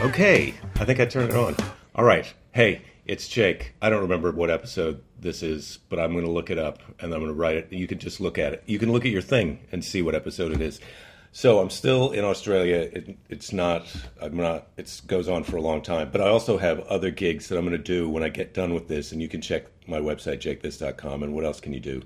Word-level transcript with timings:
Okay, 0.00 0.54
I 0.76 0.84
think 0.84 1.00
I 1.00 1.06
turned 1.06 1.30
it 1.30 1.36
on. 1.36 1.56
All 1.96 2.04
right. 2.04 2.32
Hey, 2.52 2.82
it's 3.04 3.26
Jake. 3.26 3.74
I 3.82 3.90
don't 3.90 4.02
remember 4.02 4.30
what 4.30 4.48
episode 4.48 5.02
this 5.18 5.42
is, 5.42 5.80
but 5.88 5.98
I'm 5.98 6.12
going 6.12 6.24
to 6.24 6.30
look 6.30 6.50
it 6.50 6.58
up 6.58 6.78
and 7.00 7.12
I'm 7.12 7.18
going 7.18 7.32
to 7.32 7.34
write 7.34 7.56
it. 7.56 7.72
You 7.72 7.88
can 7.88 7.98
just 7.98 8.20
look 8.20 8.38
at 8.38 8.52
it. 8.52 8.62
You 8.64 8.78
can 8.78 8.92
look 8.92 9.04
at 9.04 9.10
your 9.10 9.22
thing 9.22 9.58
and 9.72 9.84
see 9.84 10.00
what 10.00 10.14
episode 10.14 10.52
it 10.52 10.60
is. 10.60 10.80
So 11.32 11.58
I'm 11.58 11.68
still 11.68 12.12
in 12.12 12.24
Australia. 12.24 12.88
It, 12.92 13.18
it's 13.28 13.52
not. 13.52 13.92
I'm 14.22 14.36
not. 14.36 14.68
It 14.76 15.02
goes 15.08 15.28
on 15.28 15.42
for 15.42 15.56
a 15.56 15.60
long 15.60 15.82
time. 15.82 16.10
But 16.12 16.20
I 16.20 16.28
also 16.28 16.58
have 16.58 16.78
other 16.86 17.10
gigs 17.10 17.48
that 17.48 17.58
I'm 17.58 17.64
going 17.64 17.76
to 17.76 17.82
do 17.82 18.08
when 18.08 18.22
I 18.22 18.28
get 18.28 18.54
done 18.54 18.74
with 18.74 18.86
this. 18.86 19.10
And 19.10 19.20
you 19.20 19.28
can 19.28 19.40
check 19.40 19.64
my 19.88 19.98
website 19.98 20.38
jakethis.com. 20.38 21.24
And 21.24 21.34
what 21.34 21.44
else 21.44 21.58
can 21.58 21.72
you 21.72 21.80
do? 21.80 22.02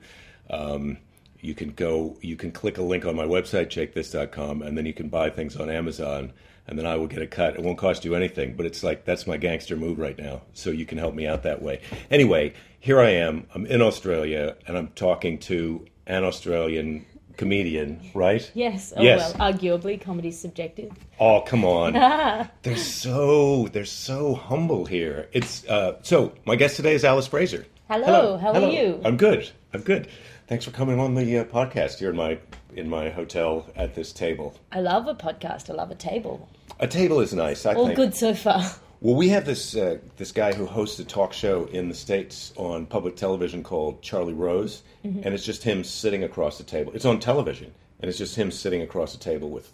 Um, 0.48 0.96
you 1.40 1.54
can 1.54 1.72
go. 1.72 2.16
You 2.22 2.36
can 2.36 2.52
click 2.52 2.78
a 2.78 2.82
link 2.82 3.04
on 3.04 3.16
my 3.16 3.26
website 3.26 3.66
jakethis.com, 3.66 4.62
and 4.62 4.78
then 4.78 4.86
you 4.86 4.94
can 4.94 5.10
buy 5.10 5.28
things 5.28 5.56
on 5.56 5.68
Amazon 5.68 6.32
and 6.66 6.78
then 6.78 6.86
I 6.86 6.96
will 6.96 7.06
get 7.08 7.22
a 7.22 7.26
cut. 7.26 7.54
It 7.54 7.62
won't 7.62 7.78
cost 7.78 8.04
you 8.04 8.14
anything, 8.14 8.54
but 8.56 8.66
it's 8.66 8.82
like 8.82 9.04
that's 9.04 9.26
my 9.26 9.36
gangster 9.36 9.76
move 9.76 9.98
right 9.98 10.18
now. 10.18 10.42
So 10.54 10.70
you 10.70 10.86
can 10.86 10.98
help 10.98 11.14
me 11.14 11.26
out 11.26 11.42
that 11.42 11.62
way. 11.62 11.80
Anyway, 12.10 12.54
here 12.80 13.00
I 13.00 13.10
am. 13.10 13.46
I'm 13.54 13.66
in 13.66 13.82
Australia 13.82 14.56
and 14.66 14.76
I'm 14.76 14.88
talking 14.88 15.38
to 15.40 15.84
an 16.06 16.24
Australian 16.24 17.06
comedian, 17.36 18.00
right? 18.14 18.48
Yes. 18.54 18.92
Oh 18.96 19.02
Yes. 19.02 19.34
well, 19.38 19.52
arguably 19.52 20.00
comedy's 20.00 20.38
subjective. 20.38 20.92
Oh, 21.18 21.40
come 21.40 21.64
on. 21.64 21.94
they're 22.62 22.76
so 22.76 23.68
they're 23.72 23.84
so 23.84 24.34
humble 24.34 24.84
here. 24.84 25.28
It's 25.32 25.66
uh 25.66 25.98
so 26.02 26.32
my 26.44 26.56
guest 26.56 26.76
today 26.76 26.94
is 26.94 27.04
Alice 27.04 27.26
Fraser. 27.26 27.66
Hello, 27.88 28.38
how 28.38 28.50
are 28.50 28.54
Hello. 28.54 28.70
you? 28.70 29.00
I'm 29.04 29.16
good. 29.16 29.50
I'm 29.74 29.82
good. 29.82 30.08
Thanks 30.52 30.66
for 30.66 30.70
coming 30.70 31.00
on 31.00 31.14
the 31.14 31.38
uh, 31.38 31.44
podcast 31.44 31.98
here 31.98 32.10
in 32.10 32.16
my 32.16 32.38
in 32.76 32.86
my 32.86 33.08
hotel 33.08 33.64
at 33.74 33.94
this 33.94 34.12
table. 34.12 34.54
I 34.70 34.80
love 34.80 35.06
a 35.08 35.14
podcast. 35.14 35.70
I 35.70 35.72
love 35.72 35.90
a 35.90 35.94
table. 35.94 36.46
A 36.78 36.86
table 36.86 37.20
is 37.20 37.32
nice. 37.32 37.64
I 37.64 37.72
All 37.72 37.86
think. 37.86 37.96
good 37.96 38.14
so 38.14 38.34
far. 38.34 38.62
Well, 39.00 39.14
we 39.14 39.30
have 39.30 39.46
this 39.46 39.74
uh, 39.74 39.96
this 40.18 40.30
guy 40.30 40.52
who 40.52 40.66
hosts 40.66 40.98
a 40.98 41.06
talk 41.06 41.32
show 41.32 41.64
in 41.72 41.88
the 41.88 41.94
states 41.94 42.52
on 42.56 42.84
public 42.84 43.16
television 43.16 43.62
called 43.62 44.02
Charlie 44.02 44.34
Rose, 44.34 44.82
Mm-hmm. 45.06 45.22
and 45.24 45.34
it's 45.34 45.42
just 45.46 45.62
him 45.64 45.82
sitting 45.84 46.22
across 46.22 46.58
the 46.58 46.64
table. 46.64 46.92
It's 46.94 47.06
on 47.06 47.18
television, 47.18 47.72
and 48.00 48.10
it's 48.10 48.18
just 48.18 48.36
him 48.36 48.50
sitting 48.50 48.82
across 48.82 49.12
the 49.14 49.18
table 49.24 49.48
with 49.48 49.72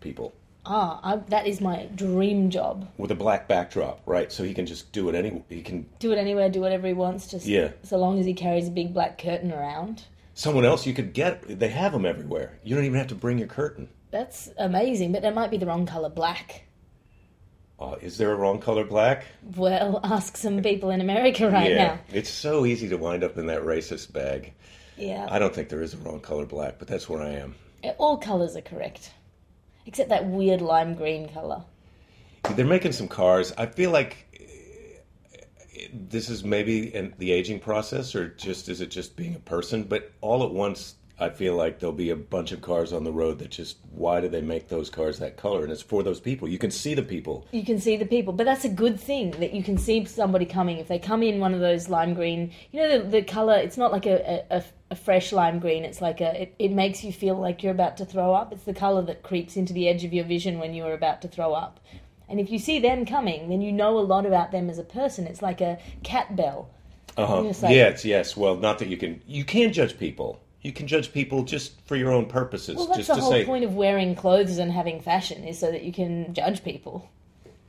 people 0.00 0.32
Ah, 0.64 1.00
I, 1.04 1.16
that 1.28 1.46
is 1.46 1.60
my 1.60 1.84
dream 1.94 2.48
job. 2.48 2.88
with 2.96 3.10
a 3.10 3.14
black 3.14 3.46
backdrop, 3.46 4.00
right? 4.06 4.32
So 4.32 4.42
he 4.42 4.54
can 4.54 4.64
just 4.64 4.90
do 4.90 5.10
it 5.10 5.14
any. 5.14 5.44
He 5.50 5.60
can. 5.60 5.84
Do 5.98 6.12
it 6.12 6.16
anywhere, 6.16 6.48
do 6.48 6.62
whatever 6.62 6.86
he 6.86 6.94
wants. 6.94 7.30
Just 7.30 7.44
Yeah. 7.44 7.72
so 7.82 7.98
long 7.98 8.18
as 8.18 8.24
he 8.24 8.32
carries 8.32 8.68
a 8.68 8.70
big 8.70 8.94
black 8.94 9.18
curtain 9.18 9.52
around. 9.52 10.04
Someone 10.34 10.64
else 10.64 10.84
you 10.84 10.92
could 10.94 11.12
get. 11.12 11.58
They 11.60 11.68
have 11.68 11.92
them 11.92 12.04
everywhere. 12.04 12.58
You 12.64 12.74
don't 12.74 12.84
even 12.84 12.98
have 12.98 13.08
to 13.08 13.14
bring 13.14 13.38
your 13.38 13.46
curtain. 13.46 13.88
That's 14.10 14.50
amazing, 14.58 15.12
but 15.12 15.24
it 15.24 15.34
might 15.34 15.50
be 15.50 15.56
the 15.56 15.66
wrong 15.66 15.86
color 15.86 16.08
black. 16.08 16.64
Uh, 17.78 17.96
is 18.00 18.18
there 18.18 18.32
a 18.32 18.36
wrong 18.36 18.60
color 18.60 18.84
black? 18.84 19.26
Well, 19.56 20.00
ask 20.04 20.36
some 20.36 20.62
people 20.62 20.90
in 20.90 21.00
America 21.00 21.50
right 21.50 21.70
yeah, 21.70 21.84
now. 21.86 21.98
it's 22.12 22.30
so 22.30 22.64
easy 22.66 22.88
to 22.88 22.96
wind 22.96 23.24
up 23.24 23.36
in 23.38 23.46
that 23.46 23.62
racist 23.62 24.12
bag. 24.12 24.52
Yeah, 24.96 25.26
I 25.28 25.38
don't 25.38 25.54
think 25.54 25.68
there 25.68 25.82
is 25.82 25.94
a 25.94 25.96
wrong 25.98 26.20
color 26.20 26.46
black, 26.46 26.78
but 26.78 26.86
that's 26.86 27.08
where 27.08 27.22
I 27.22 27.30
am. 27.30 27.54
all 27.98 28.16
colors 28.16 28.54
are 28.56 28.60
correct, 28.60 29.12
except 29.86 30.08
that 30.10 30.26
weird 30.26 30.60
lime 30.62 30.94
green 30.94 31.28
color. 31.28 31.64
They're 32.54 32.64
making 32.64 32.92
some 32.92 33.08
cars. 33.08 33.52
I 33.58 33.66
feel 33.66 33.90
like 33.90 34.18
uh, 34.18 34.23
this 35.92 36.28
is 36.28 36.44
maybe 36.44 36.94
in 36.94 37.14
the 37.18 37.32
aging 37.32 37.60
process, 37.60 38.14
or 38.14 38.28
just 38.28 38.68
is 38.68 38.80
it 38.80 38.90
just 38.90 39.16
being 39.16 39.34
a 39.34 39.40
person? 39.40 39.84
But 39.84 40.12
all 40.20 40.44
at 40.44 40.50
once, 40.50 40.96
I 41.18 41.28
feel 41.30 41.54
like 41.54 41.78
there'll 41.78 41.92
be 41.92 42.10
a 42.10 42.16
bunch 42.16 42.50
of 42.50 42.60
cars 42.60 42.92
on 42.92 43.04
the 43.04 43.12
road 43.12 43.38
that 43.38 43.50
just 43.50 43.76
why 43.92 44.20
do 44.20 44.28
they 44.28 44.40
make 44.40 44.68
those 44.68 44.90
cars 44.90 45.20
that 45.20 45.36
color? 45.36 45.62
And 45.62 45.70
it's 45.70 45.80
for 45.80 46.02
those 46.02 46.18
people. 46.18 46.48
You 46.48 46.58
can 46.58 46.72
see 46.72 46.94
the 46.94 47.02
people. 47.02 47.46
you 47.52 47.64
can 47.64 47.78
see 47.80 47.96
the 47.96 48.04
people 48.06 48.32
but 48.32 48.44
that's 48.44 48.64
a 48.64 48.68
good 48.68 48.98
thing 48.98 49.30
that 49.32 49.52
you 49.54 49.62
can 49.62 49.78
see 49.78 50.04
somebody 50.04 50.44
coming 50.44 50.78
if 50.78 50.88
they 50.88 50.98
come 50.98 51.22
in 51.22 51.38
one 51.38 51.54
of 51.54 51.60
those 51.60 51.88
lime 51.88 52.14
green 52.14 52.50
you 52.72 52.80
know 52.80 52.98
the, 52.98 53.08
the 53.10 53.22
color 53.22 53.54
it's 53.54 53.76
not 53.76 53.92
like 53.92 54.06
a, 54.06 54.44
a, 54.50 54.64
a 54.90 54.96
fresh 54.96 55.32
lime 55.32 55.58
green 55.60 55.84
it's 55.84 56.00
like 56.00 56.20
a 56.20 56.42
it, 56.42 56.54
it 56.58 56.72
makes 56.72 57.04
you 57.04 57.12
feel 57.12 57.36
like 57.36 57.62
you're 57.62 57.72
about 57.72 57.96
to 57.96 58.04
throw 58.04 58.34
up 58.34 58.52
it's 58.52 58.64
the 58.64 58.74
color 58.74 59.02
that 59.02 59.22
creeps 59.22 59.56
into 59.56 59.72
the 59.72 59.88
edge 59.88 60.04
of 60.04 60.12
your 60.12 60.24
vision 60.24 60.58
when 60.58 60.74
you're 60.74 60.94
about 60.94 61.22
to 61.22 61.28
throw 61.28 61.52
up 61.52 61.80
and 62.28 62.40
if 62.40 62.50
you 62.50 62.58
see 62.58 62.78
them 62.78 63.04
coming 63.06 63.48
then 63.48 63.60
you 63.60 63.70
know 63.72 63.98
a 63.98 64.00
lot 64.00 64.26
about 64.26 64.50
them 64.52 64.68
as 64.70 64.78
a 64.78 64.84
person 64.84 65.26
it's 65.26 65.42
like 65.42 65.60
a 65.60 65.78
cat 66.02 66.34
bell 66.36 66.68
Uh-huh. 67.16 67.42
Like- 67.42 67.74
yes, 67.74 68.04
yes. 68.04 68.36
Well, 68.36 68.56
not 68.56 68.78
that 68.80 68.88
you 68.88 68.96
can. 68.96 69.20
You 69.26 69.44
can 69.44 69.72
judge 69.72 69.96
people. 69.98 70.40
You 70.62 70.72
can 70.72 70.86
judge 70.88 71.12
people 71.12 71.44
just 71.44 71.80
for 71.86 71.94
your 71.96 72.10
own 72.10 72.26
purposes. 72.26 72.74
well 72.76 72.86
that's 72.86 72.98
just 73.06 73.08
the 73.08 73.14
to 73.16 73.20
whole 73.20 73.30
say, 73.32 73.44
point 73.44 73.64
of 73.64 73.74
wearing 73.76 74.14
clothes 74.16 74.58
and 74.58 74.72
having 74.72 74.98
fashion 75.00 75.44
is 75.44 75.58
so 75.58 75.70
that 75.70 75.82
you 75.84 75.92
can 75.92 76.34
judge 76.34 76.64
people 76.64 77.08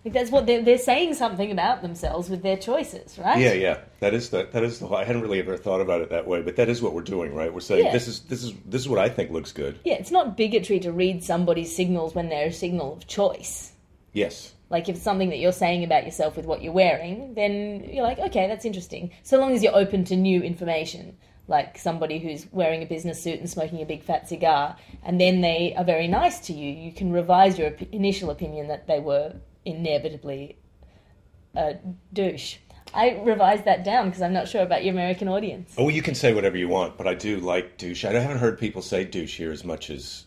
like 0.04 0.14
that's 0.14 0.32
what 0.32 0.46
they're, 0.46 0.62
they're 0.64 0.78
saying 0.78 1.14
something 1.16 1.52
about 1.52 1.82
themselves 1.82 2.30
with 2.30 2.42
their 2.42 2.58
choices 2.58 3.20
right 3.20 3.40
Yeah, 3.40 3.54
yeah. 3.54 3.78
That 4.00 4.14
is 4.16 4.30
the 4.30 4.48
that 4.54 4.64
is 4.64 4.80
the. 4.80 4.88
I 4.88 5.04
hadn't 5.04 5.22
really 5.24 5.40
ever 5.40 5.58
thought 5.58 5.82
about 5.82 6.02
it 6.02 6.10
that 6.10 6.26
way, 6.26 6.42
but 6.42 6.56
that 6.56 6.70
is 6.70 6.82
what 6.82 6.94
we're 6.94 7.02
doing, 7.16 7.36
right? 7.36 7.54
We're 7.54 7.60
saying 7.60 7.86
Yeah. 7.86 7.92
this 7.92 8.08
is 8.08 8.22
this 8.22 8.44
is 8.44 8.54
this 8.66 8.82
is 8.82 8.88
what 8.90 9.00
I 9.00 9.10
think 9.10 9.30
looks 9.30 9.52
good. 9.52 9.78
Yeah, 9.84 9.96
it's 10.02 10.12
not 10.12 10.38
bigotry 10.38 10.80
to 10.80 10.92
read 10.92 11.24
somebody's 11.24 11.76
signals 11.76 12.16
when 12.16 12.30
they're 12.30 12.48
a 12.48 12.54
signal 12.54 12.94
of 12.94 13.06
choice. 13.06 13.74
Yes. 14.16 14.54
Like 14.70 14.90
if 14.90 14.96
it's 14.96 15.04
something 15.04 15.30
that 15.30 15.38
you're 15.38 15.52
saying 15.52 15.84
about 15.84 16.06
yourself 16.06 16.36
with 16.36 16.46
what 16.46 16.64
you're 16.64 16.74
wearing, 16.74 17.36
then 17.36 17.88
you're 17.92 18.04
like, 18.04 18.18
okay, 18.18 18.48
that's 18.48 18.66
interesting. 18.66 19.12
So 19.22 19.38
long 19.38 19.54
as 19.54 19.62
you're 19.62 19.76
open 19.76 20.06
to 20.06 20.16
new 20.16 20.42
information, 20.42 21.18
like 21.48 21.78
somebody 21.78 22.18
who's 22.18 22.48
wearing 22.52 22.82
a 22.82 22.86
business 22.88 23.22
suit 23.22 23.40
and 23.40 23.50
smoking 23.50 23.82
a 23.82 23.86
big 23.86 24.02
fat 24.04 24.28
cigar, 24.28 24.78
and 25.04 25.22
then 25.22 25.42
they 25.42 25.76
are 25.78 25.84
very 25.84 26.08
nice 26.08 26.40
to 26.48 26.54
you, 26.54 26.72
you 26.72 26.92
can 26.92 27.12
revise 27.12 27.60
your 27.60 27.68
op- 27.68 27.94
initial 27.94 28.32
opinion 28.32 28.68
that 28.70 28.88
they 28.88 29.00
were 29.00 29.36
inevitably 29.66 30.58
a 31.56 31.76
douche. 32.14 32.58
I 32.94 33.20
revised 33.24 33.66
that 33.66 33.84
down 33.84 34.10
because 34.10 34.22
I'm 34.22 34.34
not 34.34 34.48
sure 34.48 34.62
about 34.62 34.84
your 34.86 34.94
American 34.94 35.28
audience. 35.28 35.74
Oh, 35.78 35.90
you 35.90 36.02
can 36.02 36.16
say 36.16 36.34
whatever 36.34 36.58
you 36.58 36.70
want, 36.70 36.98
but 36.98 37.08
I 37.08 37.14
do 37.14 37.38
like 37.40 37.78
douche. 37.78 38.06
I 38.06 38.14
haven't 38.14 38.38
heard 38.38 38.58
people 38.58 38.82
say 38.82 39.04
douche 39.04 39.38
here 39.38 39.52
as 39.52 39.66
much 39.66 39.90
as 39.90 40.25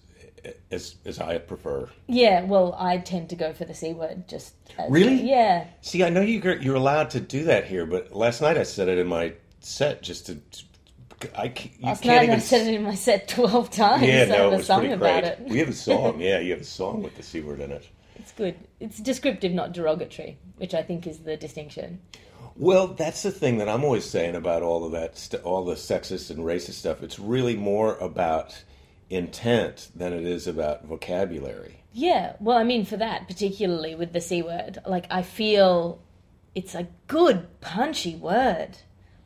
as 0.70 0.96
as 1.04 1.18
I 1.20 1.38
prefer. 1.38 1.88
Yeah, 2.06 2.42
well, 2.44 2.74
I 2.78 2.98
tend 2.98 3.28
to 3.30 3.36
go 3.36 3.52
for 3.52 3.64
the 3.64 3.74
C 3.74 3.92
word 3.92 4.28
just 4.28 4.54
as, 4.78 4.90
Really? 4.90 5.22
Yeah. 5.28 5.66
See, 5.80 6.02
I 6.04 6.08
know 6.10 6.20
you 6.20 6.40
you're 6.60 6.76
allowed 6.76 7.10
to 7.10 7.20
do 7.20 7.44
that 7.44 7.66
here, 7.66 7.86
but 7.86 8.14
last 8.14 8.40
night 8.40 8.56
I 8.58 8.62
said 8.64 8.88
it 8.88 8.98
in 8.98 9.06
my 9.06 9.34
set 9.60 10.02
just 10.02 10.26
to. 10.26 10.38
I 11.36 11.48
ca- 11.48 11.70
you 11.78 11.86
Last 11.86 12.02
can't 12.02 12.16
night 12.16 12.22
even. 12.24 12.36
I 12.36 12.38
said 12.38 12.66
it 12.68 12.74
in 12.74 12.82
my 12.84 12.94
set 12.94 13.26
12 13.26 13.70
times. 13.72 14.02
yeah, 14.04 14.22
I 14.22 14.24
no, 14.26 14.34
have 14.36 14.52
it 14.52 14.54
a 14.54 14.56
was 14.58 14.66
song 14.66 14.78
pretty 14.80 14.94
about 14.94 15.22
great. 15.22 15.32
it. 15.32 15.40
We 15.48 15.58
have 15.58 15.68
a 15.68 15.72
song. 15.72 16.20
Yeah, 16.20 16.38
you 16.38 16.52
have 16.52 16.60
a 16.60 16.64
song 16.64 17.02
with 17.02 17.16
the 17.16 17.22
c 17.24 17.40
word 17.40 17.60
in 17.60 17.72
it. 17.72 17.88
It's 18.16 18.32
good. 18.32 18.54
It's 18.78 18.98
descriptive, 18.98 19.52
not 19.52 19.72
derogatory, 19.72 20.38
which 20.58 20.74
I 20.74 20.82
think 20.82 21.06
is 21.06 21.18
the 21.20 21.36
distinction. 21.36 22.00
Well, 22.56 22.88
that's 22.88 23.22
the 23.22 23.30
thing 23.30 23.58
that 23.58 23.68
I'm 23.68 23.84
always 23.84 24.04
saying 24.04 24.34
about 24.34 24.62
all 24.62 24.84
of 24.84 24.92
that, 24.92 25.32
all 25.44 25.64
the 25.64 25.74
sexist 25.74 26.30
and 26.30 26.40
racist 26.40 26.72
stuff. 26.74 27.02
It's 27.02 27.18
really 27.18 27.56
more 27.56 27.96
about 27.98 28.62
intent 29.10 29.88
than 29.94 30.12
it 30.12 30.24
is 30.24 30.46
about 30.46 30.84
vocabulary. 30.84 31.82
Yeah, 31.92 32.34
well, 32.38 32.58
I 32.58 32.64
mean, 32.64 32.84
for 32.84 32.96
that, 32.96 33.26
particularly 33.26 33.94
with 33.94 34.12
the 34.12 34.20
C 34.20 34.42
word, 34.42 34.78
like, 34.86 35.06
I 35.10 35.22
feel 35.22 36.00
it's 36.54 36.74
a 36.74 36.88
good, 37.06 37.60
punchy 37.60 38.14
word. 38.14 38.78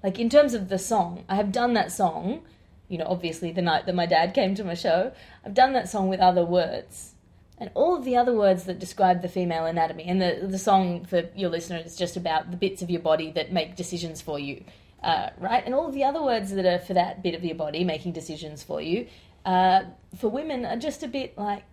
Like, 0.03 0.19
in 0.19 0.31
terms 0.31 0.54
of 0.54 0.69
the 0.69 0.78
song, 0.78 1.25
I 1.28 1.34
have 1.37 1.53
done 1.53 1.75
that 1.75 1.93
song, 1.93 2.43
you 2.88 2.98
know, 2.98 3.06
obviously 3.09 3.53
the 3.53 3.62
night 3.62 3.87
that 3.87 3.94
my 3.94 4.06
dad 4.06 4.34
came 4.34 4.54
to 4.54 4.65
my 4.65 4.75
show, 4.75 5.12
I've 5.44 5.54
done 5.54 5.72
that 5.72 5.88
song 5.88 6.09
with 6.09 6.20
other 6.20 6.44
words. 6.44 7.14
And 7.59 7.70
all 7.75 7.97
of 7.97 8.04
the 8.04 8.16
other 8.16 8.34
words 8.34 8.64
that 8.64 8.78
describe 8.78 9.22
the 9.22 9.28
female 9.28 9.66
anatomy, 9.66 10.04
and 10.04 10.20
the, 10.20 10.47
the 10.49 10.59
song 10.59 11.04
for 11.04 11.28
your 11.37 11.50
listener 11.50 11.81
is 11.84 11.97
just 11.97 12.16
about 12.16 12.50
the 12.50 12.56
bits 12.56 12.82
of 12.82 12.91
your 12.91 13.00
body 13.00 13.31
that 13.32 13.53
make 13.53 13.76
decisions 13.76 14.20
for 14.20 14.38
you, 14.38 14.64
uh, 15.02 15.31
right? 15.38 15.64
And 15.64 15.75
all 15.75 15.87
of 15.87 15.94
the 15.94 16.05
other 16.05 16.23
words 16.23 16.50
that 16.52 16.67
are 16.67 16.81
for 16.81 16.94
that 16.94 17.23
bit 17.23 17.35
of 17.35 17.44
your 17.44 17.55
body 17.55 17.85
making 17.85 18.12
decisions 18.12 18.62
for 18.62 18.81
you, 18.81 19.06
uh, 19.44 19.83
for 20.19 20.29
women 20.29 20.65
are 20.65 20.77
just 20.77 21.03
a 21.03 21.09
bit 21.09 21.37
like 21.39 21.65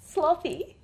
sloppy. 0.00 0.76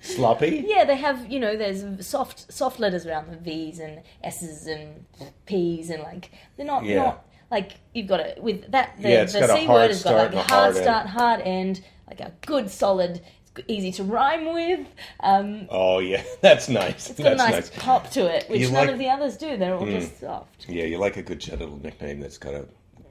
Sloppy? 0.00 0.64
Yeah, 0.68 0.84
they 0.84 0.96
have 0.96 1.30
you 1.30 1.40
know 1.40 1.56
there's 1.56 2.06
soft 2.06 2.52
soft 2.52 2.78
letters 2.80 3.06
around 3.06 3.30
the 3.32 3.36
V's 3.38 3.78
and 3.78 4.02
S's 4.22 4.66
and 4.66 5.06
P's 5.46 5.88
and 5.90 6.02
like 6.02 6.30
they're 6.56 6.66
not 6.66 6.84
Yeah. 6.84 6.96
not 6.96 7.26
like 7.50 7.72
you've 7.94 8.06
got 8.06 8.20
it 8.20 8.42
with 8.42 8.70
that 8.72 8.94
the, 9.00 9.08
Yeah, 9.08 9.24
the 9.24 9.46
C 9.56 9.66
word 9.66 9.88
has 9.90 10.02
got 10.04 10.14
like 10.16 10.32
a 10.34 10.36
hard 10.42 10.50
hard 10.50 10.76
end. 10.76 10.84
start, 10.84 11.06
hard 11.06 11.40
end, 11.42 11.82
like 12.06 12.20
a 12.20 12.32
good 12.46 12.70
solid, 12.70 13.22
easy 13.66 13.90
to 13.92 14.04
rhyme 14.04 14.52
with. 14.52 14.86
Um, 15.20 15.66
Oh, 15.70 15.98
yeah, 16.00 16.22
that's 16.42 16.68
nice. 16.68 17.10
it's 17.10 17.18
got 17.18 17.32
a 17.32 17.36
that's 17.36 17.70
nice, 17.70 17.82
pop 17.82 18.10
to 18.10 18.26
it, 18.26 18.48
which 18.50 18.60
You 18.60 18.66
none 18.70 18.84
like- 18.86 18.90
of 18.90 18.98
the 18.98 19.08
others 19.08 19.36
do. 19.38 19.56
They're 19.56 19.74
all 19.74 19.86
just 19.86 20.20
soft. 20.20 20.66
Yeah, 20.68 20.84
you 20.84 20.98
like 20.98 21.16
a 21.16 21.22
good 21.22 21.40
genital 21.40 21.76
nickname 21.82 22.20
that's 22.20 22.38
kind 22.38 22.54
of 22.56 22.68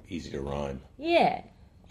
easy 0.07 0.29
to 0.31 0.41
rhyme. 0.41 0.81
Yeah. 0.97 1.41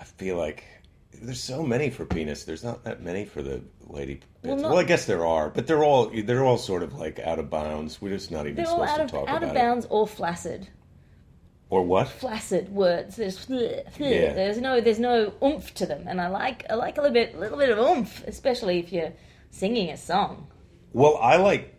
I 0.00 0.04
feel 0.04 0.36
like 0.36 0.64
there's 1.12 1.40
so 1.40 1.62
many 1.62 1.90
for 1.90 2.04
penis. 2.04 2.44
There's 2.44 2.62
not 2.64 2.84
that 2.84 3.02
many 3.02 3.24
for 3.24 3.42
the 3.42 3.62
lady. 3.86 4.20
Bits. 4.42 4.62
Well, 4.62 4.70
Well, 4.70 4.78
I 4.78 4.84
guess 4.84 5.04
there 5.06 5.26
are, 5.26 5.48
but 5.50 5.66
they're 5.66 5.84
all 5.84 6.06
they're 6.10 6.44
all 6.44 6.58
sort 6.58 6.82
of 6.82 6.94
like 6.94 7.18
out 7.18 7.38
of 7.38 7.50
bounds. 7.50 8.00
We're 8.00 8.10
just 8.14 8.30
not 8.30 8.46
even 8.46 8.64
supposed 8.64 8.90
out 8.90 8.96
to 8.98 9.02
of 9.04 9.10
talk 9.10 9.28
out 9.28 9.38
about 9.38 9.48
of 9.50 9.54
bounds 9.54 9.86
or 9.90 10.06
flaccid. 10.06 10.68
Or 11.70 11.82
what? 11.84 12.08
flaccid 12.08 12.70
words. 12.70 13.16
There's 13.16 13.46
Yeah. 13.98 14.32
there's 14.32 14.58
no 14.58 14.80
there's 14.80 14.98
no 14.98 15.34
oomph 15.42 15.74
to 15.74 15.86
them, 15.86 16.04
and 16.06 16.20
I 16.20 16.28
like 16.28 16.64
I 16.70 16.74
like 16.74 16.96
a 16.98 17.02
little 17.02 17.14
bit 17.14 17.34
a 17.34 17.38
little 17.38 17.58
bit 17.58 17.70
of 17.70 17.78
oomph, 17.78 18.24
especially 18.26 18.78
if 18.78 18.92
you're 18.92 19.12
singing 19.50 19.90
a 19.90 19.96
song. 19.96 20.46
Well, 20.92 21.18
I 21.20 21.36
like 21.36 21.74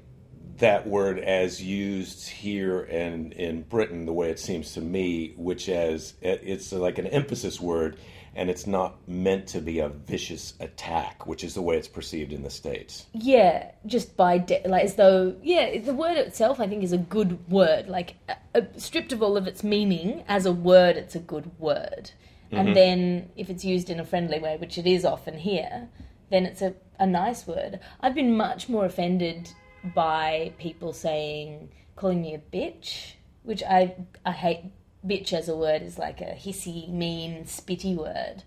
that 0.60 0.88
word 0.88 1.20
as 1.20 1.62
used 1.62 2.28
here 2.30 2.82
and 2.84 3.34
in 3.34 3.64
Britain, 3.64 4.06
the 4.06 4.14
way 4.14 4.30
it 4.30 4.40
seems 4.40 4.74
to 4.74 4.82
me, 4.82 5.34
which 5.38 5.70
as 5.70 6.14
it's 6.22 6.72
like 6.72 6.98
an 6.98 7.08
emphasis 7.08 7.60
word, 7.60 7.98
and 8.36 8.50
it's 8.50 8.68
not 8.68 8.96
meant 9.08 9.48
to 9.48 9.60
be 9.60 9.80
a 9.80 9.90
vicious 9.90 10.54
attack, 10.60 11.26
which 11.26 11.44
is 11.44 11.56
the 11.56 11.62
way 11.62 11.78
it's 11.78 11.88
perceived 11.88 12.32
in 12.32 12.44
the 12.44 12.50
states. 12.50 13.08
Yeah, 13.14 13.72
just 13.86 14.16
by 14.16 14.38
de- 14.38 14.62
like 14.66 14.84
as 14.86 14.96
though 14.96 15.36
yeah, 15.42 15.80
the 15.80 15.94
word 15.94 16.18
itself 16.18 16.60
I 16.60 16.68
think 16.68 16.84
is 16.84 16.94
a 16.94 16.98
good 16.98 17.50
word. 17.50 17.88
Like 17.90 18.16
uh, 18.56 18.62
stripped 18.78 19.12
of 19.12 19.24
all 19.24 19.36
of 19.36 19.48
its 19.48 19.64
meaning 19.64 20.24
as 20.28 20.46
a 20.46 20.52
word, 20.52 20.96
it's 20.96 21.16
a 21.16 21.20
good 21.20 21.52
word. 21.60 22.12
And 22.52 22.70
Mm-hmm. 22.70 22.74
then 22.74 23.30
if 23.36 23.50
it's 23.50 23.64
used 23.64 23.90
in 23.92 24.00
a 24.00 24.06
friendly 24.06 24.40
way, 24.40 24.58
which 24.58 24.78
it 24.80 24.88
is 24.88 25.06
often 25.06 25.38
here, 25.38 25.88
then 26.32 26.46
it's 26.48 26.62
a, 26.64 26.74
a 27.00 27.06
nice 27.06 27.46
word. 27.46 27.80
I've 28.02 28.16
been 28.16 28.36
much 28.36 28.68
more 28.70 28.86
offended 28.86 29.52
by 29.84 30.54
people 30.58 30.94
saying 30.94 31.70
calling 31.96 32.22
me 32.22 32.34
a 32.34 32.40
bitch, 32.40 33.14
which 33.44 33.64
I 33.64 33.96
I 34.26 34.32
hate. 34.32 34.64
Bitch 35.06 35.32
as 35.32 35.48
a 35.48 35.56
word 35.56 35.82
is 35.82 35.98
like 35.98 36.20
a 36.20 36.36
hissy, 36.36 36.90
mean, 36.90 37.46
spitty 37.46 37.96
word. 37.96 38.44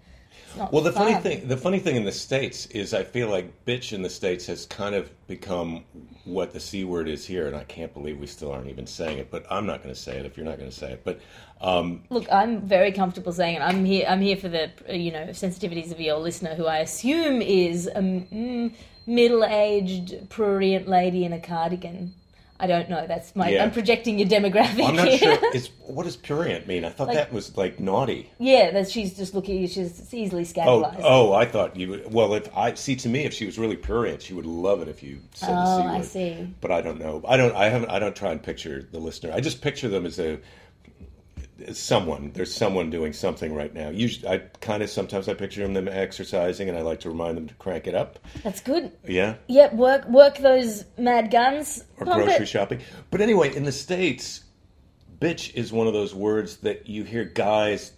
Well, 0.71 0.83
the 0.83 0.93
funny 0.93 1.15
thing, 1.15 1.49
the 1.49 1.57
funny 1.57 1.79
thing 1.79 1.97
in 1.97 2.05
the 2.05 2.13
states 2.13 2.67
is, 2.67 2.95
I 2.95 3.05
feel 3.05 3.29
like 3.29 3.65
"bitch" 3.65 3.93
in 3.93 4.03
the 4.03 4.11
states 4.11 4.47
has 4.47 4.67
kind 4.67 4.95
of 4.95 5.11
become 5.27 5.85
what 6.25 6.53
the 6.53 6.61
c 6.61 6.85
word 6.85 7.09
is 7.09 7.27
here, 7.27 7.47
and 7.47 7.57
I 7.57 7.65
can't 7.65 7.93
believe 7.93 8.19
we 8.19 8.27
still 8.27 8.53
aren't 8.53 8.69
even 8.69 8.87
saying 8.87 9.19
it. 9.19 9.31
But 9.31 9.45
I'm 9.51 9.67
not 9.67 9.83
going 9.83 9.95
to 9.95 10.01
say 10.01 10.19
it 10.19 10.27
if 10.27 10.37
you're 10.37 10.47
not 10.47 10.59
going 10.59 10.71
to 10.71 10.77
say 10.77 10.93
it. 10.93 11.03
But 11.05 11.21
um, 11.61 12.03
Look, 12.11 12.27
I'm 12.31 12.61
very 12.61 12.93
comfortable 12.93 13.33
saying 13.33 13.57
it. 13.57 13.63
I'm 13.63 13.85
here. 13.85 14.07
I'm 14.09 14.21
here 14.21 14.37
for 14.37 14.49
the 14.49 14.71
you 14.89 15.13
know 15.13 15.27
sensitivities 15.29 15.93
of 15.93 16.01
your 16.01 16.19
listener, 16.19 16.55
who 16.55 16.67
I 16.67 16.79
assume 16.79 17.43
is 17.43 17.87
a 17.87 18.01
mm, 18.01 18.73
middle-aged, 19.07 20.29
prurient 20.29 20.89
lady 20.89 21.25
in 21.25 21.33
a 21.33 21.41
cardigan. 21.41 22.15
I 22.63 22.69
don't 22.69 22.89
know. 22.89 23.09
That's 23.09 23.35
my. 23.35 23.49
Yeah. 23.49 23.65
I'm 23.65 23.73
projecting 23.73 24.21
your 24.21 24.29
demographic. 24.29 24.87
I'm 24.87 24.95
not 24.95 25.09
here. 25.09 25.19
sure. 25.19 25.39
It's 25.53 25.69
what 25.81 26.05
does 26.05 26.17
prurient 26.17 26.69
mean? 26.69 26.85
I 26.85 26.91
thought 26.91 27.09
Like- 27.09 27.17
that 27.17 27.33
was 27.33 27.57
like 27.57 27.81
naughty. 27.81 28.31
yeah, 28.39 28.71
that 28.71 28.89
she's 28.89 29.17
just 29.17 29.35
looking. 29.35 29.67
She's 29.67 30.15
easily 30.15 30.43
Oh, 30.43 30.45
scandalized. 30.45 31.01
oh! 31.03 31.33
I 31.33 31.45
thought 31.45 31.75
you. 31.77 31.89
Would, 31.91 32.15
well, 32.15 32.35
if 32.35 32.49
I 32.57 32.73
see 32.75 32.95
to 32.97 33.09
me, 33.09 33.25
if 33.25 33.35
she 33.35 33.47
was 33.47 33.59
really 33.59 33.75
prurient, 33.77 34.23
she 34.23 34.33
would 34.33 34.47
love 34.47 34.81
it 34.81 34.87
if 34.87 35.03
you 35.03 35.19
said 35.35 35.49
the 35.49 35.55
Oh, 35.61 35.79
c 35.81 35.85
word. 35.87 35.91
I 35.91 36.01
see. 36.03 36.55
But 36.61 36.71
I 36.71 36.81
don't 36.83 37.01
know. 37.01 37.21
I 37.27 37.37
don't. 37.37 37.55
I 37.57 37.69
haven't. 37.69 37.91
I 37.91 37.99
don't 37.99 38.15
try 38.15 38.31
and 38.31 38.41
picture 38.41 38.89
the 38.93 39.01
listener. 39.01 39.33
I 39.33 39.41
just 39.41 39.61
picture 39.61 39.89
them 39.89 40.07
as 40.07 40.21
a 40.21 40.39
someone. 41.73 42.33
There's 42.35 42.55
someone 42.55 42.91
doing 42.91 43.13
something 43.13 43.55
right 43.55 43.73
now. 43.73 43.91
Usually, 43.91 44.29
I 44.29 44.39
kind 44.61 44.83
of 44.83 44.91
sometimes 44.91 45.29
I 45.29 45.35
picture 45.35 45.67
them 45.67 45.89
exercising, 45.89 46.69
and 46.69 46.77
I 46.77 46.83
like 46.83 47.01
to 47.01 47.09
remind 47.11 47.37
them 47.37 47.49
to 47.49 47.55
crank 47.55 47.87
it 47.87 47.95
up. 47.95 48.19
That's 48.43 48.61
good. 48.61 48.93
Yeah, 49.07 49.35
Yep, 49.49 49.75
work 49.75 50.09
work 50.09 50.39
those 50.39 50.85
mad 50.99 51.31
guns. 51.31 51.85
or 51.99 52.07
Pump 52.07 52.25
grocery 52.25 52.45
it. 52.45 52.49
shopping. 52.49 52.81
But 53.11 53.21
anyway, 53.21 53.55
in 53.55 53.65
the 53.65 53.73
states, 53.73 54.43
bitch 55.21 55.55
is 55.55 55.73
one 55.73 55.87
of 55.87 55.93
those 55.93 56.15
words 56.15 56.59
that 56.59 56.89
you 56.89 57.05
hear 57.05 57.25
guys 57.25 57.93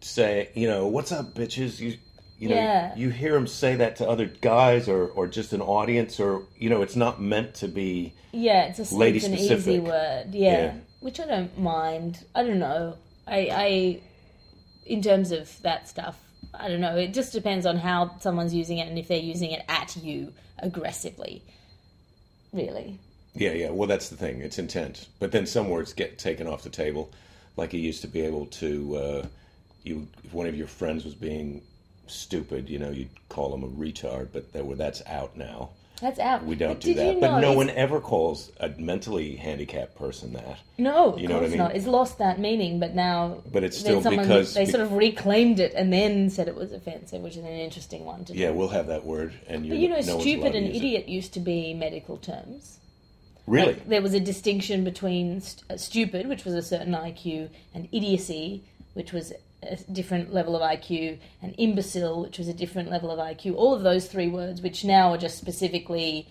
say. 0.00 0.50
You 0.54 0.68
know, 0.68 0.86
what's 0.86 1.12
up, 1.12 1.34
bitches? 1.34 1.80
You. 1.80 1.96
You 2.38 2.48
know, 2.48 2.54
Yeah. 2.54 2.96
you 2.96 3.10
hear 3.10 3.34
them 3.34 3.46
say 3.46 3.76
that 3.76 3.96
to 3.96 4.08
other 4.08 4.24
guys 4.24 4.88
or, 4.88 5.08
or 5.08 5.26
just 5.26 5.52
an 5.52 5.60
audience, 5.60 6.18
or 6.18 6.44
you 6.56 6.70
know, 6.70 6.80
it's 6.80 6.96
not 6.96 7.20
meant 7.20 7.52
to 7.56 7.68
be. 7.68 8.14
Yeah, 8.32 8.62
it's 8.64 8.90
a 8.92 8.94
Lady 8.96 9.18
an 9.26 9.34
easy 9.34 9.44
specific. 9.44 9.82
word. 9.82 10.28
Yeah. 10.34 10.50
Yeah. 10.52 10.72
Which 11.00 11.20
I 11.20 11.26
don't 11.26 11.58
mind. 11.58 12.24
I 12.34 12.42
don't 12.42 12.58
know. 12.58 12.96
I, 13.26 13.48
I, 13.52 14.00
in 14.86 15.02
terms 15.02 15.32
of 15.32 15.60
that 15.62 15.88
stuff, 15.88 16.18
I 16.54 16.68
don't 16.68 16.80
know. 16.80 16.96
It 16.96 17.14
just 17.14 17.32
depends 17.32 17.66
on 17.66 17.76
how 17.76 18.16
someone's 18.18 18.54
using 18.54 18.78
it 18.78 18.88
and 18.88 18.98
if 18.98 19.08
they're 19.08 19.18
using 19.18 19.50
it 19.50 19.64
at 19.68 19.96
you 19.96 20.32
aggressively. 20.58 21.42
Really. 22.52 22.98
Yeah, 23.34 23.52
yeah. 23.52 23.70
Well, 23.70 23.88
that's 23.88 24.08
the 24.08 24.16
thing. 24.16 24.40
It's 24.40 24.58
intent. 24.58 25.08
But 25.18 25.32
then 25.32 25.46
some 25.46 25.68
words 25.68 25.92
get 25.92 26.18
taken 26.18 26.46
off 26.46 26.62
the 26.62 26.70
table, 26.70 27.12
like 27.56 27.72
you 27.72 27.80
used 27.80 28.02
to 28.02 28.08
be 28.08 28.22
able 28.22 28.46
to. 28.46 28.96
Uh, 28.96 29.26
you, 29.82 30.08
if 30.24 30.34
one 30.34 30.46
of 30.46 30.56
your 30.56 30.66
friends 30.66 31.04
was 31.04 31.14
being 31.14 31.62
stupid, 32.06 32.68
you 32.68 32.78
know, 32.78 32.90
you'd 32.90 33.08
call 33.28 33.50
them 33.50 33.62
a 33.62 33.68
retard. 33.68 34.28
But 34.32 34.52
that, 34.52 34.66
well, 34.66 34.76
that's 34.76 35.02
out 35.06 35.36
now. 35.36 35.70
That's 36.00 36.18
out. 36.18 36.44
We 36.46 36.54
don't 36.54 36.70
But 36.74 36.80
do 36.80 36.94
that. 36.94 37.20
But 37.20 37.40
no 37.40 37.50
it's- 37.52 37.56
one 37.56 37.70
ever 37.70 38.00
calls 38.00 38.50
a 38.58 38.70
mentally 38.70 39.36
handicapped 39.36 39.96
person 39.96 40.32
that. 40.32 40.58
No, 40.78 41.12
of 41.12 41.20
You 41.20 41.28
know 41.28 41.34
what 41.34 41.40
I 41.40 41.46
course 41.46 41.50
mean? 41.50 41.58
not. 41.58 41.76
It's 41.76 41.86
lost 41.86 42.18
that 42.18 42.38
meaning, 42.40 42.80
but 42.80 42.94
now. 42.94 43.42
But 43.52 43.64
it's 43.64 43.76
still 43.78 44.00
someone- 44.00 44.24
because- 44.26 44.54
they 44.54 44.64
sort 44.64 44.82
of 44.82 44.92
reclaimed 44.92 45.60
it 45.60 45.74
and 45.74 45.92
then 45.92 46.30
said 46.30 46.48
it 46.48 46.54
was 46.56 46.72
offensive, 46.72 47.20
which 47.20 47.36
is 47.36 47.44
an 47.44 47.50
interesting 47.52 48.04
one 48.06 48.24
to 48.24 48.32
do. 48.32 48.38
Yeah, 48.38 48.50
we'll 48.50 48.68
have 48.68 48.86
that 48.86 49.04
word, 49.04 49.34
and 49.46 49.68
But 49.68 49.76
you 49.78 49.88
know, 49.88 50.00
no 50.00 50.20
stupid 50.20 50.54
and 50.54 50.68
it. 50.68 50.76
idiot 50.76 51.08
used 51.08 51.34
to 51.34 51.40
be 51.40 51.74
medical 51.74 52.16
terms. 52.16 52.78
Really? 53.46 53.72
Like, 53.74 53.88
there 53.88 54.02
was 54.02 54.14
a 54.14 54.20
distinction 54.20 54.84
between 54.84 55.40
st- 55.40 55.64
uh, 55.70 55.76
stupid, 55.76 56.28
which 56.28 56.44
was 56.44 56.54
a 56.54 56.62
certain 56.62 56.94
IQ, 56.94 57.48
and 57.74 57.88
idiocy, 57.92 58.62
which 58.94 59.12
was 59.12 59.32
a 59.62 59.76
different 59.92 60.32
level 60.32 60.56
of 60.56 60.62
IQ, 60.62 61.18
and 61.42 61.54
imbecile, 61.58 62.22
which 62.22 62.38
was 62.38 62.48
a 62.48 62.54
different 62.54 62.90
level 62.90 63.10
of 63.10 63.18
IQ. 63.18 63.54
All 63.56 63.74
of 63.74 63.82
those 63.82 64.06
three 64.06 64.28
words, 64.28 64.62
which 64.62 64.84
now 64.84 65.12
are 65.12 65.18
just 65.18 65.38
specifically, 65.38 66.28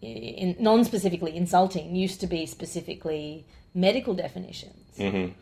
in, 0.00 0.56
non-specifically 0.58 1.36
insulting, 1.36 1.94
used 1.94 2.20
to 2.20 2.26
be 2.26 2.46
specifically 2.46 3.44
medical 3.74 4.14
definitions. 4.14 4.96
Mhm. 4.98 5.32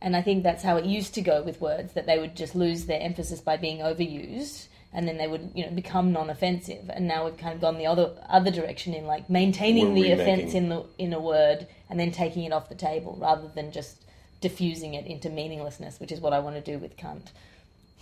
And 0.00 0.14
I 0.14 0.22
think 0.22 0.42
that's 0.42 0.62
how 0.62 0.76
it 0.76 0.84
used 0.84 1.14
to 1.14 1.20
go 1.20 1.42
with 1.42 1.60
words 1.60 1.94
that 1.94 2.06
they 2.06 2.18
would 2.18 2.36
just 2.36 2.54
lose 2.54 2.86
their 2.86 3.00
emphasis 3.00 3.40
by 3.40 3.56
being 3.56 3.78
overused, 3.78 4.66
and 4.92 5.08
then 5.08 5.16
they 5.16 5.26
would 5.26 5.50
you 5.54 5.64
know 5.64 5.72
become 5.72 6.12
non-offensive. 6.12 6.90
And 6.90 7.08
now 7.08 7.24
we've 7.24 7.36
kind 7.36 7.54
of 7.54 7.60
gone 7.60 7.78
the 7.78 7.86
other 7.86 8.10
other 8.28 8.50
direction 8.50 8.94
in 8.94 9.06
like 9.06 9.28
maintaining 9.28 9.94
We're 9.94 10.02
the 10.02 10.12
offense 10.12 10.54
in 10.54 10.68
the 10.68 10.84
in 10.98 11.12
a 11.12 11.20
word 11.20 11.66
and 11.90 11.98
then 11.98 12.12
taking 12.12 12.44
it 12.44 12.52
off 12.52 12.68
the 12.68 12.74
table 12.74 13.16
rather 13.20 13.48
than 13.48 13.72
just 13.72 14.04
diffusing 14.40 14.94
it 14.94 15.06
into 15.06 15.30
meaninglessness, 15.30 15.98
which 16.00 16.12
is 16.12 16.20
what 16.20 16.32
I 16.32 16.38
want 16.38 16.56
to 16.56 16.62
do 16.62 16.78
with 16.78 16.96
cunt. 16.96 17.28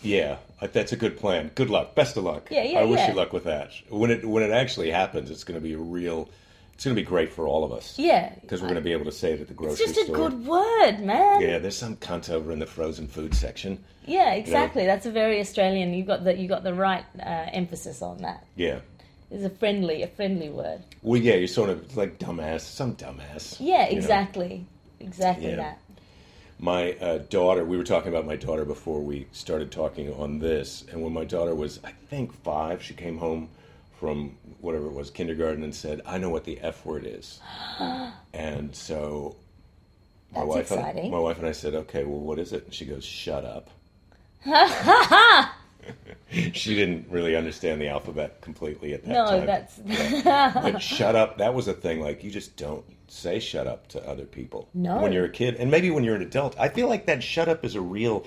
Yeah, 0.03 0.37
that's 0.61 0.93
a 0.93 0.97
good 0.97 1.17
plan. 1.19 1.51
Good 1.55 1.71
luck. 1.71 1.95
Best 1.95 2.17
of 2.17 2.25
luck. 2.25 2.49
Yeah, 2.51 2.63
yeah, 2.65 2.81
I 2.81 2.85
wish 2.85 2.99
yeah. 3.01 3.09
you 3.11 3.15
luck 3.15 3.33
with 3.33 3.45
that. 3.45 3.71
When 3.89 4.11
it 4.11 4.25
when 4.25 4.43
it 4.43 4.51
actually 4.51 4.91
happens, 4.91 5.31
it's 5.31 5.45
going 5.45 5.59
to 5.59 5.65
be 5.67 5.73
a 5.73 5.79
real. 5.79 6.29
It's 6.75 6.85
going 6.85 6.97
to 6.97 7.01
be 7.01 7.07
great 7.07 7.33
for 7.33 7.47
all 7.47 7.63
of 7.63 7.73
us. 7.73 7.97
Yeah, 8.01 8.35
Because 8.41 8.61
we're 8.61 8.67
going 8.67 8.75
to 8.75 8.81
be 8.83 8.91
able 8.91 9.05
to 9.05 9.13
say 9.13 9.33
it 9.33 9.41
at 9.41 9.47
the 9.47 9.55
grocery 9.55 9.77
store. 9.77 9.87
it's 9.91 9.97
just 9.97 10.09
a 10.11 10.13
store. 10.13 10.29
good 10.31 10.45
word, 10.45 10.99
man. 10.99 11.41
Yeah, 11.41 11.59
there's 11.59 11.77
some 11.77 11.95
cunt 11.99 12.29
over 12.31 12.51
in 12.51 12.59
the 12.59 12.67
frozen 12.67 13.07
food 13.07 13.33
section. 13.33 13.79
Yeah, 14.07 14.33
exactly. 14.33 14.85
That's 14.85 15.07
a 15.07 15.13
very 15.13 15.39
Australian. 15.39 15.95
You 15.95 16.03
got 16.05 16.25
the 16.25 16.37
you 16.37 16.49
got 16.49 16.65
the 16.65 16.75
right 16.75 17.05
uh, 17.21 17.47
emphasis 17.53 18.03
on 18.03 18.19
that. 18.23 18.45
Yeah. 18.57 18.81
It's 19.31 19.45
a 19.45 19.51
friendly 19.51 20.03
a 20.03 20.09
friendly 20.09 20.51
word. 20.51 20.83
Well, 21.03 21.21
yeah, 21.21 21.35
you're 21.37 21.47
sort 21.47 21.71
of 21.71 21.97
like 21.97 22.19
dumbass, 22.19 22.63
some 22.63 22.97
dumbass. 22.97 23.57
Yeah, 23.61 23.87
you 23.87 23.93
know. 23.93 23.99
exactly, 23.99 24.67
exactly 24.99 25.51
Yeah. 25.51 25.57
that. 25.57 25.79
My 26.65 26.93
uh, 26.95 27.19
daughter, 27.19 27.63
we 27.63 27.77
were 27.77 27.85
talking 27.85 28.09
about 28.09 28.25
my 28.25 28.37
daughter 28.37 28.65
before 28.65 29.03
we 29.03 29.27
started 29.33 29.71
talking 29.71 30.11
on 30.15 30.39
this, 30.39 30.83
and 30.91 31.03
when 31.03 31.13
my 31.13 31.27
daughter 31.27 31.55
was, 31.55 31.79
I 31.85 31.93
think, 32.09 32.33
five, 32.43 32.83
she 32.83 32.95
came 32.95 33.19
home 33.19 33.51
from 34.01 34.39
whatever 34.63 34.87
it 34.87 34.95
was, 34.95 35.11
kindergarten, 35.11 35.63
and 35.63 35.75
said, 35.75 36.01
"I 36.07 36.17
know 36.17 36.31
what 36.31 36.45
the 36.45 36.59
F 36.63 36.87
word 36.87 37.05
is," 37.05 37.39
and 38.33 38.75
so. 38.75 39.37
My 40.35 40.47
That's 40.47 40.71
wife, 40.71 41.11
my 41.11 41.19
wife 41.19 41.37
and 41.37 41.47
I 41.47 41.53
said, 41.53 41.75
"Okay, 41.75 42.03
well, 42.05 42.21
what 42.21 42.39
is 42.39 42.55
it?" 42.55 42.65
And 42.65 42.73
she 42.73 42.87
goes, 42.87 43.05
"Shut 43.05 43.45
up." 43.45 43.69
she 46.55 46.75
didn't 46.75 47.07
really 47.11 47.37
understand 47.37 47.79
the 47.79 47.89
alphabet 47.89 48.41
completely 48.41 48.95
at 48.95 49.05
that 49.05 49.13
No, 49.13 49.27
time. 49.27 49.41
No, 49.41 49.47
that's 49.47 49.79
but 50.55 50.81
shut 50.81 51.15
up 51.15 51.37
that 51.39 51.53
was 51.53 51.69
a 51.69 51.75
thing 51.75 52.01
like 52.01 52.25
you 52.25 52.31
just 52.31 52.57
don't 52.57 52.85
say 53.09 53.39
shut 53.39 53.67
up 53.67 53.89
to 53.89 54.09
other 54.09 54.25
people 54.25 54.69
No. 54.75 55.01
when 55.01 55.13
you're 55.13 55.25
a 55.27 55.31
kid 55.31 55.57
and 55.57 55.71
maybe 55.71 55.91
when 55.91 56.05
you're 56.05 56.17
an 56.17 56.23
adult 56.23 56.59
i 56.59 56.69
feel 56.69 56.89
like 56.89 57.07
that 57.07 57.23
shut 57.23 57.49
up 57.49 57.65
is 57.65 57.75
a 57.75 57.81
real 57.81 58.27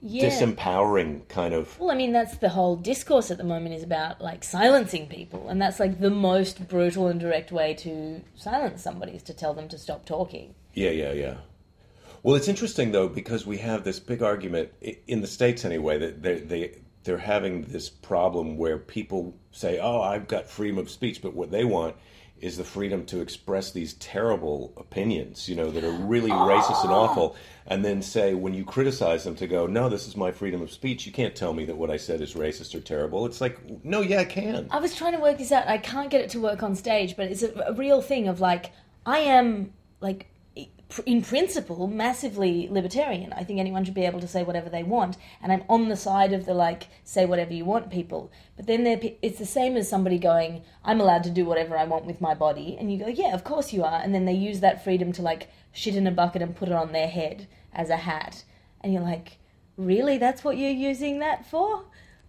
yeah. 0.00 0.28
disempowering 0.28 1.26
kind 1.28 1.52
of 1.54 1.78
Well, 1.80 1.90
I 1.90 1.96
mean, 1.96 2.12
that's 2.12 2.36
the 2.38 2.50
whole 2.50 2.76
discourse 2.76 3.32
at 3.32 3.38
the 3.38 3.42
moment 3.44 3.74
is 3.74 3.82
about 3.82 4.20
like 4.20 4.44
silencing 4.44 5.08
people, 5.08 5.48
and 5.48 5.60
that's 5.60 5.80
like 5.80 5.98
the 5.98 6.10
most 6.10 6.68
brutal 6.68 7.08
and 7.08 7.18
direct 7.18 7.50
way 7.50 7.74
to 7.74 8.20
silence 8.36 8.80
somebody 8.82 9.12
is 9.12 9.24
to 9.24 9.34
tell 9.34 9.54
them 9.54 9.68
to 9.68 9.76
stop 9.78 10.04
talking. 10.06 10.54
yeah 10.74 10.90
yeah 10.90 11.12
yeah 11.12 11.36
well 12.22 12.36
it's 12.36 12.46
interesting 12.48 12.92
though 12.92 13.08
because 13.08 13.44
we 13.46 13.58
have 13.58 13.82
this 13.82 13.98
big 13.98 14.22
argument 14.22 14.70
in 15.08 15.20
the 15.20 15.26
states 15.26 15.64
anyway 15.64 15.98
that 15.98 16.22
they 16.22 16.38
they 16.40 16.72
they're 17.04 17.18
having 17.18 17.62
this 17.62 17.88
problem 17.88 18.56
where 18.56 18.78
people 18.78 19.34
say 19.50 19.78
oh 19.80 20.00
i've 20.00 20.28
got 20.28 20.48
freedom 20.48 20.78
of 20.78 20.90
speech 20.90 21.22
but 21.22 21.34
what 21.34 21.50
they 21.50 21.64
want 21.64 21.96
is 22.40 22.56
the 22.56 22.64
freedom 22.64 23.04
to 23.06 23.20
express 23.20 23.72
these 23.72 23.94
terrible 23.94 24.72
opinions, 24.76 25.48
you 25.48 25.56
know, 25.56 25.70
that 25.70 25.84
are 25.84 25.90
really 25.90 26.30
racist 26.30 26.82
and 26.84 26.92
awful, 26.92 27.36
and 27.66 27.84
then 27.84 28.02
say 28.02 28.34
when 28.34 28.54
you 28.54 28.64
criticize 28.64 29.24
them 29.24 29.34
to 29.36 29.46
go, 29.46 29.66
no, 29.66 29.88
this 29.88 30.06
is 30.06 30.16
my 30.16 30.30
freedom 30.32 30.62
of 30.62 30.70
speech. 30.70 31.06
You 31.06 31.12
can't 31.12 31.34
tell 31.34 31.52
me 31.52 31.64
that 31.66 31.76
what 31.76 31.90
I 31.90 31.96
said 31.96 32.20
is 32.20 32.34
racist 32.34 32.74
or 32.74 32.80
terrible. 32.80 33.26
It's 33.26 33.40
like, 33.40 33.58
no, 33.84 34.00
yeah, 34.00 34.20
I 34.20 34.24
can. 34.24 34.68
I 34.70 34.78
was 34.78 34.94
trying 34.94 35.12
to 35.12 35.20
work 35.20 35.38
this 35.38 35.52
out. 35.52 35.68
I 35.68 35.78
can't 35.78 36.10
get 36.10 36.20
it 36.20 36.30
to 36.30 36.40
work 36.40 36.62
on 36.62 36.74
stage, 36.74 37.16
but 37.16 37.30
it's 37.30 37.42
a, 37.42 37.52
a 37.66 37.72
real 37.74 38.00
thing 38.00 38.28
of 38.28 38.40
like 38.40 38.72
I 39.04 39.18
am 39.18 39.72
like 40.00 40.26
in 41.04 41.20
principle, 41.22 41.86
massively 41.86 42.66
libertarian. 42.70 43.32
I 43.34 43.44
think 43.44 43.60
anyone 43.60 43.84
should 43.84 43.94
be 43.94 44.06
able 44.06 44.20
to 44.20 44.28
say 44.28 44.42
whatever 44.42 44.70
they 44.70 44.82
want, 44.82 45.18
and 45.42 45.52
I'm 45.52 45.64
on 45.68 45.88
the 45.88 45.96
side 45.96 46.32
of 46.32 46.46
the 46.46 46.54
like 46.54 46.88
say 47.04 47.26
whatever 47.26 47.52
you 47.52 47.64
want 47.64 47.90
people. 47.90 48.32
But 48.56 48.66
then 48.66 48.86
it's 48.86 49.38
the 49.38 49.46
same 49.46 49.76
as 49.76 49.88
somebody 49.88 50.18
going, 50.18 50.62
"I'm 50.82 51.00
allowed 51.00 51.24
to 51.24 51.30
do 51.30 51.44
whatever 51.44 51.76
I 51.76 51.84
want 51.84 52.06
with 52.06 52.20
my 52.22 52.34
body," 52.34 52.76
and 52.78 52.90
you 52.90 52.98
go, 52.98 53.08
"Yeah, 53.08 53.34
of 53.34 53.44
course 53.44 53.72
you 53.72 53.84
are," 53.84 54.00
and 54.02 54.14
then 54.14 54.24
they 54.24 54.32
use 54.32 54.60
that 54.60 54.82
freedom 54.82 55.12
to 55.12 55.22
like 55.22 55.48
shit 55.72 55.94
in 55.94 56.06
a 56.06 56.10
bucket 56.10 56.42
and 56.42 56.56
put 56.56 56.68
it 56.68 56.74
on 56.74 56.92
their 56.92 57.08
head 57.08 57.46
as 57.72 57.90
a 57.90 57.96
hat, 57.96 58.44
and 58.80 58.92
you're 58.92 59.02
like, 59.02 59.38
"Really? 59.76 60.16
That's 60.16 60.42
what 60.42 60.56
you're 60.56 60.70
using 60.70 61.18
that 61.18 61.44
for?" 61.44 61.84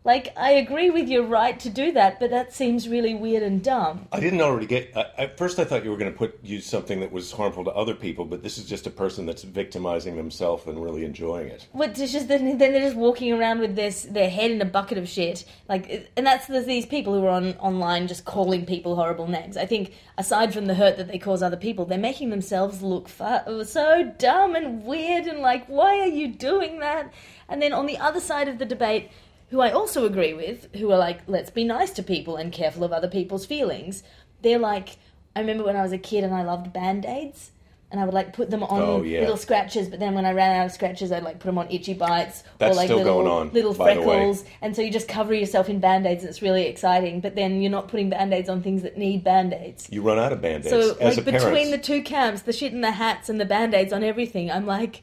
Like, 0.05 0.31
I 0.37 0.51
agree 0.51 0.89
with 0.89 1.09
your 1.09 1.23
right 1.23 1.59
to 1.59 1.69
do 1.69 1.91
that, 1.91 2.21
but 2.21 2.29
that 2.29 2.53
seems 2.53 2.87
really 2.87 3.13
weird 3.13 3.43
and 3.43 3.61
dumb. 3.61 4.07
I 4.13 4.21
didn't 4.21 4.39
already 4.39 4.65
get. 4.65 4.95
I, 4.95 5.05
at 5.17 5.37
first, 5.37 5.59
I 5.59 5.65
thought 5.65 5.83
you 5.83 5.91
were 5.91 5.97
going 5.97 6.11
to 6.11 6.17
put 6.17 6.39
use 6.41 6.65
something 6.65 7.01
that 7.01 7.11
was 7.11 7.33
harmful 7.33 7.65
to 7.65 7.71
other 7.71 7.93
people, 7.93 8.23
but 8.23 8.41
this 8.41 8.57
is 8.57 8.65
just 8.65 8.87
a 8.87 8.89
person 8.89 9.25
that's 9.25 9.43
victimizing 9.43 10.15
themselves 10.15 10.65
and 10.67 10.81
really 10.81 11.03
enjoying 11.03 11.49
it. 11.49 11.67
What? 11.73 11.99
It's 11.99 12.13
just 12.13 12.29
then, 12.29 12.57
then 12.57 12.71
they're 12.71 12.81
just 12.81 12.95
walking 12.95 13.33
around 13.33 13.59
with 13.59 13.75
this 13.75 14.03
their 14.03 14.29
head 14.29 14.51
in 14.51 14.61
a 14.61 14.65
bucket 14.65 14.97
of 14.97 15.07
shit, 15.09 15.43
like, 15.67 16.09
and 16.15 16.25
that's 16.25 16.47
the, 16.47 16.61
these 16.61 16.85
people 16.85 17.13
who 17.13 17.25
are 17.25 17.31
on 17.31 17.55
online 17.55 18.07
just 18.07 18.23
calling 18.23 18.65
people 18.65 18.95
horrible 18.95 19.27
names. 19.27 19.57
I 19.57 19.65
think 19.65 19.93
aside 20.17 20.53
from 20.53 20.67
the 20.67 20.75
hurt 20.75 20.95
that 20.95 21.09
they 21.09 21.19
cause 21.19 21.43
other 21.43 21.57
people, 21.57 21.83
they're 21.83 21.97
making 21.97 22.29
themselves 22.29 22.81
look 22.81 23.09
so 23.09 24.13
dumb 24.17 24.55
and 24.55 24.85
weird 24.85 25.25
and 25.25 25.39
like, 25.39 25.65
why 25.67 25.99
are 25.99 26.07
you 26.07 26.29
doing 26.29 26.79
that? 26.79 27.13
And 27.49 27.61
then 27.61 27.73
on 27.73 27.85
the 27.85 27.97
other 27.97 28.21
side 28.21 28.47
of 28.47 28.59
the 28.59 28.65
debate 28.65 29.11
who 29.49 29.61
I 29.61 29.71
also 29.71 30.05
agree 30.05 30.33
with, 30.33 30.73
who 30.75 30.91
are 30.91 30.97
like, 30.97 31.21
let's 31.27 31.49
be 31.49 31.63
nice 31.63 31.91
to 31.91 32.03
people 32.03 32.35
and 32.35 32.51
careful 32.51 32.83
of 32.83 32.91
other 32.93 33.07
people's 33.09 33.45
feelings. 33.45 34.03
They're 34.41 34.59
like, 34.59 34.97
I 35.35 35.39
remember 35.41 35.63
when 35.63 35.75
I 35.75 35.81
was 35.83 35.91
a 35.91 35.97
kid 35.97 36.23
and 36.23 36.33
I 36.33 36.43
loved 36.43 36.71
band 36.73 37.05
aids. 37.05 37.51
And 37.91 37.99
I 37.99 38.05
would 38.05 38.13
like 38.13 38.33
put 38.33 38.51
them 38.51 38.61
on 38.61 38.79
Oh, 38.79 39.01
yeah. 39.01 39.21
little 39.21 39.35
scratches, 39.35 39.89
but 39.89 39.99
then 39.99 40.13
when 40.13 40.23
I 40.23 40.31
ran 40.33 40.55
out 40.55 40.67
of 40.67 40.71
scratches, 40.71 41.11
I'd 41.11 41.23
like 41.23 41.39
put 41.39 41.47
them 41.47 41.57
on 41.57 41.71
itchy 41.71 41.95
bites 41.95 42.43
That's 42.59 42.73
or 42.73 42.75
like 42.77 42.85
still 42.85 42.97
little, 42.97 43.15
going 43.23 43.27
on, 43.27 43.49
little 43.51 43.73
by 43.73 43.95
the 43.95 44.01
way. 44.01 44.05
freckles. 44.05 44.45
And 44.61 44.75
so 44.75 44.83
you 44.83 44.91
just 44.91 45.07
cover 45.07 45.33
yourself 45.33 45.69
in 45.69 45.79
band 45.79 46.05
aids. 46.05 46.21
and 46.21 46.29
It's 46.29 46.43
really 46.43 46.67
exciting, 46.67 47.19
but 47.19 47.33
then 47.35 47.63
you're 47.63 47.71
not 47.71 47.87
putting 47.87 48.11
band 48.11 48.31
aids 48.31 48.47
on 48.47 48.61
things 48.61 48.83
that 48.83 48.95
need 48.95 49.23
band 49.23 49.53
aids. 49.53 49.87
You 49.91 50.03
run 50.03 50.19
out 50.19 50.31
of 50.31 50.39
band 50.39 50.67
aids. 50.67 50.69
So, 50.69 50.95
like, 51.03 51.15
between 51.25 51.41
parent, 51.41 51.71
the 51.71 51.79
two 51.79 52.03
camps, 52.03 52.43
the 52.43 52.53
shit 52.53 52.73
and 52.73 52.83
the 52.83 52.91
hats 52.91 53.27
and 53.27 53.41
the 53.41 53.45
band 53.45 53.73
aids 53.73 53.91
on 53.91 54.03
everything, 54.03 54.51
I'm 54.51 54.67
like, 54.67 55.01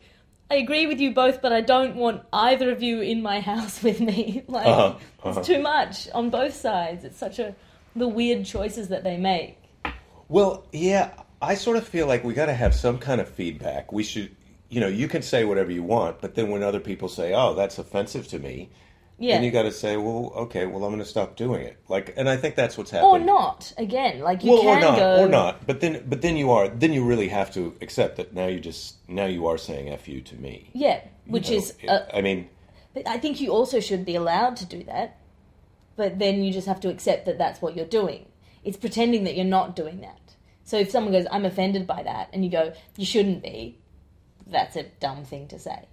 I 0.51 0.57
agree 0.57 0.87
with 0.87 1.01
you 1.01 1.13
both, 1.13 1.43
but 1.43 1.53
I 1.53 1.61
don't 1.61 1.97
want 1.97 2.23
either 2.33 2.71
of 2.71 2.83
you 2.83 3.01
in 3.01 3.21
my 3.23 3.41
house 3.41 3.83
with 3.87 4.01
me. 4.01 4.45
Like, 4.49 4.67
Uh-huh, 4.67 4.97
uh-huh. 5.25 5.39
it's 5.41 5.47
too 5.49 5.61
much 5.61 6.09
on 6.13 6.31
both 6.31 6.55
sides. 6.55 7.05
It's 7.05 7.19
such 7.19 7.39
a. 7.39 7.55
the 7.97 8.07
weird 8.09 8.45
choices 8.45 8.89
that 8.89 9.03
they 9.05 9.17
make. 9.17 9.59
Well, 10.29 10.65
yeah, 10.73 11.13
I 11.41 11.55
sort 11.55 11.77
of 11.77 11.87
feel 11.87 12.07
like 12.07 12.25
we 12.25 12.35
got 12.35 12.47
to 12.47 12.55
have 12.55 12.75
some 12.75 12.99
kind 12.99 13.21
of 13.21 13.29
feedback. 13.29 13.93
We 13.93 14.03
should, 14.03 14.35
you 14.69 14.81
know, 14.81 14.89
you 14.89 15.09
can 15.09 15.23
say 15.23 15.45
whatever 15.45 15.71
you 15.73 15.83
want, 15.83 16.21
but 16.21 16.35
then 16.35 16.51
when 16.51 16.63
other 16.63 16.81
people 16.81 17.09
say, 17.09 17.33
"Oh, 17.35 17.55
that's 17.55 17.79
offensive 17.79 18.27
to 18.29 18.39
me," 18.39 18.69
Yeah. 19.19 19.37
then 19.37 19.45
you 19.45 19.51
got 19.51 19.63
to 19.63 19.73
say, 19.73 19.97
"Well, 19.97 20.31
okay, 20.37 20.67
well, 20.67 20.85
I'm 20.85 20.91
going 20.91 20.99
to 20.99 21.09
stop 21.09 21.37
doing 21.37 21.63
it." 21.63 21.79
Like, 21.89 22.13
and 22.19 22.29
I 22.29 22.37
think 22.37 22.55
that's 22.55 22.77
what's 22.77 22.91
happening. 22.91 23.23
or 23.23 23.25
not. 23.25 23.73
Again, 23.79 24.21
like, 24.21 24.45
you 24.45 24.53
well, 24.53 24.63
can 24.63 24.79
or 24.79 24.81
not, 24.81 24.99
go. 24.99 25.25
or 25.25 25.29
not. 25.29 25.67
But 25.67 25.81
then, 25.81 26.05
but 26.07 26.21
then 26.21 26.37
you 26.37 26.51
are, 26.51 26.69
then 26.69 26.93
you 26.93 27.03
really 27.05 27.29
have 27.29 27.51
to 27.55 27.75
accept 27.81 28.17
that 28.17 28.35
now 28.35 28.47
you 28.47 28.61
just 28.61 28.97
now 29.09 29.25
you 29.25 29.47
are 29.47 29.57
saying 29.57 29.89
"f 29.89 30.07
you" 30.07 30.21
to 30.21 30.37
me. 30.37 30.71
Yeah, 30.75 31.01
which 31.27 31.49
You 31.49 31.57
know, 31.57 31.63
is. 31.63 31.75
Uh, 31.89 32.07
I 32.13 32.21
mean, 32.21 32.51
But 32.93 33.09
I 33.09 33.17
think 33.19 33.41
you 33.41 33.51
also 33.53 33.81
should 33.81 34.05
be 34.05 34.17
allowed 34.17 34.57
to 34.57 34.67
do 34.67 34.85
that. 34.85 35.19
But 35.97 36.19
then 36.19 36.45
you 36.45 36.53
just 36.53 36.67
have 36.67 36.81
to 36.81 36.91
accept 36.91 37.25
that 37.25 37.39
that's 37.39 37.63
what 37.63 37.75
you're 37.75 37.87
doing. 37.87 38.27
It's 38.65 38.77
pretending 38.77 39.25
that 39.25 39.35
you're 39.35 39.47
not 39.47 39.75
doing 39.75 40.03
that. 40.03 40.35
So 40.65 40.77
if 40.77 40.91
someone 40.91 41.13
goes, 41.13 41.27
I'm 41.31 41.45
offended 41.47 41.87
by 41.87 42.03
that, 42.03 42.29
and 42.35 42.45
you 42.45 42.51
go, 42.51 42.73
you 42.97 43.07
shouldn't 43.07 43.43
be, 43.43 43.79
that's 44.47 44.77
a 44.77 44.83
dumb 45.01 45.25
thing 45.25 45.47
to 45.49 45.59
say. 45.59 45.87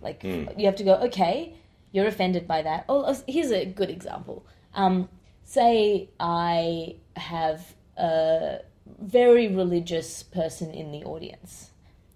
Like, 0.00 0.24
you 0.24 0.64
have 0.64 0.76
to 0.76 0.84
go, 0.84 0.94
okay, 1.06 1.54
you're 1.96 2.06
offended 2.06 2.46
by 2.46 2.60
that. 2.60 2.84
Oh, 2.90 3.06
oh, 3.06 3.16
here's 3.26 3.50
a 3.50 3.64
good 3.64 3.88
example. 3.88 4.44
Um, 4.74 5.08
say 5.44 6.10
I 6.20 6.96
have 7.16 7.74
a 7.96 8.58
very 9.00 9.48
religious 9.48 10.22
person 10.22 10.72
in 10.72 10.92
the 10.92 11.02
audience 11.04 11.70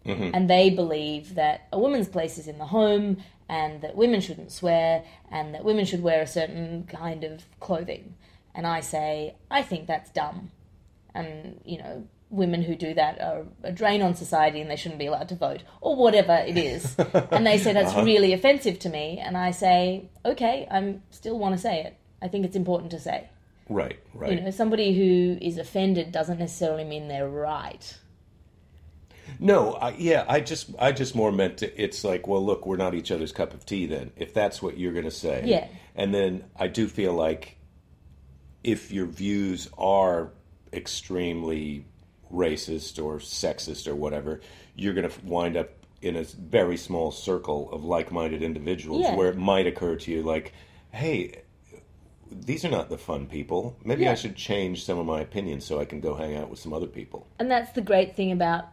and 0.05 0.51
they 0.51 0.69
believe 0.69 1.35
that 1.35 1.67
a 1.73 1.79
woman's 1.79 2.09
place 2.09 2.37
is 2.37 2.47
in 2.47 2.59
the 2.59 2.67
home 2.67 3.23
and 3.49 3.81
that 3.81 3.97
women 3.97 4.21
shouldn't 4.21 4.53
swear 4.53 5.03
and 5.31 5.55
that 5.55 5.65
women 5.65 5.87
should 5.87 6.03
wear 6.03 6.21
a 6.21 6.27
certain 6.27 6.85
kind 6.85 7.25
of 7.25 7.45
clothing. 7.59 8.15
And 8.55 8.67
I 8.67 8.81
say, 8.81 9.37
I 9.51 9.63
think 9.63 9.87
that's 9.87 10.11
dumb. 10.11 10.51
And, 11.15 11.61
you 11.65 11.79
know, 11.79 12.07
women 12.31 12.63
who 12.63 12.77
do 12.77 12.95
that 12.95 13.21
are 13.21 13.45
a 13.63 13.73
drain 13.73 14.01
on 14.03 14.15
society 14.15 14.61
and 14.61 14.71
they 14.71 14.77
shouldn't 14.77 14.99
be 14.99 15.07
allowed 15.07 15.29
to 15.29 15.35
vote 15.35 15.63
or 15.81 15.97
whatever 15.97 16.35
it 16.35 16.57
is. 16.57 16.97
and 17.31 17.47
they 17.47 17.59
say 17.59 17.73
that's 17.73 17.91
uh-huh. 17.91 18.05
really 18.05 18.33
offensive 18.33 18.79
to 18.79 18.89
me. 18.89 19.19
And 19.19 19.37
I 19.37 19.51
say, 19.51 20.09
okay, 20.25 20.67
I 20.71 20.97
still 21.11 21.39
want 21.39 21.55
to 21.57 21.61
say 21.61 21.83
it. 21.83 21.97
I 22.23 22.29
think 22.29 22.45
it's 22.45 22.57
important 22.57 22.93
to 22.93 23.01
say. 23.01 23.29
right, 23.69 23.99
right. 24.15 24.33
You 24.33 24.41
know, 24.41 24.51
somebody 24.51 24.97
who 24.97 25.39
is 25.45 25.59
offended 25.59 26.13
doesn't 26.13 26.39
necessarily 26.39 26.85
mean 26.85 27.09
they're 27.09 27.29
right. 27.29 27.99
No, 29.39 29.75
I, 29.75 29.91
yeah, 29.91 30.25
I 30.29 30.41
just, 30.41 30.71
I 30.79 30.93
just 30.93 31.15
more 31.15 31.33
meant 31.33 31.59
to, 31.59 31.83
it's 31.83 32.05
like, 32.05 32.27
well, 32.27 32.45
look, 32.45 32.67
we're 32.67 32.77
not 32.77 32.95
each 32.95 33.11
other's 33.11 33.33
cup 33.33 33.55
of 33.55 33.65
tea. 33.65 33.87
Then, 33.87 34.13
if 34.17 34.35
that's 34.35 34.61
what 34.61 34.79
you're 34.79 34.93
going 34.93 35.05
to 35.05 35.11
say, 35.11 35.43
Yeah. 35.47 35.69
And 35.95 36.15
then 36.15 36.45
I 36.57 36.69
do 36.69 36.89
feel 36.89 37.13
like 37.13 37.57
if 38.63 38.93
your 38.93 39.07
views 39.07 39.69
are 39.77 40.31
extremely 40.73 41.85
racist 42.33 43.03
or 43.03 43.19
sexist 43.19 43.87
or 43.89 43.95
whatever, 43.95 44.41
you're 44.75 44.95
going 44.95 45.09
to 45.09 45.21
wind 45.25 45.57
up 45.57 45.71
in 46.03 46.17
a 46.17 46.25
very 46.25 46.77
small 46.77 47.11
circle 47.11 47.71
of 47.73 47.85
like-minded 47.85 48.43
individuals 48.43 49.03
Yeah. 49.03 49.15
where 49.17 49.29
it 49.29 49.37
might 49.37 49.67
occur 49.67 49.97
to 49.97 50.11
you, 50.11 50.23
like, 50.23 50.53
hey. 50.93 51.43
These 52.33 52.65
are 52.65 52.71
not 52.71 52.91
the 52.91 52.97
fun 52.97 53.27
people. 53.27 53.77
Maybe 53.85 54.07
I 54.07 54.15
should 54.15 54.37
change 54.37 54.85
some 54.85 55.01
of 55.01 55.05
my 55.05 55.21
opinions 55.21 55.65
so 55.65 55.81
I 55.81 55.85
can 55.85 56.01
go 56.01 56.15
hang 56.15 56.37
out 56.37 56.49
with 56.49 56.61
some 56.61 56.73
other 56.73 56.87
people. 56.87 57.27
And 57.41 57.51
that's 57.51 57.73
the 57.73 57.81
great 57.81 58.15
thing 58.15 58.31
about 58.31 58.67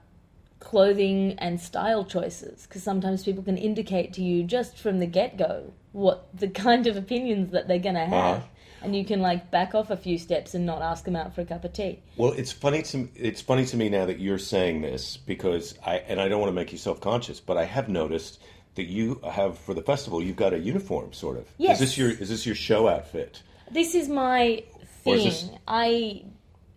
clothing 0.60 1.34
and 1.40 1.60
style 1.60 2.06
choices, 2.06 2.68
because 2.68 2.84
sometimes 2.84 3.24
people 3.24 3.42
can 3.44 3.58
indicate 3.58 4.14
to 4.14 4.22
you 4.22 4.44
just 4.44 4.78
from 4.78 5.00
the 5.00 5.08
get 5.08 5.38
go 5.38 5.74
what 5.92 6.28
the 6.36 6.48
kind 6.66 6.86
of 6.86 6.98
opinions 6.98 7.52
that 7.52 7.68
they're 7.68 7.80
going 7.80 7.96
to 7.96 8.06
have. 8.06 8.38
Uh-huh. 8.38 8.48
And 8.82 8.96
you 8.96 9.04
can 9.06 9.22
like 9.22 9.50
back 9.52 9.74
off 9.76 9.90
a 9.90 9.98
few 9.98 10.18
steps 10.18 10.54
and 10.54 10.66
not 10.66 10.82
ask 10.82 11.04
them 11.06 11.16
out 11.16 11.34
for 11.34 11.42
a 11.42 11.46
cup 11.46 11.64
of 11.66 11.74
tea. 11.74 12.00
Well, 12.16 12.34
it's 12.34 12.52
funny 12.52 12.84
to 12.84 13.10
it's 13.16 13.42
funny 13.42 13.66
to 13.66 13.78
me 13.78 13.90
now 13.90 14.06
that 14.06 14.20
you're 14.20 14.38
saying 14.38 14.82
this 14.82 15.18
because 15.18 15.78
I 15.86 15.98
and 15.98 16.22
I 16.22 16.28
don't 16.28 16.40
want 16.40 16.50
to 16.50 16.56
make 16.56 16.72
you 16.72 16.78
self 16.78 17.02
conscious, 17.02 17.40
but 17.40 17.58
I 17.58 17.66
have 17.66 17.90
noticed 17.90 18.40
that 18.76 18.86
you 18.86 19.20
have 19.30 19.58
for 19.58 19.74
the 19.74 19.82
festival 19.82 20.22
you've 20.22 20.36
got 20.36 20.54
a 20.54 20.60
uniform 20.60 21.12
sort 21.14 21.38
of. 21.38 21.48
Yes. 21.58 21.82
Is 21.82 21.90
this 21.90 21.98
your 21.98 22.12
is 22.12 22.30
this 22.30 22.46
your 22.46 22.56
show 22.56 22.88
outfit? 22.88 23.42
This 23.72 23.96
is 23.96 24.08
my 24.08 24.64
Or 25.06 25.16
is 25.16 25.24
thing. 25.24 25.24
this- 25.24 25.50
I, 25.68 26.24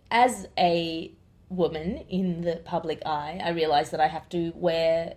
as 0.09 0.47
a 0.57 1.11
woman 1.49 1.97
in 2.09 2.41
the 2.41 2.55
public 2.65 3.01
eye, 3.05 3.39
I 3.43 3.49
realize 3.51 3.91
that 3.91 3.99
I 3.99 4.07
have 4.07 4.27
to 4.29 4.51
wear, 4.55 5.15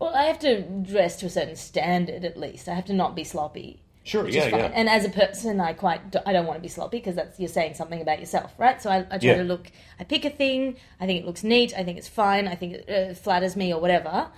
well, 0.00 0.14
I 0.14 0.24
have 0.24 0.38
to 0.40 0.62
dress 0.62 1.16
to 1.20 1.26
a 1.26 1.30
certain 1.30 1.56
standard 1.56 2.24
at 2.24 2.36
least. 2.36 2.68
I 2.68 2.74
have 2.74 2.86
to 2.86 2.92
not 2.94 3.14
be 3.14 3.22
sloppy. 3.24 3.82
Sure, 4.08 4.26
yeah, 4.26 4.46
yeah. 4.46 4.70
And 4.74 4.88
as 4.88 5.04
a 5.04 5.10
person, 5.10 5.60
I 5.60 5.74
quite 5.74 6.00
I 6.24 6.32
don't 6.32 6.46
want 6.46 6.56
to 6.56 6.62
be 6.62 6.68
sloppy 6.68 6.96
because 6.98 7.16
that's 7.16 7.38
you're 7.38 7.48
saying 7.58 7.74
something 7.74 8.00
about 8.00 8.20
yourself, 8.20 8.54
right? 8.56 8.80
So 8.80 8.88
I, 8.90 8.98
I 9.10 9.18
try 9.18 9.30
Yeah. 9.30 9.34
to 9.36 9.44
look. 9.44 9.70
I 10.00 10.04
pick 10.04 10.24
a 10.24 10.30
thing. 10.30 10.76
I 10.98 11.04
think 11.06 11.20
it 11.20 11.26
looks 11.26 11.44
neat. 11.44 11.74
I 11.76 11.84
think 11.84 11.98
it's 11.98 12.08
fine. 12.08 12.48
I 12.48 12.54
think 12.54 12.70
it 12.74 12.88
uh, 12.88 13.14
flatters 13.14 13.54
me 13.54 13.72
or 13.74 13.80
whatever. 13.80 14.28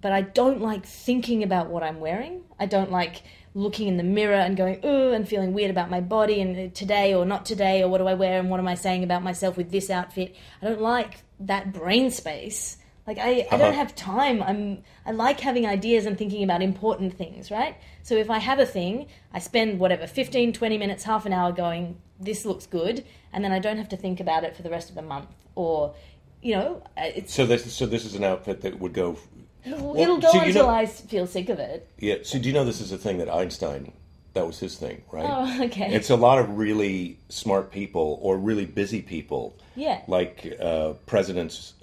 But 0.00 0.10
I 0.12 0.22
don't 0.22 0.60
like 0.60 0.84
thinking 0.86 1.42
about 1.44 1.68
what 1.68 1.82
I'm 1.84 2.00
wearing. 2.00 2.42
I 2.58 2.66
don't 2.66 2.90
like 2.90 3.22
looking 3.54 3.86
in 3.86 3.96
the 3.96 4.02
mirror 4.02 4.34
and 4.46 4.56
going 4.56 4.80
ooh 4.84 5.12
and 5.12 5.28
feeling 5.28 5.52
weird 5.52 5.70
about 5.70 5.90
my 5.90 6.00
body 6.00 6.40
and 6.40 6.56
uh, 6.56 6.74
today 6.74 7.14
or 7.14 7.24
not 7.24 7.44
today 7.46 7.82
or 7.82 7.88
what 7.88 7.98
do 7.98 8.06
I 8.08 8.14
wear 8.14 8.40
and 8.40 8.50
what 8.50 8.58
am 8.60 8.66
I 8.68 8.74
saying 8.76 9.04
about 9.04 9.22
myself 9.22 9.56
with 9.56 9.70
this 9.70 9.88
outfit. 9.90 10.34
I 10.62 10.66
don't 10.66 10.80
like 10.80 11.22
that 11.40 11.72
brain 11.72 12.10
space. 12.10 12.76
Like 13.06 13.18
I, 13.18 13.46
I 13.50 13.56
don't 13.56 13.62
Uh-huh. 13.62 13.72
have 13.72 13.94
time. 13.94 14.42
I'm 14.42 14.82
I 15.06 15.10
like 15.12 15.40
having 15.40 15.66
ideas 15.66 16.06
and 16.06 16.16
thinking 16.16 16.42
about 16.44 16.62
important 16.62 17.14
things, 17.16 17.50
right? 17.50 17.76
So 18.02 18.14
if 18.14 18.30
I 18.30 18.38
have 18.38 18.58
a 18.58 18.66
thing, 18.66 19.06
I 19.32 19.38
spend 19.38 19.78
whatever 19.80 20.06
15, 20.06 20.52
20 20.52 20.78
minutes, 20.78 21.04
half 21.04 21.26
an 21.26 21.32
hour 21.32 21.52
going 21.52 21.96
this 22.20 22.44
looks 22.44 22.66
good 22.66 23.04
and 23.32 23.42
then 23.44 23.50
I 23.52 23.58
don't 23.58 23.78
have 23.78 23.88
to 23.90 23.96
think 23.96 24.20
about 24.20 24.44
it 24.44 24.54
for 24.54 24.62
the 24.62 24.68
rest 24.70 24.90
of 24.90 24.94
the 24.94 25.02
month 25.02 25.28
or 25.54 25.94
you 26.42 26.54
know, 26.54 26.82
uh, 26.96 27.02
it's 27.14 27.34
So 27.34 27.44
this 27.46 27.72
so 27.74 27.86
this 27.86 28.04
is 28.04 28.14
an 28.14 28.24
outfit 28.24 28.60
that 28.62 28.78
would 28.78 28.92
go. 28.94 29.18
Well, 29.66 29.94
it'll 29.96 30.18
go 30.18 30.30
so 30.30 30.38
you 30.38 30.46
until 30.48 30.66
know- 30.66 30.70
I 30.74 30.86
feel 30.86 31.26
sick 31.26 31.48
of 31.48 31.58
it. 31.58 31.88
Yeah. 31.98 32.16
So 32.22 32.38
do 32.38 32.48
you 32.48 32.54
know 32.54 32.64
this 32.64 32.80
is 32.80 32.92
a 32.92 32.98
thing 32.98 33.18
that 33.18 33.28
Einstein 33.28 33.92
that 34.34 34.46
was 34.46 34.58
his 34.60 34.76
thing, 34.76 35.02
right? 35.10 35.26
Oh, 35.28 35.64
okay. 35.66 35.92
It's 35.92 36.08
a 36.10 36.16
lot 36.16 36.38
of 36.38 36.56
really 36.56 37.18
smart 37.28 37.72
people 37.72 38.18
or 38.22 38.38
really 38.38 38.64
busy 38.64 39.02
people 39.02 39.56
Yeah. 39.74 40.02
like 40.06 40.56
uh, 40.60 40.92
presidents 41.06 41.74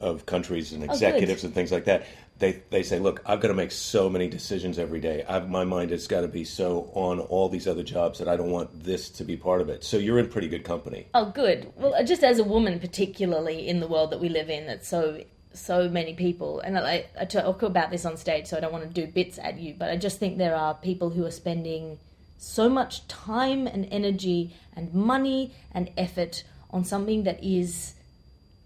of 0.00 0.26
countries 0.26 0.72
Oh, 0.72 0.76
and 0.76 0.84
executives 0.84 1.44
and 1.44 1.54
things 1.54 1.72
like 1.72 1.84
that. 1.84 2.04
They 2.38 2.62
they 2.70 2.82
say, 2.82 2.98
look, 2.98 3.22
I've 3.26 3.40
got 3.40 3.48
to 3.48 3.54
make 3.54 3.70
so 3.70 4.08
many 4.08 4.28
decisions 4.28 4.78
every 4.78 5.00
day. 5.00 5.24
I've, 5.28 5.48
my 5.48 5.64
mind 5.64 5.90
has 5.90 6.06
got 6.06 6.22
to 6.22 6.28
be 6.28 6.44
so 6.44 6.90
on 6.94 7.20
all 7.20 7.48
these 7.48 7.68
other 7.68 7.82
jobs 7.82 8.18
that 8.18 8.28
I 8.28 8.36
don't 8.36 8.50
want 8.50 8.82
this 8.84 9.10
to 9.10 9.24
be 9.24 9.36
part 9.36 9.60
of 9.60 9.68
it. 9.68 9.84
So 9.84 9.96
you're 9.96 10.18
in 10.18 10.28
pretty 10.28 10.48
good 10.48 10.64
company. 10.64 11.06
Oh, 11.14 11.30
good. 11.30 11.72
Well, 11.76 11.94
uh, 11.94 12.02
just 12.02 12.24
as 12.24 12.38
a 12.38 12.44
woman, 12.44 12.80
particularly 12.80 13.68
in 13.68 13.80
the 13.80 13.86
world 13.86 14.10
that 14.10 14.20
we 14.20 14.28
live 14.28 14.50
in, 14.50 14.66
that's 14.66 14.88
so 14.88 15.22
so 15.54 15.88
many 15.88 16.14
people, 16.14 16.60
and 16.60 16.78
I, 16.78 17.04
I 17.20 17.26
talk 17.26 17.62
about 17.62 17.90
this 17.90 18.06
on 18.06 18.16
stage, 18.16 18.46
so 18.46 18.56
I 18.56 18.60
don't 18.60 18.72
want 18.72 18.84
to 18.84 18.90
do 18.90 19.06
bits 19.06 19.38
at 19.38 19.58
you, 19.58 19.74
but 19.78 19.90
I 19.90 19.96
just 19.96 20.18
think 20.18 20.38
there 20.38 20.56
are 20.56 20.74
people 20.74 21.10
who 21.10 21.26
are 21.26 21.30
spending 21.30 21.98
so 22.38 22.68
much 22.68 23.06
time 23.06 23.66
and 23.66 23.86
energy 23.90 24.56
and 24.74 24.92
money 24.94 25.54
and 25.72 25.90
effort 25.96 26.42
on 26.70 26.84
something 26.84 27.24
that 27.24 27.42
is, 27.44 27.94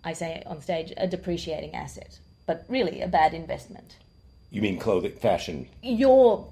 I 0.06 0.12
say 0.12 0.40
on 0.46 0.62
stage, 0.62 0.92
a 0.96 1.08
depreciating 1.08 1.74
asset, 1.74 2.20
but 2.46 2.64
really 2.68 3.02
a 3.02 3.08
bad 3.08 3.34
investment. 3.34 3.96
You 4.50 4.62
mean 4.62 4.78
clothing, 4.78 5.16
fashion? 5.16 5.68
Your 5.82 6.46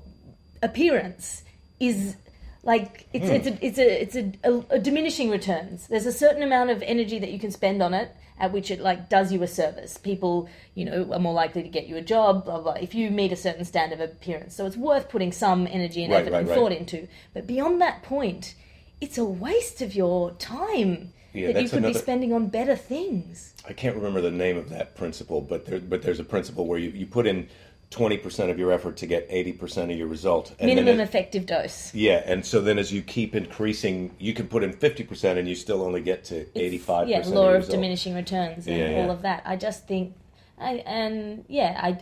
appearance 0.60 1.44
is 1.78 2.16
like 2.64 3.06
it's 3.12 3.28
hmm. 3.28 3.32
it's 3.32 3.46
a 3.46 3.64
it's 3.64 3.78
a 3.78 4.02
it's 4.02 4.16
a, 4.16 4.32
a, 4.42 4.64
a 4.70 4.78
diminishing 4.80 5.30
returns. 5.30 5.86
There's 5.86 6.04
a 6.04 6.12
certain 6.12 6.42
amount 6.42 6.70
of 6.70 6.82
energy 6.82 7.20
that 7.20 7.30
you 7.30 7.38
can 7.38 7.52
spend 7.52 7.80
on 7.80 7.94
it 7.94 8.10
at 8.40 8.52
which 8.52 8.72
it 8.72 8.80
like 8.80 9.08
does 9.08 9.32
you 9.32 9.40
a 9.44 9.46
service. 9.46 9.98
People, 9.98 10.48
you 10.74 10.84
know, 10.84 11.12
are 11.12 11.20
more 11.20 11.32
likely 11.32 11.62
to 11.62 11.68
get 11.68 11.86
you 11.86 11.96
a 11.96 12.02
job, 12.02 12.46
blah 12.46 12.60
blah. 12.60 12.72
If 12.72 12.92
you 12.92 13.08
meet 13.12 13.30
a 13.30 13.36
certain 13.36 13.64
standard 13.64 14.00
of 14.00 14.10
appearance, 14.10 14.56
so 14.56 14.66
it's 14.66 14.76
worth 14.76 15.08
putting 15.08 15.30
some 15.30 15.68
energy 15.68 16.02
and 16.02 16.12
Right, 16.12 16.22
effort 16.22 16.32
right, 16.32 16.40
and 16.40 16.48
right. 16.48 16.58
thought 16.58 16.72
into. 16.72 17.06
But 17.32 17.46
beyond 17.46 17.80
that 17.80 18.02
point, 18.02 18.56
it's 19.00 19.16
a 19.16 19.24
waste 19.24 19.80
of 19.80 19.94
your 19.94 20.32
time 20.32 21.12
Yeah, 21.34 21.52
that 21.52 21.62
you 21.64 21.68
could 21.68 21.82
be 21.82 21.92
spending 21.94 22.32
on 22.32 22.46
better 22.46 22.76
things. 22.76 23.54
I 23.68 23.72
can't 23.72 23.96
remember 23.96 24.20
the 24.20 24.30
name 24.30 24.56
of 24.56 24.68
that 24.70 24.94
principle, 24.94 25.40
but 25.40 25.66
there, 25.66 25.80
but 25.80 26.02
there's 26.02 26.20
a 26.20 26.24
principle 26.24 26.66
where 26.66 26.78
you, 26.78 26.90
you 26.90 27.06
put 27.06 27.26
in 27.26 27.48
twenty 27.90 28.16
percent 28.16 28.50
of 28.50 28.58
your 28.58 28.70
effort 28.72 28.96
to 28.98 29.06
get 29.06 29.26
eighty 29.28 29.52
percent 29.52 29.90
of 29.90 29.98
your 29.98 30.06
result. 30.06 30.54
And 30.60 30.68
Minimum 30.68 31.00
it- 31.00 31.02
effective 31.02 31.44
dose. 31.46 31.92
Yeah, 31.92 32.22
and 32.24 32.46
so 32.46 32.60
then 32.60 32.78
as 32.78 32.92
you 32.92 33.02
keep 33.02 33.34
increasing, 33.34 34.14
you 34.20 34.32
can 34.32 34.46
put 34.46 34.62
in 34.62 34.72
fifty 34.72 35.02
percent, 35.02 35.38
and 35.38 35.48
you 35.48 35.56
still 35.56 35.82
only 35.82 36.00
get 36.02 36.22
to 36.26 36.46
eighty-five 36.58 37.08
yeah 37.08 37.18
percent. 37.18 37.34
law 37.34 37.50
of, 37.50 37.64
of 37.64 37.68
diminishing 37.68 38.14
returns 38.14 38.66
and 38.68 38.76
Yeah, 38.78 38.90
yeah. 38.90 39.02
all 39.02 39.10
of 39.10 39.22
that 39.22 39.42
i 39.44 39.56
just 39.56 39.88
think 39.88 40.14
I, 40.58 40.74
and 40.86 41.44
yeah 41.48 41.78
i 41.82 42.00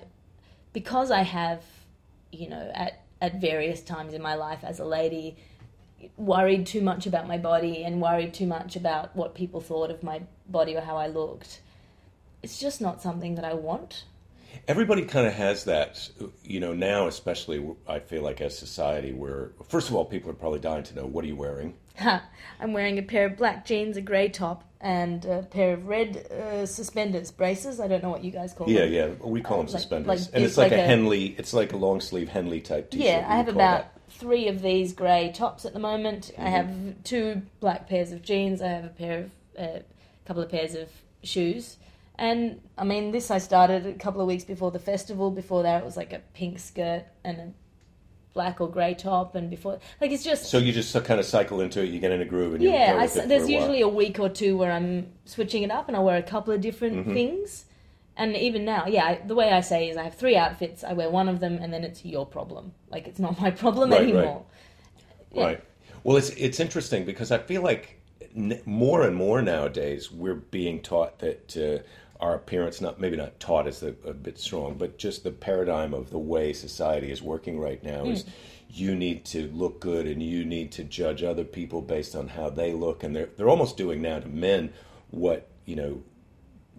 because 0.75 1.11
i 1.11 1.23
have 1.23 1.63
you 2.31 2.49
know 2.51 2.71
at 2.75 3.01
at 3.23 3.41
various 3.41 3.81
times 3.83 4.13
in 4.15 4.21
my 4.23 4.35
life 4.35 4.61
as 4.63 4.79
a 4.79 4.85
lady 4.85 5.37
worried 6.17 6.67
too 6.67 6.81
much 6.81 7.07
about 7.07 7.27
my 7.29 7.39
body 7.39 7.85
and 7.85 8.01
worried 8.01 8.33
too 8.35 8.47
much 8.47 8.77
about 8.77 9.15
what 9.17 9.35
people 9.35 9.61
thought 9.61 9.91
of 9.91 10.03
my 10.03 10.21
body 10.49 10.75
or 10.77 10.81
how 10.81 10.97
i 10.97 11.07
looked 11.07 11.61
it's 12.43 12.59
just 12.59 12.81
not 12.81 13.01
something 13.03 13.35
that 13.37 13.45
i 13.45 13.55
want 13.55 14.05
Everybody 14.69 15.07
kind 15.07 15.27
of 15.27 15.33
has 15.33 15.65
that, 15.65 16.11
you 16.45 16.61
know. 16.61 16.75
Now, 16.75 17.07
especially, 17.07 17.67
I 17.89 18.01
feel 18.01 18.23
like 18.23 18.43
as 18.43 18.57
society, 18.57 19.11
where 19.15 19.53
first 19.67 19.89
of 19.89 19.95
all, 19.95 20.05
people 20.05 20.31
are 20.31 20.35
probably 20.35 20.59
dying 20.61 20.83
to 20.85 20.95
know 20.95 21.07
what 21.07 21.25
are 21.25 21.29
you 21.29 21.37
wearing. 21.37 21.75
Ha, 21.99 22.23
i'm 22.61 22.73
wearing 22.75 22.99
a 22.99 23.03
pair 23.03 23.25
of 23.27 23.37
black 23.39 23.65
jeans 23.65 23.97
a 23.97 24.03
grey 24.03 24.29
top 24.29 24.65
and 24.81 25.25
a 25.25 25.43
pair 25.43 25.73
of 25.75 25.87
red 25.87 26.17
uh, 26.31 26.65
suspenders 26.67 27.31
braces 27.31 27.81
i 27.81 27.87
don't 27.87 28.03
know 28.03 28.09
what 28.11 28.25
you 28.25 28.31
guys 28.31 28.53
call 28.55 28.69
Yeah, 28.69 28.81
them 28.87 28.93
yeah, 28.93 29.07
yeah, 29.07 29.27
we 29.27 29.41
call 29.43 29.59
them 29.59 29.67
like- 29.67 29.73
suspenders, 29.73 30.07
like- 30.09 30.35
and 30.35 30.43
it's 30.45 30.53
it's 30.53 30.57
like, 30.59 30.71
like 30.71 30.81
a, 30.81 30.85
Henley. 30.85 31.35
It's 31.39 31.53
like 31.55 31.73
a 31.73 31.77
long 31.77 32.01
sleeve 32.01 32.29
Henley 32.29 32.61
type 32.61 32.91
T-shirt. 32.91 33.07
Yeah, 33.07 33.27
I 33.29 33.37
have 33.37 33.49
about 33.49 33.59
that. 33.59 33.92
Mm-hmm. 34.23 34.29
three 34.29 34.49
of 34.49 34.63
these 34.63 34.93
grey 34.93 35.33
tops 35.35 35.65
at 35.65 35.73
the 35.73 35.79
moment. 35.81 36.31
I 36.39 36.49
have 36.51 36.71
two 37.05 37.43
black 37.61 37.89
pairs 37.89 38.13
of 38.13 38.23
jeans. 38.23 38.63
I 38.63 38.69
have 38.69 38.85
a 38.85 38.89
pair 38.89 39.19
of 39.21 39.31
a 39.59 39.83
couple 40.27 40.43
of 40.43 40.49
pairs 40.51 40.75
of 40.75 40.89
shoes. 41.23 41.77
And 42.19 42.61
I 42.79 42.85
mean, 42.85 43.11
this 43.11 43.31
I 43.31 43.39
started 43.39 43.87
a 43.87 43.95
couple 43.95 44.21
of 44.21 44.27
weeks 44.27 44.45
before 44.45 44.71
the 44.71 44.79
festival. 44.79 45.31
Before 45.31 45.63
that, 45.63 45.83
it 45.83 45.85
was 45.85 45.97
like 45.97 46.13
a 46.13 46.21
pink 46.35 46.59
skirt 46.59 47.05
and 47.25 47.39
a 47.41 47.53
black 48.35 48.61
or 48.61 48.69
grey 48.71 48.95
top. 48.95 49.35
And 49.35 49.51
before, 49.51 49.79
like, 50.01 50.11
it's 50.13 50.23
just 50.25 50.45
So 50.45 50.59
you 50.59 50.73
just 50.73 50.93
kind 51.05 51.19
of 51.19 51.27
cycle 51.27 51.61
into 51.61 51.83
it. 51.83 51.89
You 51.91 51.99
get 52.01 52.13
in 52.13 52.21
a 52.21 52.25
groove, 52.25 52.55
and 52.55 52.63
you 52.63 52.71
yeah. 52.71 52.93
go 52.93 52.99
I 52.99 53.03
with 53.03 53.11
s 53.11 53.17
it 53.17 53.23
for 53.23 53.29
there's 53.29 53.49
a 53.49 53.53
usually 53.53 53.81
a 53.81 53.89
week 53.89 54.19
or 54.21 54.29
two 54.29 54.57
where 54.57 54.71
I'm 54.73 55.09
switching 55.25 55.63
it 55.63 55.71
up, 55.71 55.89
and 55.89 55.97
I 55.97 56.01
wear 56.01 56.17
a 56.17 56.23
couple 56.23 56.53
of 56.55 56.61
different 56.61 56.97
Mm-hmm. 56.99 57.15
things. 57.15 57.65
And 58.17 58.37
even 58.37 58.65
now, 58.65 58.87
yeah, 58.87 59.05
I, 59.05 59.21
the 59.27 59.35
way 59.35 59.51
I 59.51 59.61
say 59.63 59.89
is 59.89 59.97
I 59.97 60.05
have 60.05 60.15
three 60.15 60.37
outfits. 60.37 60.85
I 60.85 60.93
wear 60.93 61.09
one 61.11 61.29
of 61.29 61.41
them, 61.41 61.59
and 61.61 61.73
then 61.73 61.83
it's 61.83 62.05
your 62.05 62.27
problem. 62.27 62.73
Like 62.91 63.07
it's 63.07 63.19
not 63.19 63.41
my 63.41 63.51
problem 63.51 63.91
Right, 63.91 64.01
right. 64.01 64.09
anymore. 64.15 64.45
Yeah. 65.33 65.45
Right. 65.45 65.65
Well, 66.05 66.17
it's 66.17 66.31
it's 66.31 66.61
interesting 66.61 67.05
because 67.05 67.31
I 67.31 67.39
feel 67.39 67.63
like 67.63 68.01
n- 68.37 68.61
more 68.67 69.03
and 69.07 69.17
more 69.17 69.41
nowadays 69.41 70.11
we're 70.13 70.35
being 70.35 70.83
taught 70.83 71.21
that 71.21 71.57
uh, 71.57 71.83
our 72.23 72.35
appearance, 72.35 72.81
not 72.81 73.01
maybe 73.01 73.17
not 73.17 73.41
taught 73.41 73.67
is 73.67 73.83
a, 73.83 73.95
a 74.05 74.13
bit 74.13 74.39
strong, 74.39 74.75
but 74.75 74.99
just 74.99 75.25
the 75.25 75.31
paradigm 75.31 75.95
of 75.95 76.11
the 76.11 76.19
way 76.19 76.53
society 76.53 77.11
is 77.11 77.23
working 77.23 77.59
right 77.59 77.83
now 77.83 78.05
is 78.05 78.25
you 78.71 78.95
need 78.95 79.25
to 79.27 79.49
look 79.53 79.81
good 79.81 80.07
and 80.07 80.23
you 80.23 80.45
need 80.45 80.71
to 80.73 80.85
judge 80.85 81.23
other 81.23 81.45
people 81.45 81.83
based 81.83 82.15
on 82.15 82.29
how 82.29 82.51
they 82.51 82.73
look, 82.73 83.03
and 83.03 83.15
they're 83.17 83.29
they're 83.37 83.49
almost 83.49 83.77
doing 83.77 84.03
now 84.03 84.19
to 84.21 84.29
men 84.29 84.73
what 85.11 85.49
you 85.65 85.77
know 85.77 86.03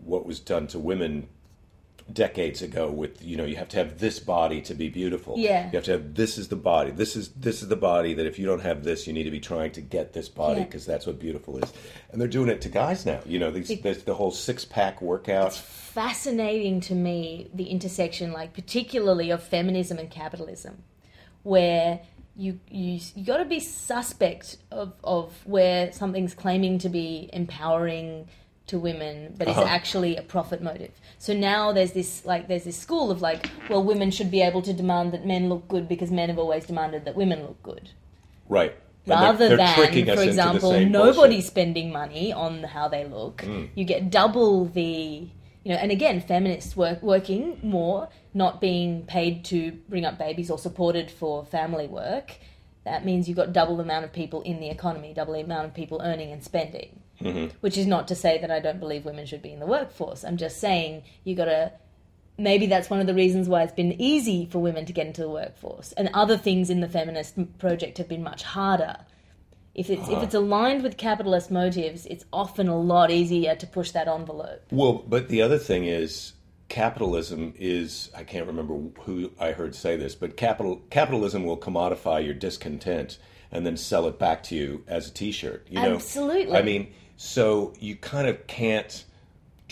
what 0.06 0.26
was 0.26 0.39
done 0.39 0.68
to 0.68 0.80
women 0.80 1.28
decades 2.12 2.62
ago 2.62 2.92
with 2.92 3.24
you 3.24 3.38
know 3.38 3.46
you 3.46 3.56
have 3.56 3.70
to 3.70 3.78
have 3.78 3.98
this 3.98 4.20
body 4.20 4.62
to 4.62 4.74
be 4.74 4.89
beautiful 4.89 5.36
Yeah. 5.38 5.68
you 5.68 5.72
have 5.78 5.86
to 5.86 5.92
have 5.94 6.16
this 6.16 6.38
is 6.38 6.50
the 6.50 6.58
body 6.58 6.92
this 6.92 7.16
is 7.16 7.30
this 7.30 7.62
is 7.62 7.70
the 7.70 7.78
body 7.78 8.13
that 8.13 8.26
if 8.26 8.38
you 8.38 8.46
don't 8.46 8.60
have 8.62 8.84
this 8.84 9.08
you 9.08 9.13
need 9.13 9.24
to 9.24 9.32
be 9.32 9.39
trying 9.39 9.72
to 9.72 9.80
get 9.82 10.12
this 10.12 10.28
body 10.28 10.60
Yeah. 10.60 10.66
because 10.66 10.86
that's 10.86 11.06
what 11.08 11.18
beautiful 11.18 11.58
is 11.63 11.72
and 12.12 12.20
they're 12.20 12.28
doing 12.28 12.50
it 12.50 12.60
to 12.63 12.70
guys 12.70 13.06
now 13.06 13.22
you 13.26 13.39
know 13.39 13.52
these, 13.52 13.70
It- 13.70 13.84
this, 13.84 14.04
the 14.04 14.16
whole 14.16 14.32
six-pack 14.32 15.02
workout 15.02 15.54
fascinating 15.54 16.82
to 16.82 16.94
me 16.94 17.50
the 17.54 17.66
intersection 17.70 18.34
like 18.34 18.54
particularly 18.54 19.30
of 19.30 19.42
feminism 19.42 19.98
and 19.98 20.12
capitalism 20.12 20.84
where 21.44 22.02
you 22.36 22.60
you 22.70 23.00
you 23.16 23.24
got 23.24 23.38
to 23.38 23.46
be 23.46 23.62
suspect 23.62 24.58
of 24.72 24.92
of 25.06 25.32
where 25.46 25.94
something's 25.94 26.34
claiming 26.34 26.80
to 26.80 26.89
be 26.89 27.30
empowering 27.32 28.28
to 28.67 28.80
women 28.80 29.34
but 29.38 29.47
is 29.47 29.58
Uh-huh. 29.58 29.65
actually 29.78 30.15
a 30.15 30.21
profit 30.21 30.62
motive 30.62 30.91
so 31.17 31.34
now 31.34 31.71
there's 31.73 31.91
this 31.91 32.26
like 32.26 32.47
there's 32.47 32.63
this 32.63 32.78
school 32.78 33.12
of 33.12 33.21
like 33.21 33.49
well 33.69 33.84
women 33.84 34.10
should 34.12 34.32
be 34.32 34.41
able 34.41 34.62
to 34.62 34.73
demand 34.73 35.12
that 35.12 35.26
men 35.26 35.49
look 35.49 35.67
good 35.67 35.88
because 35.88 36.10
men 36.12 36.30
have 36.30 36.39
always 36.39 36.65
demanded 36.65 37.04
that 37.06 37.15
women 37.15 37.41
look 37.41 37.62
good 37.63 37.89
right 38.47 38.73
And 39.06 39.12
they're- 39.12 39.17
rather 39.28 39.47
they're 39.49 39.58
than, 39.58 40.15
for 40.15 40.23
example, 40.23 40.71
same 40.71 40.91
nobody's 40.91 41.15
bullshit. 41.17 41.43
Mm. 41.43 41.47
spending 41.54 41.91
money 41.91 42.32
on 42.32 42.63
how 42.63 42.88
they 42.88 43.04
look. 43.04 43.43
You 43.76 43.84
get 43.84 44.10
double 44.10 44.63
the, 44.80 45.28
you 45.65 45.69
know, 45.71 45.76
and 45.84 45.91
again, 45.91 46.21
feminists 46.21 46.71
work 46.78 46.99
working 47.04 47.60
more, 47.62 48.08
not 48.34 48.62
being 48.62 49.04
paid 49.06 49.43
to 49.52 49.73
bring 49.91 50.06
up 50.06 50.17
babies 50.17 50.49
or 50.49 50.58
supported 50.58 51.12
for 51.12 51.43
family 51.43 51.88
work. 52.02 52.28
That 52.86 53.04
means 53.04 53.28
you've 53.28 53.36
got 53.43 53.52
double 53.52 53.76
the 53.76 53.84
amount 53.84 54.06
of 54.06 54.13
people 54.13 54.41
in 54.43 54.62
the 54.62 54.69
economy, 54.69 55.13
double 55.13 55.34
the 55.34 55.41
amount 55.41 55.65
of 55.67 55.73
people 55.73 55.99
earning 56.02 56.32
and 56.32 56.41
spending. 56.41 57.02
Mm-hmm. 57.23 57.57
Which 57.62 57.77
is 57.77 57.88
not 57.88 58.07
to 58.09 58.15
say 58.15 58.38
that 58.39 58.51
I 58.51 58.59
don't 58.59 58.79
believe 58.79 59.05
women 59.05 59.25
should 59.25 59.41
be 59.41 59.53
in 59.53 59.59
the 59.59 59.65
workforce. 59.65 60.23
I'm 60.23 60.38
just 60.38 60.59
saying 60.59 61.03
you 61.23 61.36
got 61.36 61.45
to 61.45 61.71
maybe 62.38 62.65
that's 62.65 62.89
one 62.89 62.99
of 62.99 63.07
the 63.07 63.13
reasons 63.13 63.47
why 63.47 63.63
it's 63.63 63.73
been 63.73 63.99
easy 64.01 64.45
for 64.45 64.59
women 64.59 64.86
to 64.86 64.93
get 64.93 65.05
into 65.05 65.21
the 65.21 65.29
workforce 65.29 65.91
and 65.93 66.09
other 66.13 66.38
things 66.38 66.69
in 66.69 66.79
the 66.79 66.89
feminist 66.89 67.36
project 67.59 67.99
have 67.99 68.07
been 68.07 68.23
much 68.23 68.41
harder 68.41 68.97
if 69.75 69.88
it's 69.88 70.09
if 70.09 70.23
it's 70.23 70.33
aligned 70.33 70.81
with 70.81 70.97
capitalist 70.97 71.51
motives 71.51 72.07
it's 72.07 72.25
often 72.33 72.67
a 72.67 72.75
lot 72.75 73.12
easier 73.12 73.53
to 73.55 73.67
push 73.67 73.91
that 73.91 74.07
envelope 74.07 74.63
Well, 74.71 74.93
but 75.07 75.29
the 75.29 75.43
other 75.43 75.59
thing 75.59 75.86
is 75.86 76.33
capitalism 76.73 77.53
is 77.59 78.09
I 78.15 78.23
can't 78.23 78.47
remember 78.47 78.79
who 79.01 79.31
I 79.39 79.51
heard 79.51 79.75
say 79.75 79.95
this, 79.95 80.15
but 80.15 80.36
capital 80.38 80.81
capitalism 80.89 81.45
will 81.45 81.57
commodify 81.57 82.25
your 82.25 82.33
discontent 82.33 83.19
and 83.51 83.63
then 83.63 83.77
sell 83.77 84.07
it 84.07 84.17
back 84.17 84.41
to 84.43 84.55
you 84.55 84.83
as 84.88 85.07
a 85.07 85.12
t-shirt, 85.12 85.67
you 85.69 85.79
know. 85.79 85.93
Absolutely. 85.93 86.57
I 86.57 86.63
mean, 86.63 86.91
so 87.17 87.73
you 87.80 87.95
kind 87.95 88.28
of 88.28 88.47
can't 88.47 89.06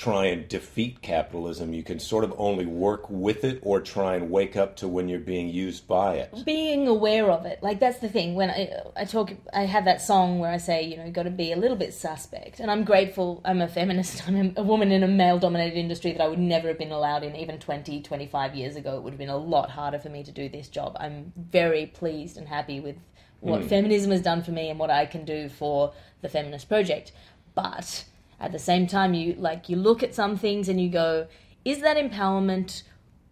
try 0.01 0.25
and 0.25 0.47
defeat 0.47 0.99
capitalism. 1.03 1.73
You 1.73 1.83
can 1.83 1.99
sort 1.99 2.23
of 2.23 2.33
only 2.37 2.65
work 2.65 3.07
with 3.09 3.43
it 3.43 3.59
or 3.61 3.79
try 3.79 4.15
and 4.15 4.31
wake 4.31 4.55
up 4.55 4.75
to 4.77 4.87
when 4.87 5.07
you're 5.07 5.19
being 5.19 5.49
used 5.49 5.87
by 5.87 6.15
it. 6.15 6.33
being 6.43 6.87
aware 6.87 7.29
of 7.29 7.45
it. 7.45 7.61
Like 7.61 7.79
that's 7.79 7.99
the 7.99 8.09
thing. 8.09 8.33
When 8.33 8.49
i 8.49 8.71
i 8.95 9.05
talk 9.05 9.31
i 9.53 9.65
have 9.65 9.85
that 9.85 10.01
song 10.01 10.39
where 10.39 10.51
i 10.51 10.57
say 10.57 10.81
you 10.83 10.97
know 10.97 11.05
you've 11.05 11.13
got 11.13 11.23
to 11.23 11.29
be 11.29 11.51
a 11.51 11.55
little 11.55 11.77
bit 11.77 11.93
suspect. 11.93 12.59
And 12.59 12.71
i'm 12.71 12.83
grateful 12.83 13.41
i'm 13.45 13.61
a 13.61 13.67
feminist. 13.67 14.23
I'm 14.27 14.53
a 14.57 14.63
woman 14.63 14.91
in 14.91 15.03
a 15.03 15.07
male 15.07 15.37
dominated 15.37 15.77
industry 15.77 16.13
that 16.13 16.21
i 16.21 16.27
would 16.27 16.39
never 16.39 16.67
have 16.69 16.79
been 16.79 16.91
allowed 16.91 17.23
in 17.23 17.35
even 17.35 17.59
20 17.59 18.01
25 18.01 18.55
years 18.55 18.75
ago. 18.75 18.97
It 18.97 19.03
would 19.03 19.13
have 19.13 19.19
been 19.19 19.29
a 19.29 19.37
lot 19.37 19.69
harder 19.69 19.99
for 19.99 20.09
me 20.09 20.23
to 20.23 20.31
do 20.31 20.49
this 20.49 20.67
job. 20.67 20.97
I'm 20.99 21.31
very 21.35 21.85
pleased 21.85 22.37
and 22.37 22.47
happy 22.47 22.79
with 22.79 22.95
what 23.41 23.61
hmm. 23.61 23.67
feminism 23.67 24.11
has 24.11 24.21
done 24.21 24.41
for 24.43 24.51
me 24.51 24.69
and 24.69 24.79
what 24.79 24.91
i 24.91 25.05
can 25.05 25.25
do 25.25 25.49
for 25.49 25.93
the 26.21 26.29
feminist 26.29 26.69
project 26.69 27.11
but 27.55 28.05
at 28.39 28.51
the 28.51 28.59
same 28.59 28.87
time 28.87 29.13
you 29.13 29.33
like 29.33 29.69
you 29.69 29.75
look 29.75 30.01
at 30.03 30.15
some 30.15 30.37
things 30.37 30.69
and 30.69 30.81
you 30.81 30.89
go 30.89 31.27
is 31.63 31.81
that 31.81 31.97
empowerment 31.97 32.83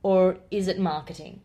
or 0.03 0.38
is 0.51 0.67
it 0.67 0.79
marketing 0.79 1.41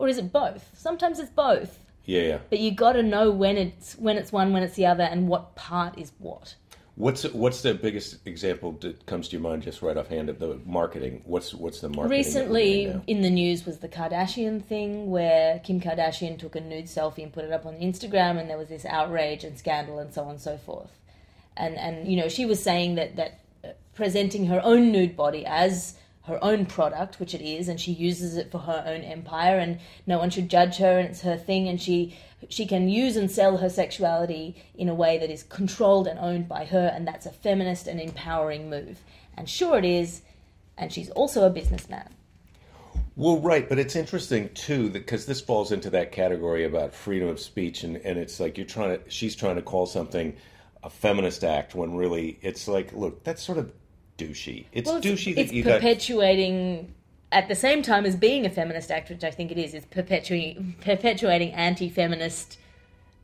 or 0.00 0.08
is 0.08 0.18
it 0.18 0.32
both? 0.32 0.70
Sometimes 0.74 1.18
it's 1.18 1.30
both, 1.30 1.78
Yeah, 2.06 2.22
yeah. 2.22 2.38
but 2.48 2.58
you 2.58 2.70
got 2.72 2.94
to 2.94 3.02
know 3.02 3.30
when 3.30 3.56
it's 3.58 3.94
when 3.94 4.16
it's 4.16 4.32
one, 4.32 4.52
when 4.52 4.62
it's 4.62 4.74
the 4.74 4.86
other, 4.86 5.04
and 5.04 5.28
what 5.28 5.54
part 5.54 5.98
is 5.98 6.12
what. 6.18 6.54
What's 6.96 7.24
what's 7.24 7.62
the 7.62 7.74
biggest 7.74 8.26
example 8.26 8.72
that 8.80 9.06
comes 9.06 9.28
to 9.28 9.32
your 9.36 9.42
mind 9.42 9.62
just 9.62 9.80
right 9.82 9.96
offhand 9.96 10.28
of 10.28 10.38
the 10.38 10.58
marketing? 10.64 11.22
What's 11.24 11.54
what's 11.54 11.80
the 11.80 11.88
marketing? 11.88 12.10
Recently, 12.10 13.00
in 13.06 13.20
the 13.20 13.30
news 13.30 13.66
was 13.66 13.78
the 13.78 13.88
Kardashian 13.88 14.62
thing 14.64 15.10
where 15.10 15.58
Kim 15.60 15.80
Kardashian 15.80 16.38
took 16.38 16.56
a 16.56 16.60
nude 16.60 16.86
selfie 16.86 17.22
and 17.22 17.32
put 17.32 17.44
it 17.44 17.52
up 17.52 17.66
on 17.66 17.74
Instagram, 17.74 18.38
and 18.40 18.48
there 18.48 18.58
was 18.58 18.68
this 18.68 18.86
outrage 18.86 19.44
and 19.44 19.56
scandal 19.58 19.98
and 19.98 20.12
so 20.12 20.24
on 20.24 20.30
and 20.30 20.40
so 20.40 20.56
forth. 20.56 20.90
And 21.60 21.76
and 21.76 22.10
you 22.10 22.16
know 22.16 22.28
she 22.28 22.46
was 22.46 22.62
saying 22.62 22.94
that 22.96 23.16
that 23.16 23.40
uh, 23.64 23.68
presenting 23.94 24.46
her 24.46 24.60
own 24.64 24.90
nude 24.90 25.16
body 25.16 25.44
as 25.46 25.94
her 26.24 26.42
own 26.42 26.66
product, 26.66 27.18
which 27.18 27.34
it 27.34 27.40
is, 27.40 27.68
and 27.68 27.80
she 27.80 27.92
uses 27.92 28.36
it 28.36 28.50
for 28.50 28.58
her 28.58 28.84
own 28.86 29.02
empire, 29.02 29.58
and 29.58 29.78
no 30.06 30.18
one 30.18 30.30
should 30.30 30.48
judge 30.48 30.76
her, 30.76 30.98
and 30.98 31.08
it's 31.08 31.22
her 31.22 31.36
thing, 31.36 31.68
and 31.68 31.80
she 31.80 32.16
she 32.48 32.66
can 32.66 32.88
use 32.88 33.16
and 33.16 33.30
sell 33.30 33.58
her 33.58 33.68
sexuality 33.68 34.56
in 34.74 34.88
a 34.88 34.94
way 34.94 35.18
that 35.18 35.30
is 35.30 35.42
controlled 35.42 36.06
and 36.06 36.18
owned 36.18 36.48
by 36.48 36.64
her, 36.64 36.90
and 36.94 37.06
that's 37.06 37.26
a 37.26 37.30
feminist 37.30 37.86
and 37.86 38.00
empowering 38.00 38.70
move. 38.70 39.00
And 39.36 39.48
sure 39.48 39.78
it 39.78 39.84
is, 39.84 40.22
and 40.78 40.92
she's 40.92 41.10
also 41.10 41.44
a 41.44 41.50
businessman. 41.50 42.08
Well, 43.16 43.38
right, 43.40 43.68
but 43.68 43.78
it's 43.78 43.96
interesting 43.96 44.48
too 44.54 44.88
because 44.88 45.26
this 45.26 45.40
falls 45.40 45.72
into 45.72 45.90
that 45.90 46.12
category 46.12 46.64
about 46.64 46.94
freedom 46.94 47.28
of 47.28 47.40
speech, 47.40 47.82
and, 47.82 47.96
and 47.98 48.18
it's 48.18 48.40
like 48.40 48.56
you're 48.56 48.66
trying 48.66 48.98
to, 48.98 49.10
she's 49.10 49.36
trying 49.36 49.56
to 49.56 49.62
call 49.62 49.86
something 49.86 50.34
a 50.82 50.90
feminist 50.90 51.44
act 51.44 51.74
when 51.74 51.94
really 51.94 52.38
it's 52.42 52.66
like, 52.68 52.92
look, 52.92 53.24
that's 53.24 53.42
sort 53.42 53.58
of 53.58 53.72
douchey. 54.18 54.66
It's 54.72 54.86
Well, 54.88 54.98
it's, 54.98 55.06
douchey 55.06 55.34
that 55.34 55.42
it's 55.42 55.52
you 55.52 55.62
got. 55.62 55.80
perpetuating 55.80 56.94
at 57.32 57.48
the 57.48 57.54
same 57.54 57.82
time 57.82 58.04
as 58.06 58.16
being 58.16 58.44
a 58.46 58.50
feminist 58.50 58.90
act, 58.90 59.08
which 59.10 59.24
I 59.24 59.30
think 59.30 59.50
it 59.50 59.58
is. 59.58 59.74
It's 59.74 59.86
perpetuating 59.86 60.76
perpetuating 60.80 61.52
anti-feminist 61.52 62.58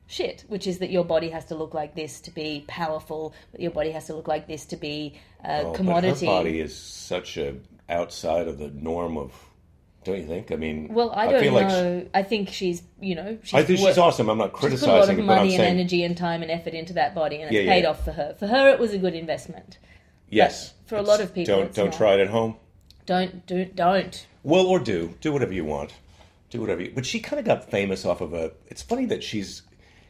shit, 0.06 0.44
which 0.48 0.66
is 0.66 0.78
that 0.78 0.90
your 0.90 1.04
body 1.04 1.30
has 1.30 1.44
to 1.46 1.54
look 1.56 1.74
like 1.74 1.94
this 1.94 2.20
to 2.20 2.30
be 2.30 2.64
powerful, 2.68 3.34
that 3.52 3.60
your 3.60 3.72
body 3.72 3.90
has 3.90 4.06
to 4.06 4.14
look 4.14 4.28
like 4.28 4.46
this 4.46 4.64
to 4.66 4.76
be 4.76 5.18
a 5.44 5.62
Oh, 5.62 5.72
commodity. 5.72 6.26
But 6.26 6.32
her 6.32 6.38
body 6.38 6.60
is 6.60 6.76
such 6.76 7.36
a 7.36 7.56
outside 7.88 8.48
of 8.48 8.58
the 8.58 8.68
norm 8.68 9.16
of, 9.16 9.32
don't 10.06 10.18
you 10.18 10.26
think? 10.26 10.52
I 10.52 10.56
mean, 10.56 10.88
well, 10.92 11.10
I 11.12 11.28
don't 11.28 11.40
feel 11.40 11.52
like 11.52 11.68
know. 11.68 12.06
I 12.14 12.22
think 12.22 12.48
she's, 12.50 12.82
you 13.00 13.14
know, 13.14 13.38
she's 13.42 13.54
I 13.54 13.62
think 13.62 13.78
she's 13.80 13.98
awesome. 13.98 14.28
I'm 14.28 14.38
not 14.38 14.52
criticizing. 14.52 14.78
She's 14.78 14.86
put 14.86 14.94
a 14.94 14.98
lot 14.98 15.10
of 15.10 15.16
but 15.16 15.24
money 15.24 15.54
and 15.54 15.56
saying 15.56 15.78
energy 15.78 16.02
and 16.04 16.16
time 16.16 16.42
and 16.42 16.50
effort 16.50 16.74
into 16.74 16.92
that 16.94 17.14
body, 17.14 17.36
and 17.36 17.44
it's 17.44 17.52
Yeah, 17.52 17.60
yeah. 17.62 17.72
paid 17.72 17.84
off 17.84 18.04
for 18.04 18.12
her. 18.12 18.34
For 18.38 18.46
her, 18.46 18.70
it 18.70 18.78
was 18.78 18.92
a 18.92 18.98
good 18.98 19.14
investment. 19.14 19.78
yes. 20.28 20.74
for 20.86 20.96
a 20.96 21.02
lot 21.02 21.20
of 21.20 21.34
people, 21.34 21.56
don't 21.56 21.74
don't 21.74 21.86
not. 21.86 21.94
try 21.94 22.14
it 22.14 22.20
at 22.20 22.28
home. 22.28 22.56
Don't 23.04 23.46
do 23.46 23.64
don't. 23.64 24.26
Well, 24.42 24.66
or 24.66 24.78
do 24.78 25.14
do 25.20 25.32
whatever 25.32 25.52
you 25.52 25.64
want, 25.64 25.92
do 26.50 26.60
whatever. 26.60 26.82
you... 26.82 26.92
But 26.94 27.06
she 27.06 27.20
kind 27.20 27.38
of 27.38 27.44
got 27.44 27.70
famous 27.70 28.04
off 28.04 28.20
of 28.20 28.32
a. 28.32 28.52
It's 28.68 28.82
funny 28.82 29.06
that 29.06 29.22
she's 29.22 29.62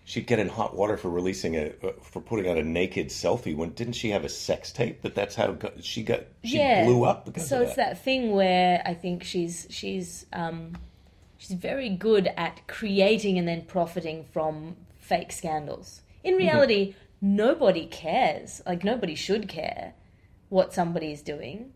she'd 0.07 0.27
get 0.27 0.39
in 0.39 0.49
hot 0.49 0.75
water 0.75 0.97
for 0.97 1.11
releasing 1.11 1.57
a 1.57 1.73
uh, 1.85 1.93
for 2.01 2.23
putting 2.23 2.49
out 2.49 2.57
a 2.57 2.63
naked 2.63 3.09
selfie. 3.09 3.55
When 3.55 3.71
didn't 3.71 3.93
she 3.95 4.11
have 4.11 4.25
a 4.25 4.29
sex 4.31 4.73
tape? 4.73 5.03
That 5.03 5.15
that's 5.15 5.35
how 5.35 5.53
got, 5.53 5.85
she 5.85 6.03
got 6.03 6.23
she 6.43 6.57
yeah. 6.57 6.85
blew 6.85 7.05
up 7.05 7.27
because 7.27 7.47
so 7.47 7.61
it's 7.61 7.77
that 7.77 8.03
thing 8.03 8.31
where 8.33 8.81
I 8.87 8.95
think 8.95 9.23
she's 9.25 9.67
she's 9.69 10.25
um, 10.33 10.79
she's 11.37 11.53
very 11.57 11.91
good 11.91 12.31
at 12.39 12.67
creating 12.69 13.37
and 13.39 13.47
then 13.47 13.63
profiting 13.63 14.25
from 14.33 14.77
fake 14.99 15.33
scandals. 15.33 16.01
In 16.25 16.33
Mm-hmm. 16.35 16.39
reality, 16.39 16.95
nobody 17.21 17.87
cares. 17.87 18.63
Like 18.67 18.83
nobody 18.85 19.15
should 19.15 19.49
care 19.49 19.93
what 20.49 20.73
somebody 20.73 21.13
is 21.13 21.23
doing 21.23 21.73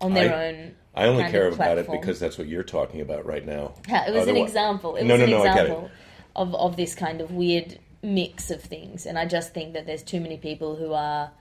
on 0.00 0.14
their 0.14 0.32
I- 0.34 0.46
own. 0.46 0.74
I 0.94 1.06
only 1.06 1.24
care 1.30 1.48
about 1.48 1.78
it 1.78 1.90
because 1.90 2.20
that's 2.20 2.36
what 2.36 2.48
you're 2.48 2.62
talking 2.62 3.00
about 3.00 3.24
right 3.24 3.46
now. 3.46 3.72
Yeah, 3.88 4.06
it 4.08 4.12
was 4.12 4.28
an 4.28 4.36
example. 4.36 4.96
It 4.96 5.04
no, 5.04 5.14
was 5.14 5.20
no, 5.20 5.24
an 5.24 5.30
no, 5.30 5.42
I 5.50 5.54
get 5.54 5.66
it. 5.70 5.90
Of, 6.34 6.54
of 6.54 6.76
this 6.76 6.94
kind 6.94 7.20
of 7.20 7.30
weird 7.30 7.78
mix 8.02 8.50
of 8.50 8.62
things. 8.62 9.06
And 9.06 9.18
I 9.18 9.26
just 9.26 9.54
think 9.54 9.74
that 9.74 9.86
there's 9.86 10.02
too 10.02 10.20
many 10.20 10.36
people 10.36 10.76
who 10.76 10.92
are 10.92 11.32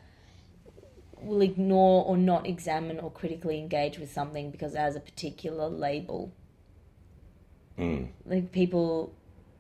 will 1.22 1.42
ignore 1.42 2.04
or 2.06 2.18
not 2.18 2.48
examine 2.48 3.00
or 3.00 3.12
critically 3.12 3.60
engage 3.60 4.00
with 4.00 4.12
something 4.12 4.50
because 4.50 4.74
it 4.74 4.80
has 4.80 4.96
a 4.96 5.00
particular 5.00 5.70
label. 5.70 6.34
Mm. 7.78 8.10
Like 8.26 8.52
people 8.52 9.14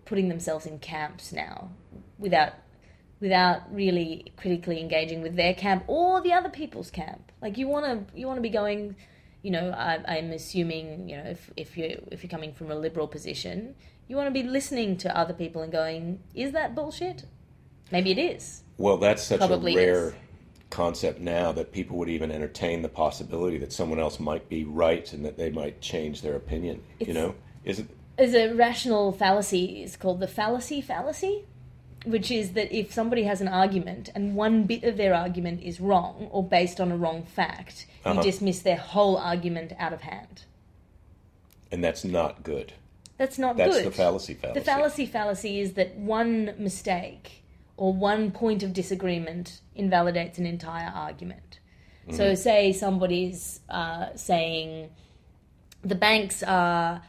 putting 0.05 0.27
themselves 0.27 0.65
in 0.65 0.79
camps 0.79 1.31
now 1.31 1.69
without 2.17 2.53
without 3.19 3.71
really 3.73 4.33
critically 4.35 4.81
engaging 4.81 5.21
with 5.21 5.35
their 5.35 5.53
camp 5.53 5.83
or 5.85 6.21
the 6.21 6.33
other 6.33 6.49
people's 6.49 6.89
camp. 6.89 7.31
Like 7.41 7.57
you 7.57 7.67
want 7.67 7.85
to 7.85 8.19
you 8.19 8.25
want 8.25 8.37
to 8.37 8.41
be 8.41 8.49
going 8.49 8.95
you 9.41 9.49
know, 9.49 9.71
I, 9.71 9.99
I'm 10.07 10.31
assuming, 10.31 11.09
you 11.09 11.17
know, 11.17 11.23
if, 11.23 11.51
if 11.57 11.77
you 11.77 12.07
if 12.11 12.23
you're 12.23 12.29
coming 12.29 12.53
from 12.53 12.69
a 12.69 12.75
liberal 12.75 13.07
position, 13.07 13.75
you 14.11 14.17
want 14.17 14.27
to 14.27 14.31
be 14.33 14.43
listening 14.43 14.97
to 14.97 15.17
other 15.17 15.33
people 15.33 15.61
and 15.61 15.71
going, 15.71 16.19
is 16.35 16.51
that 16.51 16.75
bullshit? 16.75 17.23
Maybe 17.91 18.11
it 18.11 18.17
is. 18.17 18.61
Well, 18.77 18.97
that's 18.97 19.23
such 19.23 19.39
Probably 19.39 19.73
a 19.73 19.77
rare 19.77 20.07
is. 20.09 20.13
concept 20.69 21.21
now 21.21 21.53
that 21.53 21.71
people 21.71 21.95
would 21.97 22.09
even 22.09 22.29
entertain 22.29 22.81
the 22.81 22.89
possibility 22.89 23.57
that 23.59 23.71
someone 23.71 23.99
else 23.99 24.19
might 24.19 24.49
be 24.49 24.65
right 24.65 25.11
and 25.13 25.23
that 25.23 25.37
they 25.37 25.49
might 25.49 25.79
change 25.79 26.21
their 26.21 26.35
opinion. 26.35 26.83
you 26.99 27.13
know, 27.13 27.35
is 27.63 27.79
it? 27.79 27.87
There's 28.17 28.33
a 28.33 28.53
rational 28.53 29.13
fallacy. 29.13 29.81
It's 29.81 29.95
called 29.95 30.19
the 30.19 30.27
fallacy 30.27 30.81
fallacy, 30.81 31.45
which 32.05 32.29
is 32.31 32.51
that 32.51 32.75
if 32.75 32.91
somebody 32.91 33.23
has 33.23 33.39
an 33.39 33.47
argument 33.47 34.09
and 34.13 34.35
one 34.35 34.63
bit 34.63 34.83
of 34.83 34.97
their 34.97 35.13
argument 35.15 35.63
is 35.63 35.79
wrong 35.79 36.27
or 36.31 36.43
based 36.43 36.81
on 36.81 36.91
a 36.91 36.97
wrong 36.97 37.23
fact, 37.23 37.85
you 38.05 38.11
Uh-huh. 38.11 38.21
dismiss 38.21 38.59
their 38.59 38.75
whole 38.75 39.15
argument 39.15 39.71
out 39.79 39.93
of 39.93 40.01
hand. 40.01 40.43
And 41.71 41.81
that's 41.81 42.03
not 42.03 42.43
good. 42.43 42.73
That's 43.21 43.37
not 43.37 43.55
That's 43.55 43.75
good. 43.75 43.85
the 43.85 43.91
fallacy 43.91 44.33
fallacy. 44.33 44.59
The 44.59 44.65
fallacy 44.65 45.05
fallacy 45.05 45.59
is 45.59 45.73
that 45.73 45.95
one 45.95 46.55
mistake 46.57 47.43
or 47.77 47.93
one 47.93 48.31
point 48.31 48.63
of 48.63 48.73
disagreement 48.73 49.61
invalidates 49.75 50.39
an 50.39 50.47
entire 50.47 50.89
argument. 50.89 51.59
Mm-hmm. 52.07 52.15
So, 52.15 52.33
say 52.33 52.73
somebody's 52.73 53.59
uh, 53.69 54.07
saying 54.15 54.89
the 55.83 55.93
banks 55.93 56.41
are 56.41 57.03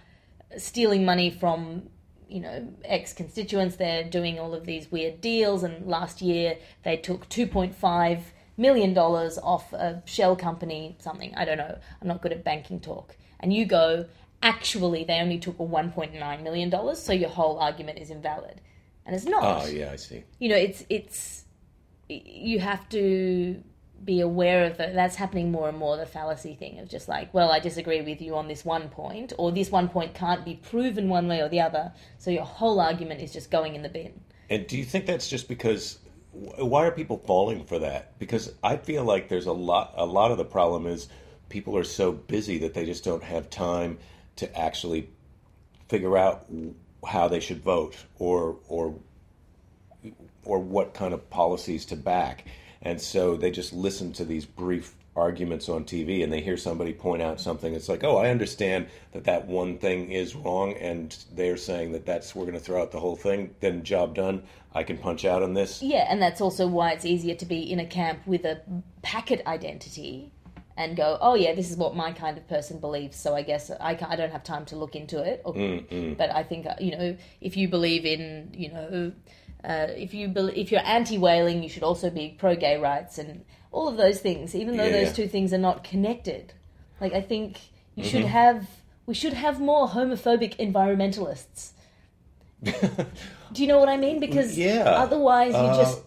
stealing 0.59 1.07
money 1.07 1.31
from 1.31 1.89
you 2.29 2.41
know 2.41 2.69
ex 2.85 3.15
constituents. 3.15 3.77
They're 3.77 4.05
doing 4.05 4.39
all 4.39 4.53
of 4.53 4.67
these 4.67 4.93
weird 4.93 5.23
deals, 5.23 5.63
and 5.63 5.87
last 5.87 6.21
year 6.21 6.59
they 6.85 6.99
took 6.99 7.27
two 7.31 7.47
point 7.47 7.75
five 7.75 8.35
million 8.59 8.93
dollars 8.93 9.39
off 9.39 9.73
a 9.73 10.03
shell 10.05 10.37
company. 10.37 10.95
Something 11.01 11.35
I 11.37 11.47
don't 11.47 11.57
know. 11.57 11.79
I'm 12.03 12.09
not 12.09 12.21
good 12.21 12.33
at 12.33 12.45
banking 12.45 12.81
talk. 12.81 13.17
And 13.41 13.53
you 13.53 13.65
go, 13.67 14.07
actually, 14.43 15.05
they 15.05 15.21
only 15.21 15.39
took 15.39 15.59
a 15.59 15.63
one 15.63 15.91
point 15.93 16.15
nine 16.15 16.43
million 16.43 16.71
dollars, 16.71 16.99
so 16.99 17.13
your 17.13 17.31
whole 17.31 17.59
argument 17.59 17.99
is 17.99 18.11
invalid, 18.11 18.61
and 19.07 19.15
it's 19.15 19.25
not 19.25 19.63
Oh, 19.65 19.67
yeah, 19.69 19.91
I 19.93 19.97
see. 19.97 20.25
you 20.39 20.49
know 20.49 20.57
it's 20.57 20.85
it's 20.91 21.45
you 22.09 22.59
have 22.61 22.89
to 22.91 23.63
be 24.05 24.21
aware 24.21 24.65
of 24.65 24.77
that. 24.79 24.95
that's 24.95 25.15
happening 25.17 25.53
more 25.53 25.69
and 25.69 25.79
more 25.79 25.97
the 25.97 26.05
fallacy 26.05 26.55
thing 26.55 26.81
of 26.81 26.89
just 26.89 27.09
like 27.09 27.33
well 27.33 27.53
i 27.53 27.61
disagree 27.61 28.01
with 28.03 28.21
you 28.21 28.35
on 28.35 28.49
this 28.49 28.65
one 28.65 28.89
point 28.89 29.33
or 29.39 29.53
this 29.53 29.71
one 29.71 29.89
point 29.89 30.13
can't 30.13 30.45
be 30.45 30.57
proven 30.57 31.09
one 31.09 31.29
way 31.29 31.41
or 31.41 31.49
the 31.49 31.61
other 31.61 31.93
so 32.19 32.29
your 32.29 32.45
whole 32.45 32.81
argument 32.81 33.21
is 33.21 33.33
just 33.33 33.49
going 33.51 33.77
in 33.77 33.83
the 33.83 33.89
bin 33.89 34.13
And 34.51 34.67
do 34.67 34.77
you 34.77 34.85
think 34.85 35.07
that's 35.07 35.29
just 35.29 35.47
because? 35.49 35.99
Why 36.33 36.87
are 36.87 36.91
people 36.91 37.19
falling 37.19 37.65
for 37.65 37.79
that? 37.79 38.19
Because 38.19 38.53
I 38.63 38.77
feel 38.77 39.05
like 39.05 39.29
there's 39.29 39.47
a 39.47 39.53
lot. 39.53 39.95
A 39.97 40.05
lot 40.05 40.31
of 40.33 40.37
the 40.39 40.45
problem 40.45 40.87
is 40.87 41.09
people 41.49 41.77
are 41.79 41.85
so 41.85 42.11
busy 42.13 42.59
that 42.59 42.75
they 42.75 42.85
just 42.85 43.05
don't 43.05 43.23
have 43.23 43.49
time 43.51 43.99
to 44.37 44.59
actually 44.59 45.09
figure 45.89 46.17
out 46.17 46.47
how 47.07 47.29
they 47.29 47.41
should 47.41 47.63
vote 47.63 47.97
or 48.19 48.57
or 48.69 48.95
or 50.45 50.59
what 50.59 50.95
kind 50.95 51.15
of 51.15 51.31
policies 51.31 51.85
to 51.87 51.97
back. 51.97 52.45
And 52.83 53.01
so 53.01 53.37
they 53.37 53.51
just 53.51 53.73
listen 53.73 54.13
to 54.15 54.25
these 54.25 54.45
brief 54.45 54.95
arguments 55.15 55.69
on 55.69 55.85
TV 55.85 56.25
and 56.25 56.33
they 56.33 56.41
hear 56.41 56.57
somebody 56.57 56.93
point 56.93 57.23
out 57.23 57.41
something. 57.41 57.75
It's 57.75 57.89
like, 57.89 58.03
oh, 58.03 58.17
I 58.17 58.31
understand 58.31 58.89
that 59.13 59.25
that 59.25 59.47
one 59.47 59.79
thing 59.79 60.11
is 60.11 60.35
wrong, 60.35 60.73
and 60.75 61.17
they're 61.35 61.59
saying 61.59 61.93
that 61.93 62.07
that's 62.07 62.35
we're 62.35 62.47
going 62.47 62.59
to 62.59 62.65
throw 62.65 62.81
out 62.83 62.91
the 62.91 63.01
whole 63.01 63.17
thing. 63.17 63.55
Then 63.61 63.85
job 63.85 64.15
done. 64.15 64.43
I 64.75 64.83
can 64.83 64.97
punch 64.97 65.27
out 65.27 65.43
on 65.43 65.53
this. 65.53 65.83
yeah 65.83 66.07
and 66.09 66.21
that's 66.23 66.41
also 66.41 66.67
why 66.67 66.93
it's 66.93 67.05
easier 67.05 67.35
to 67.35 67.45
be 67.45 67.71
in 67.71 67.79
a 67.79 67.85
camp 67.85 68.27
with 68.27 68.47
a 68.47 68.63
packet 69.03 69.47
identity 69.47 70.33
and 70.77 70.97
go 70.97 71.19
oh 71.21 71.35
yeah 71.35 71.55
this 71.55 71.71
is 71.71 71.77
what 71.77 71.95
my 71.95 72.13
kind 72.13 72.39
of 72.39 72.49
person 72.49 72.79
believes 72.81 73.17
so 73.17 73.35
i 73.35 73.43
guess 73.43 73.71
i, 73.81 73.91
I 74.09 74.17
don't 74.17 74.33
have 74.33 74.43
time 74.45 74.65
to 74.67 74.77
look 74.77 74.95
into 74.97 75.23
it 75.23 75.43
or, 75.45 75.55
but 76.19 76.31
i 76.31 76.43
think 76.43 76.67
uh, 76.67 76.75
you 76.81 76.97
know 76.97 77.17
if 77.41 77.57
you 77.57 77.69
believe 77.69 78.05
in 78.07 78.51
you 78.55 78.71
know 78.73 79.13
uh, 79.65 79.87
if 79.97 80.13
you 80.15 80.29
bel 80.29 80.49
if 80.49 80.73
you're 80.73 80.85
anti-whaling 80.85 81.63
you 81.63 81.69
should 81.69 81.83
also 81.83 82.11
be 82.11 82.35
pro-gay 82.39 82.79
rights 82.79 83.19
and 83.19 83.45
all 83.71 83.87
of 83.89 83.97
those 83.97 84.21
things 84.21 84.55
even 84.55 84.77
though 84.77 84.85
Yeah, 84.87 84.93
those 84.93 85.09
yeah. 85.09 85.13
two 85.13 85.29
things 85.29 85.53
are 85.53 85.59
not 85.59 85.85
connected 85.85 86.55
like 87.01 87.13
i 87.13 87.21
think 87.21 87.59
you 87.95 88.03
should 88.05 88.23
Mm-hmm. 88.23 88.33
have 88.33 88.69
we 89.07 89.15
should 89.15 89.33
have 89.35 89.61
more 89.61 89.89
homophobic 89.89 90.57
environmentalists 90.57 91.73
do 92.63 93.63
you 93.63 93.67
know 93.67 93.79
what 93.79 93.89
i 93.89 93.97
mean 93.97 94.21
because 94.21 94.57
Yeah. 94.59 94.85
otherwise 94.85 95.55
you 95.61 95.69
Uh, 95.69 95.77
just 95.77 96.03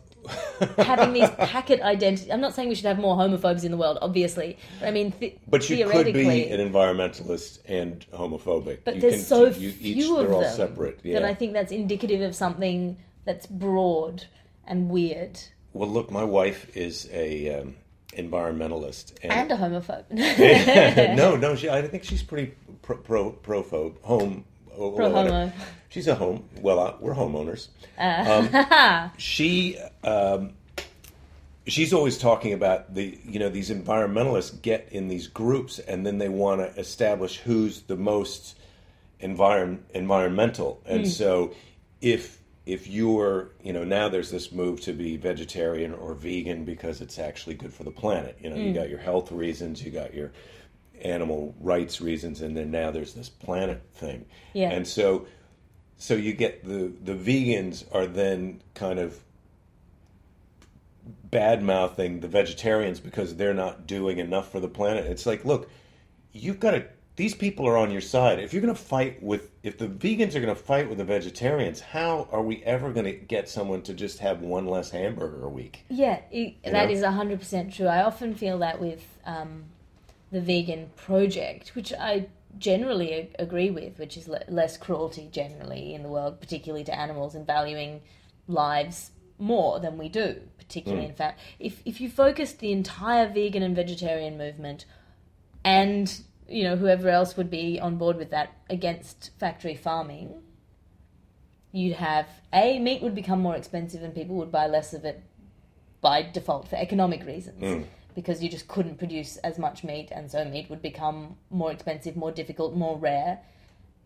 having 0.78 1.14
these 1.14 1.30
packet 1.30 1.82
identity. 1.82 2.32
I'm 2.32 2.42
not 2.42 2.54
saying 2.54 2.70
we 2.70 2.76
should 2.76 2.86
have 2.86 3.00
more 3.00 3.16
homophobes 3.16 3.64
in 3.64 3.72
the 3.72 3.78
world, 3.78 3.98
obviously. 4.02 4.58
I 4.82 4.92
mean, 4.92 5.12
th- 5.12 5.38
But 5.48 5.70
you 5.70 5.88
could 5.90 6.14
be 6.14 6.48
an 6.50 6.60
environmentalist 6.60 7.60
and 7.68 8.06
homophobic. 8.14 8.80
but 8.84 8.96
you 8.96 9.02
there's 9.02 9.16
can, 9.16 9.24
so 9.24 9.46
you, 9.46 9.72
few 9.72 9.96
each, 9.96 10.10
of 10.10 10.18
They're 10.28 10.34
all 10.34 10.42
them 10.42 10.56
separate. 10.56 11.00
Yeah. 11.04 11.20
that 11.20 11.26
I 11.26 11.34
think 11.34 11.54
that's 11.54 11.72
indicative 11.72 12.22
of 12.22 12.36
something 12.36 12.98
that's 13.26 13.48
broad 13.48 14.26
and 14.68 14.90
weird. 14.90 15.40
Well, 15.74 15.90
look, 15.90 16.10
my 16.12 16.24
wife 16.24 16.76
is 16.76 17.10
a 17.12 17.60
um, 17.62 17.76
environmentalist, 18.14 19.14
And 19.24 19.52
a 19.52 19.56
homophobe. 19.56 20.06
no, 21.16 21.36
no, 21.46 21.56
she, 21.56 21.70
I 21.70 21.82
think 21.88 22.04
she's 22.04 22.24
pretty 22.24 22.54
pro 22.82 22.98
pro 22.98 23.32
prophobe. 23.32 24.02
Home, 24.02 24.46
oh, 24.78 24.92
Pro 24.92 25.12
homo. 25.12 25.52
She's 25.96 26.08
a 26.10 26.16
home. 26.16 26.44
Well, 26.60 26.78
uh, 26.80 26.94
we're 27.00 27.14
homeowners. 27.14 27.70
Um, 27.98 29.12
she 29.18 29.80
um, 30.04 30.52
she's 31.66 31.94
always 31.94 32.18
talking 32.18 32.52
about 32.52 32.94
the 32.94 33.18
you 33.24 33.40
know 33.40 33.48
these 33.48 33.70
environmentalists 33.70 34.62
get 34.62 34.90
in 34.92 35.08
these 35.08 35.28
groups 35.28 35.80
and 35.80 36.06
then 36.06 36.18
they 36.18 36.28
want 36.28 36.60
to 36.60 36.78
establish 36.78 37.38
who's 37.38 37.84
the 37.84 37.96
most 37.96 38.58
environ- 39.22 39.86
environmental 39.94 40.82
and 40.86 41.08
so 41.08 41.54
if 42.02 42.40
if 42.66 42.88
you're 42.88 43.52
you 43.64 43.72
know 43.72 43.86
now 43.86 44.10
there's 44.10 44.32
this 44.32 44.52
move 44.52 44.82
to 44.82 44.92
be 44.92 45.16
vegetarian 45.16 45.94
or 45.94 46.14
vegan 46.14 46.66
because 46.66 47.00
it's 47.00 47.18
actually 47.18 47.56
good 47.56 47.74
for 47.74 47.86
the 47.86 47.92
planet 47.92 48.38
you 48.42 48.50
know 48.50 48.58
you 48.58 48.74
got 48.74 48.90
your 48.90 49.00
health 49.00 49.32
reasons 49.32 49.82
you 49.82 49.92
got 49.92 50.14
your 50.14 50.34
animal 51.02 51.56
rights 51.62 52.02
reasons 52.02 52.42
and 52.42 52.56
then 52.58 52.70
now 52.70 52.92
there's 52.92 53.14
this 53.14 53.30
planet 53.30 53.82
thing 53.94 54.26
Yeah. 54.54 54.72
and 54.72 54.86
so 54.86 55.26
so 55.98 56.14
you 56.14 56.34
get 56.34 56.66
the 56.66 56.92
the 57.04 57.14
vegans 57.14 57.86
are 57.94 58.06
then 58.06 58.62
kind 58.74 59.00
of 59.00 59.20
bad 61.06 61.62
mouthing 61.62 62.20
the 62.22 62.28
vegetarians 62.28 63.00
because 63.00 63.36
they're 63.36 63.54
not 63.54 63.86
doing 63.88 64.20
enough 64.20 64.52
for 64.52 64.60
the 64.60 64.68
planet. 64.68 65.06
It's 65.06 65.26
like, 65.26 65.46
look, 65.46 65.70
you've 66.32 66.60
got 66.60 66.72
to. 66.72 66.86
These 67.18 67.34
people 67.34 67.66
are 67.66 67.78
on 67.78 67.92
your 67.92 68.02
side. 68.02 68.40
If 68.40 68.52
you're 68.52 68.62
going 68.62 68.76
to 68.76 68.82
fight 68.82 69.24
with, 69.24 69.50
if 69.64 69.78
the 69.78 69.88
vegans 69.88 70.36
are 70.36 70.42
going 70.42 70.54
to 70.54 70.62
fight 70.62 70.90
with 70.90 70.98
the 70.98 71.06
vegetarians, 71.06 71.80
how 71.80 72.28
are 72.30 72.42
we 72.42 72.62
ever 72.64 72.92
going 72.92 73.06
to 73.06 73.14
get 73.14 73.48
someone 73.48 73.82
to 73.84 73.94
just 73.94 74.20
have 74.20 74.42
one 74.42 74.66
less 74.66 74.90
hamburger 74.90 75.46
a 75.46 75.50
week? 75.50 75.86
Yeah, 75.90 76.20
it, 76.30 76.62
that 76.64 76.90
know? 76.90 76.94
is 76.94 77.02
100% 77.02 77.74
true. 77.74 77.88
I 77.88 78.04
often 78.04 78.36
feel 78.36 78.58
that 78.60 78.82
with 78.82 79.06
um, 79.26 79.64
the 80.34 80.42
vegan 80.42 80.90
project, 80.98 81.74
which 81.74 81.94
I 81.94 82.28
generally 82.58 83.12
a- 83.14 83.30
agree 83.40 83.70
with, 83.70 84.00
which 84.00 84.18
is 84.18 84.28
le- 84.28 84.44
less 84.48 84.78
cruelty 84.78 85.30
generally 85.32 85.94
in 85.94 86.04
the 86.04 86.10
world, 86.10 86.40
particularly 86.40 86.84
to 86.86 86.98
animals, 86.98 87.36
and 87.36 87.46
valuing 87.46 88.02
lives 88.48 89.12
more 89.38 89.80
than 89.80 89.98
we 89.98 90.10
do, 90.10 90.42
particularly 90.58 91.06
mm. 91.06 91.10
in 91.10 91.16
fact. 91.16 91.40
If, 91.60 91.82
if 91.86 92.00
you 92.00 92.10
focused 92.10 92.60
the 92.60 92.72
entire 92.72 93.28
vegan 93.28 93.64
and 93.64 93.76
vegetarian 93.76 94.38
movement 94.38 94.86
and 95.66 96.22
you 96.48 96.64
know 96.64 96.76
whoever 96.78 97.10
else 97.10 97.36
would 97.36 97.50
be 97.50 97.80
on 97.80 97.98
board 97.98 98.16
with 98.18 98.30
that 98.30 98.54
against 98.70 99.32
factory 99.38 99.76
farming 99.76 100.42
you'd 101.72 101.96
have 101.96 102.28
a 102.54 102.80
meat 102.80 103.02
would 103.02 103.16
become 103.16 103.42
more 103.42 103.56
expensive 103.56 104.04
and 104.04 104.14
people 104.16 104.36
would 104.36 104.52
buy 104.52 104.68
less 104.68 104.94
of 104.94 105.04
it 105.04 105.22
by 106.02 106.22
default 106.22 106.68
for 106.68 106.76
economic 106.76 107.26
reasons 107.26 107.62
mm. 107.62 107.84
Because 108.16 108.42
you 108.42 108.50
just 108.50 108.68
couldn't 108.68 108.98
produce 108.98 109.38
as 109.38 109.60
much 109.60 109.84
meat 109.84 110.10
and 110.12 110.32
so 110.32 110.44
meat 110.46 110.70
would 110.70 110.82
become 110.82 111.36
more 111.50 111.72
expensive 111.72 112.16
more 112.16 112.32
difficult 112.32 112.74
more 112.76 112.98
rare 112.98 113.40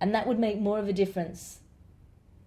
and 0.02 0.14
that 0.14 0.28
would 0.28 0.40
make 0.40 0.60
more 0.60 0.80
of 0.80 0.88
a 0.88 0.94
difference 0.94 1.60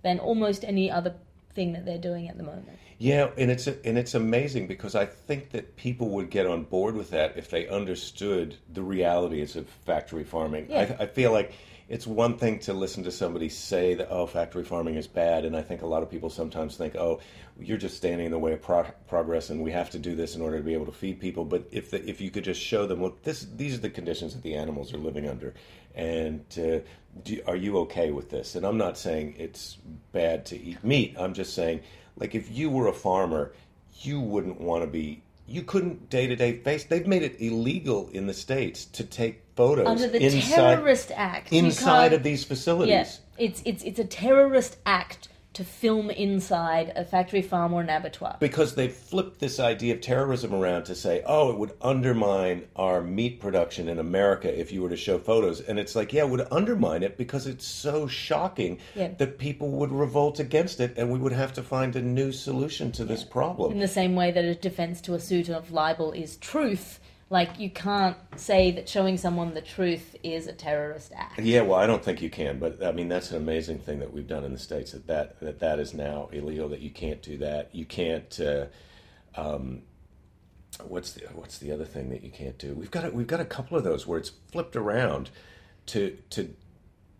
than 0.03 0.18
almost 0.18 0.64
any 0.64 0.90
other 0.90 1.14
thing 1.55 1.72
that 1.72 1.85
they're 1.85 1.98
doing 1.98 2.29
at 2.29 2.37
the 2.37 2.42
moment 2.42 2.79
Yeah, 2.98 3.31
and 3.37 3.51
it's 3.51 3.66
and 3.66 3.98
it's 3.98 4.14
amazing 4.14 4.68
because 4.68 4.94
I 4.94 5.07
think 5.07 5.51
that 5.51 5.77
people 5.77 6.11
would 6.11 6.31
get 6.31 6.46
on 6.46 6.62
board 6.62 6.94
with 6.94 7.11
that 7.11 7.37
if 7.37 7.51
they 7.51 7.66
understood 7.66 8.57
the 8.72 8.83
realities 8.83 9.57
of 9.57 9.68
factory 9.68 10.22
farming. 10.22 10.68
Yeah. 10.70 10.94
I, 11.01 11.03
I 11.03 11.07
feel 11.07 11.33
like 11.33 11.53
it's 11.92 12.07
one 12.07 12.38
thing 12.38 12.59
to 12.59 12.72
listen 12.72 13.05
to 13.05 13.11
somebody 13.11 13.50
say 13.50 13.92
that 13.92 14.09
oh 14.11 14.26
factory 14.26 14.64
farming 14.64 14.94
is 14.94 15.07
bad, 15.07 15.44
and 15.44 15.55
I 15.55 15.61
think 15.61 15.83
a 15.83 15.87
lot 15.87 16.02
of 16.02 16.11
people 16.11 16.31
sometimes 16.31 16.74
think 16.74 16.96
oh 16.96 17.20
you're 17.61 17.76
just 17.76 17.98
standing 17.98 18.24
in 18.24 18.33
the 18.33 18.38
way 18.38 18.55
of 18.55 18.62
pro- 18.62 18.90
progress, 19.07 19.50
and 19.50 19.62
we 19.62 19.72
have 19.72 19.90
to 19.90 19.98
do 19.98 20.14
this 20.14 20.35
in 20.35 20.40
order 20.40 20.57
to 20.57 20.64
be 20.64 20.72
able 20.72 20.87
to 20.87 20.92
feed 20.92 21.20
people. 21.20 21.44
But 21.44 21.68
if 21.70 21.90
the, 21.90 22.02
if 22.09 22.18
you 22.18 22.31
could 22.31 22.44
just 22.44 22.62
show 22.62 22.87
them 22.87 23.02
look 23.02 23.22
this 23.24 23.46
these 23.57 23.74
are 23.74 23.81
the 23.83 23.90
conditions 23.90 24.33
that 24.33 24.42
the 24.42 24.55
animals 24.55 24.94
are 24.94 24.98
living 24.98 25.28
under, 25.28 25.52
and 25.94 26.42
uh, 26.57 26.78
do, 27.24 27.42
are 27.46 27.57
you 27.57 27.76
okay 27.81 28.11
with 28.11 28.31
this? 28.31 28.55
And 28.55 28.64
I'm 28.64 28.78
not 28.78 28.96
saying 28.96 29.35
it's 29.37 29.76
bad 30.12 30.46
to 30.46 30.59
eat 30.59 30.83
meat. 30.83 31.14
I'm 31.18 31.35
just 31.35 31.52
saying 31.52 31.83
like 32.16 32.35
if 32.35 32.50
you 32.50 32.70
were 32.70 32.87
a 32.87 32.94
farmer, 32.94 33.52
you 34.00 34.18
wouldn't 34.18 34.62
want 34.62 34.83
to 34.83 34.87
be. 34.87 35.22
You 35.46 35.62
couldn't 35.62 36.09
day 36.09 36.26
to 36.26 36.37
day 36.37 36.57
face. 36.57 36.85
They've 36.85 37.07
made 37.07 37.22
it 37.22 37.38
illegal 37.38 38.09
in 38.14 38.28
the 38.28 38.33
states 38.33 38.87
to 38.87 39.05
take 39.05 39.41
photos 39.54 39.86
under 39.86 40.08
the 40.08 40.22
inside 40.22 40.54
terrorist 40.54 41.10
act 41.14 41.52
inside 41.52 42.12
of 42.12 42.22
these 42.22 42.44
facilities. 42.44 42.90
Yeah, 42.90 43.44
it's 43.44 43.62
it's 43.64 43.82
it's 43.82 43.98
a 43.98 44.04
terrorist 44.04 44.78
act 44.86 45.28
to 45.54 45.64
film 45.64 46.10
inside 46.10 46.92
a 46.96 47.04
factory 47.04 47.42
farm 47.42 47.74
or 47.74 47.82
an 47.82 47.90
abattoir. 47.90 48.36
Because 48.40 48.74
they 48.74 48.88
flipped 48.88 49.38
this 49.38 49.60
idea 49.60 49.94
of 49.94 50.00
terrorism 50.00 50.54
around 50.54 50.84
to 50.84 50.94
say, 50.94 51.22
oh, 51.26 51.50
it 51.50 51.58
would 51.58 51.72
undermine 51.82 52.64
our 52.76 53.02
meat 53.02 53.38
production 53.38 53.88
in 53.88 53.98
America 53.98 54.58
if 54.58 54.72
you 54.72 54.82
were 54.82 54.88
to 54.88 54.96
show 54.96 55.18
photos. 55.18 55.60
And 55.60 55.78
it's 55.78 55.94
like, 55.94 56.12
yeah, 56.12 56.22
it 56.22 56.30
would 56.30 56.46
undermine 56.50 57.02
it 57.02 57.18
because 57.18 57.46
it's 57.46 57.66
so 57.66 58.06
shocking 58.06 58.78
Yeah. 58.94 59.08
that 59.18 59.38
people 59.38 59.70
would 59.72 59.92
revolt 59.92 60.40
against 60.40 60.80
it 60.80 60.94
and 60.96 61.10
we 61.10 61.18
would 61.18 61.32
have 61.32 61.52
to 61.54 61.62
find 61.62 61.94
a 61.96 62.02
new 62.02 62.32
solution 62.32 62.90
to 62.92 63.04
this 63.04 63.22
problem. 63.22 63.72
In 63.72 63.78
the 63.78 63.88
same 63.88 64.14
way 64.14 64.30
that 64.30 64.44
a 64.44 64.54
defense 64.54 65.00
to 65.02 65.14
a 65.14 65.20
suit 65.20 65.50
of 65.50 65.70
libel 65.70 66.12
is 66.12 66.36
truth, 66.38 66.98
like 67.33 67.59
you 67.59 67.71
can't 67.71 68.16
say 68.37 68.71
that 68.73 68.87
showing 68.87 69.16
someone 69.16 69.55
the 69.55 69.62
truth 69.62 70.14
is 70.23 70.47
a 70.47 70.53
terrorist 70.53 71.12
act. 71.16 71.40
Yeah, 71.40 71.62
well, 71.62 71.79
I 71.79 71.87
don't 71.87 72.05
think 72.05 72.21
you 72.21 72.29
can, 72.29 72.59
but 72.59 72.85
I 72.85 72.92
mean 72.92 73.09
that's 73.09 73.31
an 73.31 73.38
amazing 73.38 73.79
thing 73.79 74.01
that 74.01 74.12
we've 74.12 74.29
done 74.29 74.45
in 74.45 74.53
the 74.53 74.59
states 74.59 74.92
that 74.92 75.07
that 75.07 75.40
that, 75.40 75.59
that 75.61 75.79
is 75.79 75.95
now 75.95 76.29
illegal. 76.31 76.68
That 76.68 76.81
you 76.81 76.90
can't 76.90 77.23
do 77.23 77.38
that. 77.38 77.75
You 77.75 77.87
can't. 77.87 78.38
Uh, 78.38 78.66
um, 79.35 79.81
what's 80.87 81.12
the 81.12 81.23
what's 81.35 81.57
the 81.57 81.73
other 81.73 81.87
thing 81.87 82.11
that 82.11 82.23
you 82.23 82.31
can't 82.31 82.59
do? 82.59 82.75
We've 82.75 82.90
got 82.90 83.07
a, 83.07 83.11
we've 83.11 83.27
got 83.27 83.40
a 83.40 83.47
couple 83.47 83.79
of 83.79 83.85
those 83.85 84.07
where 84.07 84.18
it's 84.18 84.33
flipped 84.53 84.77
around 84.77 85.31
to 85.87 86.18
to 86.31 86.55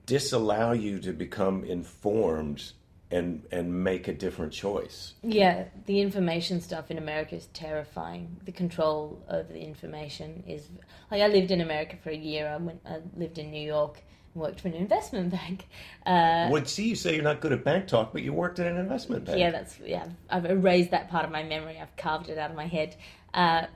disallow 0.05 0.73
you 0.73 0.99
to 0.99 1.13
become 1.13 1.65
informed 1.65 2.73
and 3.13 3.43
and 3.53 3.85
make 3.85 4.09
a 4.09 4.13
different 4.13 4.53
choice. 4.53 5.15
Yeah, 5.23 5.65
the 5.87 6.01
information 6.01 6.61
stuff 6.61 6.91
in 6.91 6.99
America 6.99 7.37
is 7.37 7.47
terrifying. 7.53 8.37
The 8.45 8.53
control 8.53 9.23
over 9.29 9.53
the 9.53 9.61
information 9.63 10.43
is 10.47 10.69
like 11.11 11.21
I 11.23 11.29
lived 11.29 11.51
in 11.51 11.61
America 11.61 11.97
for 12.03 12.11
a 12.11 12.17
year. 12.17 12.49
I 12.49 12.57
went, 12.57 12.81
I 12.87 12.99
lived 13.17 13.39
in 13.39 13.51
New 13.51 13.61
York 13.65 14.03
and 14.35 14.43
worked 14.43 14.61
for 14.63 14.69
an 14.69 14.75
investment 14.75 15.31
bank. 15.39 15.69
Uh, 16.07 16.49
Well, 16.51 16.65
see, 16.65 16.89
you 16.89 16.97
say 16.97 17.15
you're 17.15 17.23
not 17.23 17.41
good 17.41 17.53
at 17.53 17.63
bank 17.65 17.87
talk, 17.87 18.13
but 18.13 18.23
you 18.23 18.33
worked 18.33 18.59
at 18.59 18.67
an 18.67 18.79
investment 18.79 19.25
bank. 19.27 19.39
yeah, 19.39 19.51
that's 19.51 19.79
yeah. 19.81 20.07
I've 20.31 20.47
erased 20.47 20.91
that 20.91 21.11
part 21.11 21.25
of 21.25 21.31
my 21.31 21.43
memory. 21.43 21.79
I've 21.81 21.95
carved 21.97 22.29
it 22.31 22.39
out 22.39 22.51
of 22.51 22.57
my 22.57 22.67
head. 22.67 22.97
Uh, 23.35 23.67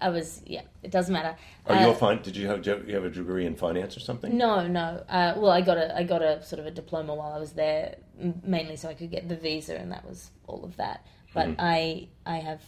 I 0.00 0.10
was 0.10 0.42
yeah. 0.46 0.62
It 0.82 0.90
doesn't 0.90 1.12
matter. 1.12 1.34
Are 1.66 1.80
you 1.82 1.88
Uh, 1.88 1.92
a 1.92 1.94
fin- 1.94 2.22
Did 2.22 2.36
you 2.36 2.46
have, 2.48 2.62
do 2.62 2.84
you 2.86 2.94
have 2.94 3.04
a 3.04 3.10
degree 3.10 3.46
in 3.46 3.56
finance 3.56 3.96
or 3.96 4.00
something? 4.00 4.36
No, 4.36 4.66
no. 4.66 5.02
Uh, 5.08 5.34
well, 5.36 5.50
I 5.50 5.60
got 5.60 5.76
a 5.78 5.96
I 5.96 6.02
got 6.04 6.22
a 6.22 6.42
sort 6.42 6.60
of 6.60 6.66
a 6.66 6.70
diploma 6.70 7.14
while 7.14 7.32
I 7.32 7.38
was 7.38 7.52
there, 7.52 7.96
mainly 8.44 8.76
so 8.76 8.88
I 8.88 8.94
could 8.94 9.10
get 9.10 9.28
the 9.28 9.36
visa, 9.36 9.74
and 9.76 9.90
that 9.90 10.04
was 10.06 10.30
all 10.46 10.64
of 10.64 10.76
that. 10.76 11.04
But 11.34 11.50
I 11.58 12.08
I 12.26 12.36
have 12.36 12.60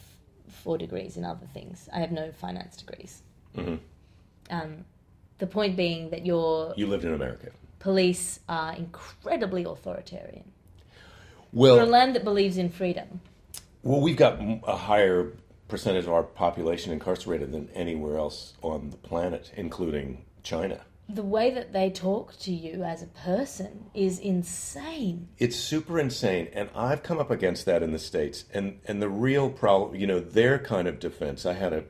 four 0.49 0.77
degrees 0.79 1.17
in 1.17 1.25
other 1.25 1.47
things. 1.53 1.89
I 1.93 2.01
have 2.01 2.11
no 2.13 2.33
finance 2.33 2.77
degrees. 2.77 3.23
Um, 4.51 4.85
the 5.39 5.47
point 5.47 5.77
being 5.77 6.11
that 6.11 6.25
you're 6.27 6.75
You 6.77 6.87
lived 6.87 7.05
in 7.05 7.13
America. 7.15 7.51
police 7.79 8.41
are 8.49 8.75
incredibly 8.75 9.65
authoritarian. 9.65 10.45
Well, 11.53 11.77
For 11.77 11.83
a 11.83 11.87
land 11.87 12.15
that 12.17 12.25
believes 12.25 12.57
in 12.59 12.69
freedom, 12.71 13.21
Well, 13.83 14.01
we've 14.01 14.17
got 14.17 14.41
a 14.67 14.77
higher 14.77 15.33
percentage 15.69 16.05
of 16.05 16.13
our 16.13 16.23
population 16.23 16.93
incarcerated 16.93 17.53
than 17.53 17.69
anywhere 17.71 18.19
else 18.19 18.55
on 18.63 18.91
the 18.91 18.97
planet, 18.97 19.53
including 19.57 20.25
China. 20.43 20.81
the 21.09 21.23
way 21.23 21.51
that 21.51 21.73
they 21.75 21.91
talk 21.91 22.35
to 22.39 22.51
you 22.53 22.83
as 22.83 23.03
a 23.03 23.07
person 23.07 23.85
is 23.93 24.19
insane. 24.19 25.29
It's 25.39 25.57
super 25.57 25.99
insane, 25.99 26.49
and 26.55 26.71
I've 26.75 27.03
come 27.03 27.19
up 27.19 27.31
against 27.31 27.67
that 27.67 27.83
in 27.83 27.93
the 27.93 27.99
states. 27.99 28.45
And 28.55 28.81
and 28.87 29.03
the 29.03 29.09
real 29.09 29.51
problem, 29.51 30.01
you 30.01 30.07
know, 30.07 30.21
their 30.21 30.59
kind 30.59 30.89
of 30.89 30.99
defense. 30.99 31.45
I 31.45 31.53
had 31.55 31.73
a 31.75 31.85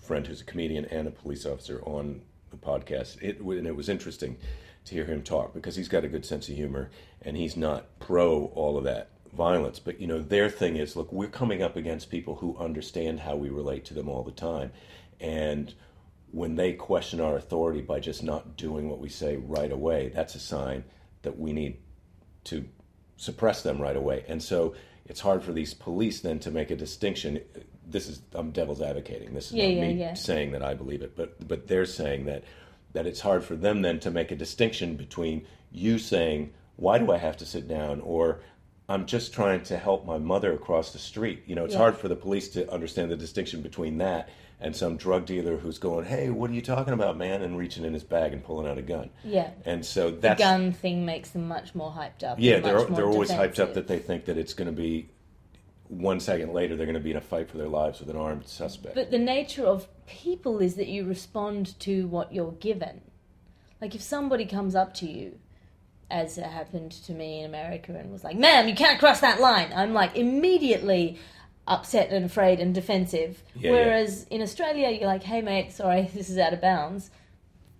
friend 0.00 0.26
who's 0.26 0.40
a 0.42 0.44
comedian 0.44 0.84
and 0.86 1.08
a 1.08 1.10
police 1.10 1.46
officer 1.46 1.80
on 1.84 2.22
the 2.50 2.56
podcast. 2.56 3.22
It 3.22 3.40
and 3.40 3.66
it 3.66 3.76
was 3.76 3.88
interesting 3.88 4.36
to 4.84 4.94
hear 4.94 5.04
him 5.06 5.22
talk 5.22 5.54
because 5.54 5.76
he's 5.76 5.88
got 5.88 6.04
a 6.04 6.08
good 6.08 6.24
sense 6.26 6.48
of 6.48 6.54
humor, 6.54 6.90
and 7.22 7.36
he's 7.36 7.56
not 7.56 7.98
pro 8.00 8.46
all 8.54 8.76
of 8.76 8.84
that 8.84 9.10
violence. 9.32 9.78
But 9.78 10.00
you 10.00 10.06
know, 10.06 10.20
their 10.20 10.50
thing 10.50 10.76
is, 10.76 10.96
look, 10.96 11.12
we're 11.12 11.28
coming 11.28 11.62
up 11.62 11.76
against 11.76 12.10
people 12.10 12.36
who 12.36 12.56
understand 12.58 13.20
how 13.20 13.36
we 13.36 13.48
relate 13.50 13.84
to 13.86 13.94
them 13.94 14.08
all 14.08 14.22
the 14.22 14.32
time, 14.32 14.72
and 15.20 15.74
when 16.30 16.56
they 16.56 16.72
question 16.74 17.20
our 17.20 17.36
authority 17.36 17.80
by 17.80 18.00
just 18.00 18.22
not 18.22 18.56
doing 18.56 18.88
what 18.90 18.98
we 18.98 19.08
say 19.08 19.36
right 19.36 19.72
away, 19.72 20.10
that's 20.14 20.34
a 20.34 20.40
sign 20.40 20.84
that 21.22 21.38
we 21.38 21.52
need 21.52 21.78
to 22.44 22.66
suppress 23.16 23.62
them 23.62 23.80
right 23.80 23.96
away. 23.96 24.24
And 24.28 24.42
so 24.42 24.74
it's 25.06 25.20
hard 25.20 25.42
for 25.42 25.52
these 25.52 25.74
police 25.74 26.20
then 26.20 26.38
to 26.40 26.50
make 26.50 26.70
a 26.70 26.76
distinction. 26.76 27.40
This 27.86 28.08
is 28.08 28.20
I'm 28.34 28.50
devil's 28.50 28.82
advocating. 28.82 29.34
This 29.34 29.46
is 29.50 29.54
Yeah, 29.54 29.66
not 29.68 29.74
yeah, 29.74 29.80
me 29.80 29.92
yeah. 29.94 30.14
saying 30.14 30.52
that 30.52 30.62
I 30.62 30.74
believe 30.74 31.02
it, 31.02 31.16
but 31.16 31.46
but 31.48 31.66
they're 31.66 31.86
saying 31.86 32.26
that 32.26 32.44
that 32.92 33.06
it's 33.06 33.20
hard 33.20 33.44
for 33.44 33.56
them 33.56 33.82
then 33.82 34.00
to 34.00 34.10
make 34.10 34.30
a 34.30 34.36
distinction 34.36 34.96
between 34.96 35.46
you 35.70 35.98
saying 35.98 36.52
why 36.76 36.98
do 36.98 37.10
I 37.10 37.18
have 37.18 37.36
to 37.38 37.46
sit 37.46 37.66
down 37.68 38.00
or 38.02 38.40
I'm 38.88 39.04
just 39.04 39.34
trying 39.34 39.62
to 39.64 39.76
help 39.76 40.06
my 40.06 40.16
mother 40.18 40.52
across 40.52 40.92
the 40.92 40.98
street. 40.98 41.42
You 41.46 41.54
know, 41.54 41.64
it's 41.64 41.74
Yeah. 41.74 41.80
hard 41.80 41.96
for 41.98 42.08
the 42.08 42.16
police 42.16 42.48
to 42.50 42.70
understand 42.72 43.10
the 43.10 43.16
distinction 43.16 43.60
between 43.60 43.98
that 43.98 44.30
and 44.60 44.74
some 44.74 44.96
drug 44.96 45.26
dealer 45.26 45.58
who's 45.58 45.78
going, 45.78 46.06
"Hey, 46.06 46.30
what 46.30 46.50
are 46.50 46.54
you 46.54 46.62
talking 46.62 46.94
about, 46.94 47.16
man?" 47.18 47.42
and 47.42 47.58
reaching 47.58 47.84
in 47.84 47.92
his 47.92 48.02
bag 48.02 48.32
and 48.32 48.42
pulling 48.42 48.66
out 48.66 48.78
a 48.78 48.82
gun. 48.82 49.10
Yeah. 49.22 49.50
And 49.66 49.84
so 49.84 50.10
that 50.10 50.38
gun 50.38 50.72
thing 50.72 51.04
makes 51.04 51.30
them 51.30 51.46
much 51.46 51.74
more 51.74 51.90
hyped 51.92 52.24
up. 52.24 52.38
yeah, 52.40 52.60
they're 52.60 52.84
they're 52.84 53.06
always 53.06 53.30
hyped 53.30 53.58
up 53.60 53.74
that 53.74 53.88
they 53.88 53.98
think 53.98 54.24
that 54.24 54.38
it's 54.38 54.54
going 54.54 54.66
to 54.66 54.72
be 54.76 55.08
one 55.88 56.20
second 56.20 56.52
later 56.52 56.76
they're 56.76 56.84
going 56.86 56.94
to 56.94 57.00
be 57.00 57.10
in 57.10 57.16
a 57.16 57.20
fight 57.20 57.48
for 57.48 57.56
their 57.56 57.68
lives 57.68 58.00
with 58.00 58.10
an 58.10 58.16
armed 58.16 58.46
suspect. 58.46 58.94
But 58.94 59.10
the 59.10 59.18
nature 59.18 59.64
of 59.64 59.86
people 60.06 60.58
is 60.60 60.74
that 60.76 60.86
you 60.88 61.04
respond 61.04 61.78
to 61.80 62.06
what 62.08 62.32
you're 62.32 62.52
given. 62.52 63.02
Like 63.80 63.94
if 63.94 64.02
somebody 64.02 64.44
comes 64.44 64.74
up 64.74 64.92
to 64.94 65.06
you, 65.10 65.38
as 66.10 66.38
it 66.38 66.44
happened 66.44 66.92
to 66.92 67.12
me 67.12 67.40
in 67.40 67.46
America, 67.46 67.94
and 67.94 68.10
was 68.10 68.24
like, 68.24 68.36
"Ma'am, 68.36 68.68
you 68.68 68.74
can't 68.74 68.98
cross 68.98 69.20
that 69.20 69.40
line," 69.40 69.72
I'm 69.74 69.92
like 69.92 70.16
immediately 70.16 71.18
upset 71.66 72.10
and 72.10 72.24
afraid 72.24 72.60
and 72.60 72.74
defensive. 72.74 73.42
Yeah, 73.54 73.72
Whereas 73.72 74.26
in 74.30 74.40
Australia, 74.40 74.88
you're 74.90 75.06
like, 75.06 75.22
"Hey, 75.22 75.42
mate, 75.42 75.72
sorry, 75.72 76.02
this 76.14 76.30
is 76.30 76.38
out 76.38 76.52
of 76.52 76.60
bounds. 76.60 77.10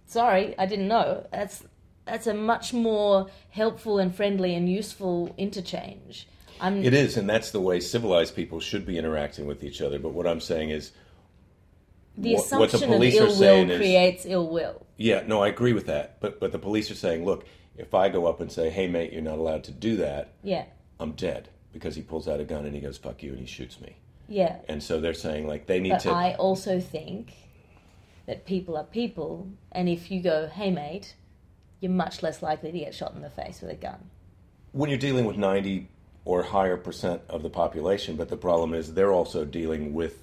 Sorry, 0.06 0.54
I 0.58 0.66
didn't 0.66 0.88
know." 0.88 1.26
That's 1.32 1.64
that's 2.04 2.26
a 2.26 2.34
much 2.34 2.72
more 2.72 3.28
helpful 3.50 3.98
and 3.98 4.14
friendly 4.14 4.54
and 4.54 4.68
useful 4.70 5.34
interchange. 5.38 6.26
I'm 6.60 6.82
It 6.82 6.92
is, 6.94 7.16
and 7.16 7.28
that's 7.30 7.50
the 7.50 7.60
way 7.60 7.80
civilized 7.80 8.34
people 8.34 8.60
should 8.60 8.84
be 8.84 8.98
interacting 8.98 9.46
with 9.46 9.62
each 9.62 9.80
other. 9.80 9.98
But 9.98 10.10
what 10.12 10.26
I'm 10.26 10.40
saying 10.40 10.70
is, 10.70 10.90
the 12.16 12.34
what- 12.34 12.38
what 12.40 12.48
the 12.50 12.56
assumption 12.76 12.90
of 12.90 12.96
police 12.96 13.14
are 13.14 13.18
ill 13.20 13.26
will 13.28 13.34
saying 13.36 13.70
is- 13.70 13.78
creates 13.78 14.26
ill 14.26 14.48
will. 14.48 14.86
yeah, 14.96 15.22
no, 15.26 15.42
I 15.42 15.48
agree 15.48 15.72
with 15.72 15.86
that. 15.86 16.20
But 16.20 16.40
but 16.40 16.52
the 16.52 16.58
police 16.58 16.90
are 16.90 16.94
saying, 16.96 17.24
look, 17.24 17.46
if 17.78 17.94
I 17.94 18.08
go 18.10 18.26
up 18.26 18.40
and 18.40 18.50
say, 18.52 18.68
hey, 18.70 18.86
mate, 18.88 19.12
you're 19.12 19.22
not 19.22 19.38
allowed 19.38 19.64
to 19.64 19.70
do 19.72 19.96
that, 19.96 20.32
Yeah. 20.42 20.64
I'm 21.00 21.12
dead 21.12 21.48
because 21.72 21.94
he 21.94 22.02
pulls 22.02 22.26
out 22.28 22.40
a 22.40 22.44
gun 22.44 22.64
and 22.66 22.74
he 22.74 22.80
goes, 22.80 22.98
fuck 22.98 23.22
you, 23.22 23.30
and 23.30 23.40
he 23.40 23.46
shoots 23.46 23.80
me. 23.80 23.96
Yeah. 24.28 24.56
And 24.68 24.82
so 24.82 25.00
they're 25.00 25.14
saying 25.14 25.46
like 25.46 25.66
they 25.66 25.78
need 25.80 25.90
But 25.90 26.00
to. 26.00 26.10
I 26.10 26.34
also 26.34 26.80
think 26.80 27.32
that 28.26 28.44
people 28.44 28.76
are 28.76 28.84
people, 28.84 29.48
and 29.72 29.88
if 29.88 30.10
you 30.10 30.20
go, 30.20 30.48
hey 30.48 30.70
mate, 30.70 31.14
you're 31.80 31.92
much 31.92 32.22
less 32.22 32.42
likely 32.42 32.72
to 32.72 32.78
get 32.78 32.94
shot 32.94 33.14
in 33.14 33.22
the 33.22 33.30
face 33.30 33.60
with 33.62 33.70
a 33.70 33.74
gun. 33.76 34.10
when 34.72 34.90
you're 34.90 34.98
dealing 34.98 35.24
with 35.24 35.36
90 35.36 35.88
or 36.24 36.42
higher 36.42 36.76
percent 36.76 37.22
of 37.30 37.42
the 37.42 37.48
population, 37.48 38.16
but 38.16 38.28
the 38.28 38.36
problem 38.36 38.74
is 38.74 38.92
they're 38.92 39.12
also 39.12 39.44
dealing 39.44 39.94
with. 39.94 40.20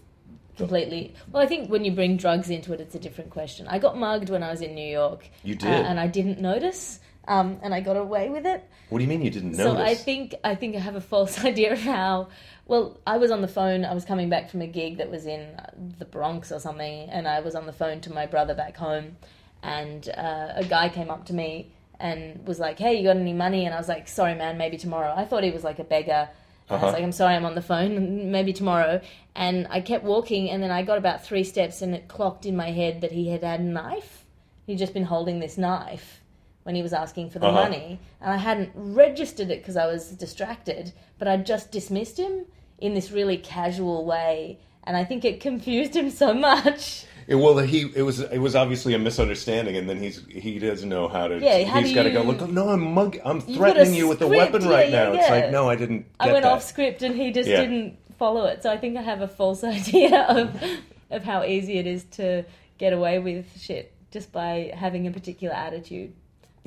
Completely. 0.57 1.13
Well, 1.31 1.41
I 1.41 1.47
think 1.47 1.69
when 1.69 1.83
you 1.83 1.91
bring 1.91 2.15
drugs 2.17 2.49
into 2.49 2.73
it, 2.73 2.79
it's 2.79 2.95
a 2.95 2.99
different 2.99 3.29
question. 3.31 3.67
I 3.67 3.79
got 3.79 3.97
mugged 3.97 4.29
when 4.29 4.43
I 4.43 4.51
was 4.51 4.61
in 4.61 4.75
New 4.75 4.87
York. 4.87 5.27
You 5.43 5.55
uh, 5.55 5.57
did? 5.57 5.67
and 5.85 5.99
I 5.99 6.07
didn't 6.07 6.39
notice, 6.39 6.99
um, 7.27 7.59
and 7.63 7.73
I 7.73 7.81
got 7.81 7.97
away 7.97 8.29
with 8.29 8.45
it. 8.45 8.63
What 8.89 8.99
do 8.99 9.03
you 9.03 9.09
mean 9.09 9.21
you 9.21 9.31
didn't 9.31 9.53
know? 9.57 9.75
So? 9.75 9.77
I 9.77 9.95
think 9.95 10.35
I 10.43 10.55
think 10.55 10.75
I 10.75 10.79
have 10.79 10.95
a 10.95 11.01
false 11.01 11.43
idea 11.51 11.73
of 11.73 11.79
how. 11.79 12.29
Well, 12.67 12.99
I 13.05 13.17
was 13.17 13.29
on 13.31 13.41
the 13.41 13.47
phone. 13.47 13.85
I 13.85 13.93
was 13.93 14.05
coming 14.05 14.29
back 14.29 14.49
from 14.49 14.61
a 14.61 14.67
gig 14.67 14.97
that 14.97 15.09
was 15.11 15.25
in 15.25 15.41
uh, 15.41 15.69
the 15.99 16.05
Bronx 16.05 16.51
or 16.51 16.59
something, 16.59 17.09
and 17.09 17.27
I 17.27 17.39
was 17.41 17.55
on 17.55 17.65
the 17.65 17.73
phone 17.73 18.01
to 18.01 18.13
my 18.13 18.25
brother 18.25 18.55
back 18.55 18.75
home, 18.77 19.17
and 19.63 20.07
uh, 20.09 20.53
a 20.55 20.63
guy 20.65 20.89
came 20.89 21.09
up 21.09 21.25
to 21.27 21.33
me 21.33 21.71
and 21.99 22.45
was 22.47 22.59
like, 22.59 22.77
"Hey, 22.79 22.95
you 22.97 23.03
got 23.03 23.17
any 23.17 23.33
money?" 23.33 23.65
And 23.65 23.73
I 23.73 23.77
was 23.77 23.87
like, 23.87 24.07
"Sorry, 24.07 24.35
man, 24.35 24.57
maybe 24.57 24.77
tomorrow." 24.77 25.13
I 25.15 25.25
thought 25.25 25.43
he 25.43 25.51
was 25.51 25.63
like 25.63 25.79
a 25.79 25.83
beggar. 25.83 26.29
I 26.69 26.73
Uh-huh. 26.73 26.85
was 26.85 26.93
like, 26.93 27.03
"I'm 27.03 27.11
sorry, 27.11 27.35
I'm 27.35 27.45
on 27.45 27.53
the 27.55 27.61
phone. 27.61 28.31
Maybe 28.37 28.51
tomorrow." 28.53 28.99
And 29.35 29.67
I 29.69 29.81
kept 29.81 30.03
walking, 30.03 30.49
and 30.49 30.63
then 30.63 30.71
I 30.71 30.81
got 30.81 30.97
about 30.97 31.23
three 31.23 31.43
steps, 31.43 31.81
and 31.83 31.93
it 31.93 32.07
clocked 32.07 32.45
in 32.47 32.55
my 32.55 32.71
head 32.71 33.01
that 33.01 33.11
he 33.11 33.29
had 33.29 33.43
had 33.43 33.59
a 33.59 33.63
knife. 33.63 34.25
He'd 34.65 34.79
just 34.79 34.93
been 34.93 35.03
holding 35.05 35.39
this 35.39 35.57
knife 35.59 36.21
when 36.65 36.73
he 36.73 36.81
was 36.81 36.93
asking 36.93 37.29
for 37.29 37.37
the 37.37 37.45
Uh-huh. 37.45 37.61
money, 37.61 37.99
and 38.19 38.33
I 38.33 38.37
hadn't 38.37 38.71
registered 38.73 39.51
it 39.51 39.59
because 39.61 39.77
I 39.77 39.85
was 39.85 40.09
distracted, 40.09 40.93
but 41.19 41.27
I 41.27 41.37
just 41.37 41.71
dismissed 41.71 42.17
him 42.17 42.45
in 42.79 42.95
this 42.95 43.11
really 43.11 43.37
casual 43.37 44.03
way, 44.03 44.57
and 44.83 44.97
I 44.97 45.03
think 45.03 45.23
it 45.23 45.39
confused 45.39 45.95
him 45.95 46.09
so 46.09 46.33
much. 46.33 47.05
It- 47.27 47.35
well, 47.35 47.57
he 47.59 47.81
it 47.95 48.01
was 48.01 48.19
it 48.19 48.39
was 48.39 48.55
obviously 48.55 48.95
a 48.95 48.99
misunderstanding, 48.99 49.77
and 49.77 49.87
then 49.87 49.97
he's 49.99 50.25
he 50.27 50.57
doesn't 50.57 50.89
know 50.89 51.07
how 51.07 51.27
to. 51.27 51.39
Yeah, 51.39 51.65
how 51.65 51.81
he's 51.81 51.93
got 51.93 52.03
to 52.03 52.11
go. 52.11 52.23
Look, 52.23 52.49
no, 52.49 52.69
I'm 52.69 52.93
mug, 52.93 53.19
I'm 53.23 53.37
You've 53.47 53.59
got 53.59 53.69
a 53.69 53.73
threatening 53.73 53.93
you 53.93 54.07
with 54.07 54.21
a 54.23 54.27
weapon 54.27 54.63
yeah, 54.63 54.69
right 54.69 54.89
yeah, 54.89 55.03
now. 55.03 55.13
It's 55.13 55.29
like 55.29 55.51
no, 55.51 55.69
I 55.69 55.75
didn't. 55.75 55.99
Get 56.19 56.29
I 56.29 56.31
went 56.33 56.43
that. 56.45 56.51
off 56.51 56.63
script, 56.63 57.03
and 57.03 57.15
he 57.15 57.31
just 57.31 57.47
Yeah. 57.47 57.61
didn't 57.61 57.97
follow 58.17 58.45
it. 58.45 58.63
So 58.63 58.71
I 58.71 58.77
think 58.77 58.97
I 58.97 59.03
have 59.03 59.21
a 59.21 59.27
false 59.27 59.63
idea 59.77 60.23
of 60.23 60.59
of 61.11 61.23
how 61.23 61.43
easy 61.43 61.77
it 61.77 61.85
is 61.85 62.03
to 62.17 62.43
get 62.79 62.91
away 62.91 63.19
with 63.19 63.45
shit 63.61 63.91
just 64.11 64.31
by 64.31 64.71
having 64.75 65.05
a 65.05 65.11
particular 65.11 65.53
attitude. 65.55 66.13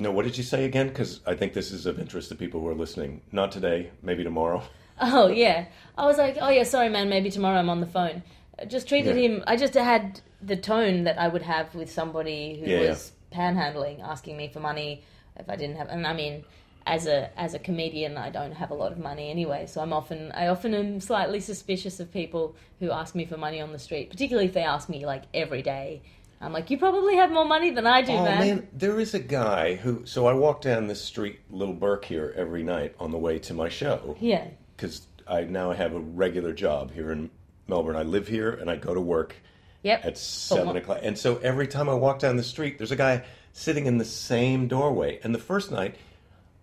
No, 0.01 0.11
what 0.11 0.23
did 0.23 0.37
you 0.37 0.43
say 0.45 0.63
again? 0.63 0.87
Because 0.87 1.19
I 1.27 1.35
think 1.35 1.53
this 1.53 1.71
is 1.71 1.85
of 1.85 1.99
interest 1.99 2.29
to 2.29 2.35
people 2.35 2.61
who 2.61 2.69
are 2.69 2.73
listening. 2.73 3.21
Not 3.33 3.51
today, 3.51 3.91
maybe 4.01 4.23
tomorrow. 4.23 4.63
Oh 5.01 5.27
yeah, 5.29 5.67
I 5.97 6.05
was 6.05 6.17
like, 6.17 6.37
oh 6.41 6.49
yeah, 6.49 6.63
sorry 6.63 6.89
man, 6.89 7.07
maybe 7.07 7.31
tomorrow 7.31 7.57
I'm 7.57 7.69
on 7.69 7.79
the 7.79 7.85
phone. 7.87 8.21
I 8.61 8.65
just 8.65 8.85
treated 8.89 9.15
Yeah. 9.15 9.29
him. 9.29 9.43
I 9.47 9.55
just 9.55 9.73
had 9.73 10.19
the 10.41 10.57
tone 10.57 11.05
that 11.05 11.17
I 11.17 11.29
would 11.29 11.41
have 11.43 11.73
with 11.73 11.89
somebody 11.89 12.59
who 12.59 12.69
Yeah, 12.69 12.81
yeah. 12.81 12.89
was 12.89 13.13
panhandling, 13.31 14.01
asking 14.03 14.35
me 14.35 14.49
for 14.49 14.59
money 14.59 15.01
if 15.37 15.49
I 15.49 15.55
didn't 15.55 15.77
have. 15.77 15.87
And 15.87 16.05
I 16.05 16.11
mean, 16.11 16.43
as 16.85 17.07
a 17.07 17.29
as 17.39 17.53
a 17.53 17.59
comedian, 17.59 18.17
I 18.17 18.29
don't 18.29 18.51
have 18.51 18.71
a 18.71 18.73
lot 18.73 18.91
of 18.91 18.97
money 18.97 19.29
anyway, 19.31 19.67
so 19.67 19.79
I'm 19.79 19.93
often 19.93 20.33
I 20.33 20.47
often 20.47 20.73
am 20.73 20.99
slightly 20.99 21.39
suspicious 21.39 22.01
of 22.01 22.11
people 22.11 22.57
who 22.81 22.91
ask 22.91 23.15
me 23.15 23.23
for 23.25 23.37
money 23.37 23.61
on 23.61 23.71
the 23.71 23.79
street, 23.79 24.09
particularly 24.09 24.47
if 24.49 24.53
they 24.53 24.63
ask 24.63 24.89
me 24.89 25.05
like 25.05 25.23
every 25.33 25.61
day. 25.61 26.01
I'm 26.41 26.53
like, 26.53 26.69
you 26.69 26.77
probably 26.77 27.15
have 27.15 27.31
more 27.31 27.45
money 27.45 27.71
than 27.71 27.85
I 27.85 28.01
do, 28.01 28.13
Oh 28.13 28.23
man. 28.23 28.39
man, 28.39 28.67
there 28.71 28.99
is 28.99 29.13
a 29.13 29.19
guy 29.19 29.75
who. 29.75 30.05
So 30.05 30.25
I 30.25 30.33
walk 30.33 30.61
down 30.61 30.87
this 30.87 31.01
street, 31.01 31.39
Little 31.49 31.73
Bourke, 31.73 32.05
here 32.05 32.33
every 32.35 32.63
night 32.63 32.95
on 32.99 33.11
the 33.11 33.17
way 33.17 33.39
to 33.39 33.53
my 33.53 33.67
show. 33.67 34.15
Yeah, 34.19 34.47
because 34.75 35.05
I 35.27 35.43
now 35.43 35.71
have 35.71 35.93
a 35.93 35.99
regular 35.99 36.53
job 36.53 36.91
here 36.93 37.11
in 37.11 37.29
Melbourne. 37.67 37.95
I 37.95 38.03
live 38.03 38.27
here 38.27 38.51
and 38.51 38.69
I 38.69 38.77
go 38.77 38.93
to 38.93 39.01
work 39.01 39.35
yep. 39.83 40.05
at 40.05 40.17
seven 40.17 40.77
o'clock. 40.77 40.99
And 41.03 41.17
so 41.17 41.37
every 41.37 41.67
time 41.67 41.89
I 41.89 41.93
walk 41.93 42.19
down 42.19 42.37
the 42.37 42.43
street, 42.43 42.77
there's 42.77 42.91
a 42.91 42.97
guy 42.97 43.23
sitting 43.53 43.85
in 43.85 43.97
the 43.97 44.05
same 44.05 44.67
doorway. 44.67 45.19
And 45.23 45.33
the 45.33 45.39
first 45.39 45.71
night 45.71 45.95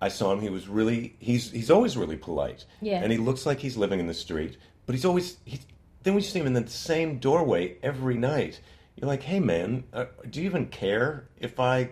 I 0.00 0.08
saw 0.08 0.32
him, 0.32 0.40
he 0.40 0.50
was 0.50 0.68
really 0.68 1.16
he's 1.18 1.50
he's 1.50 1.70
always 1.70 1.96
really 1.96 2.16
polite. 2.16 2.64
Yeah. 2.80 3.02
And 3.02 3.12
he 3.12 3.18
looks 3.18 3.46
like 3.46 3.60
he's 3.60 3.76
living 3.76 4.00
in 4.00 4.06
the 4.06 4.14
street, 4.14 4.56
but 4.84 4.94
he's 4.94 5.04
always 5.04 5.36
he. 5.44 5.60
Then 6.02 6.14
we 6.14 6.20
see 6.20 6.38
him 6.38 6.46
in 6.46 6.52
the 6.52 6.68
same 6.68 7.18
doorway 7.18 7.76
every 7.82 8.16
night. 8.16 8.60
You're 8.96 9.08
like, 9.08 9.22
hey 9.22 9.40
man, 9.40 9.84
uh, 9.92 10.06
do 10.28 10.40
you 10.40 10.46
even 10.46 10.66
care 10.66 11.28
if 11.38 11.60
I 11.60 11.90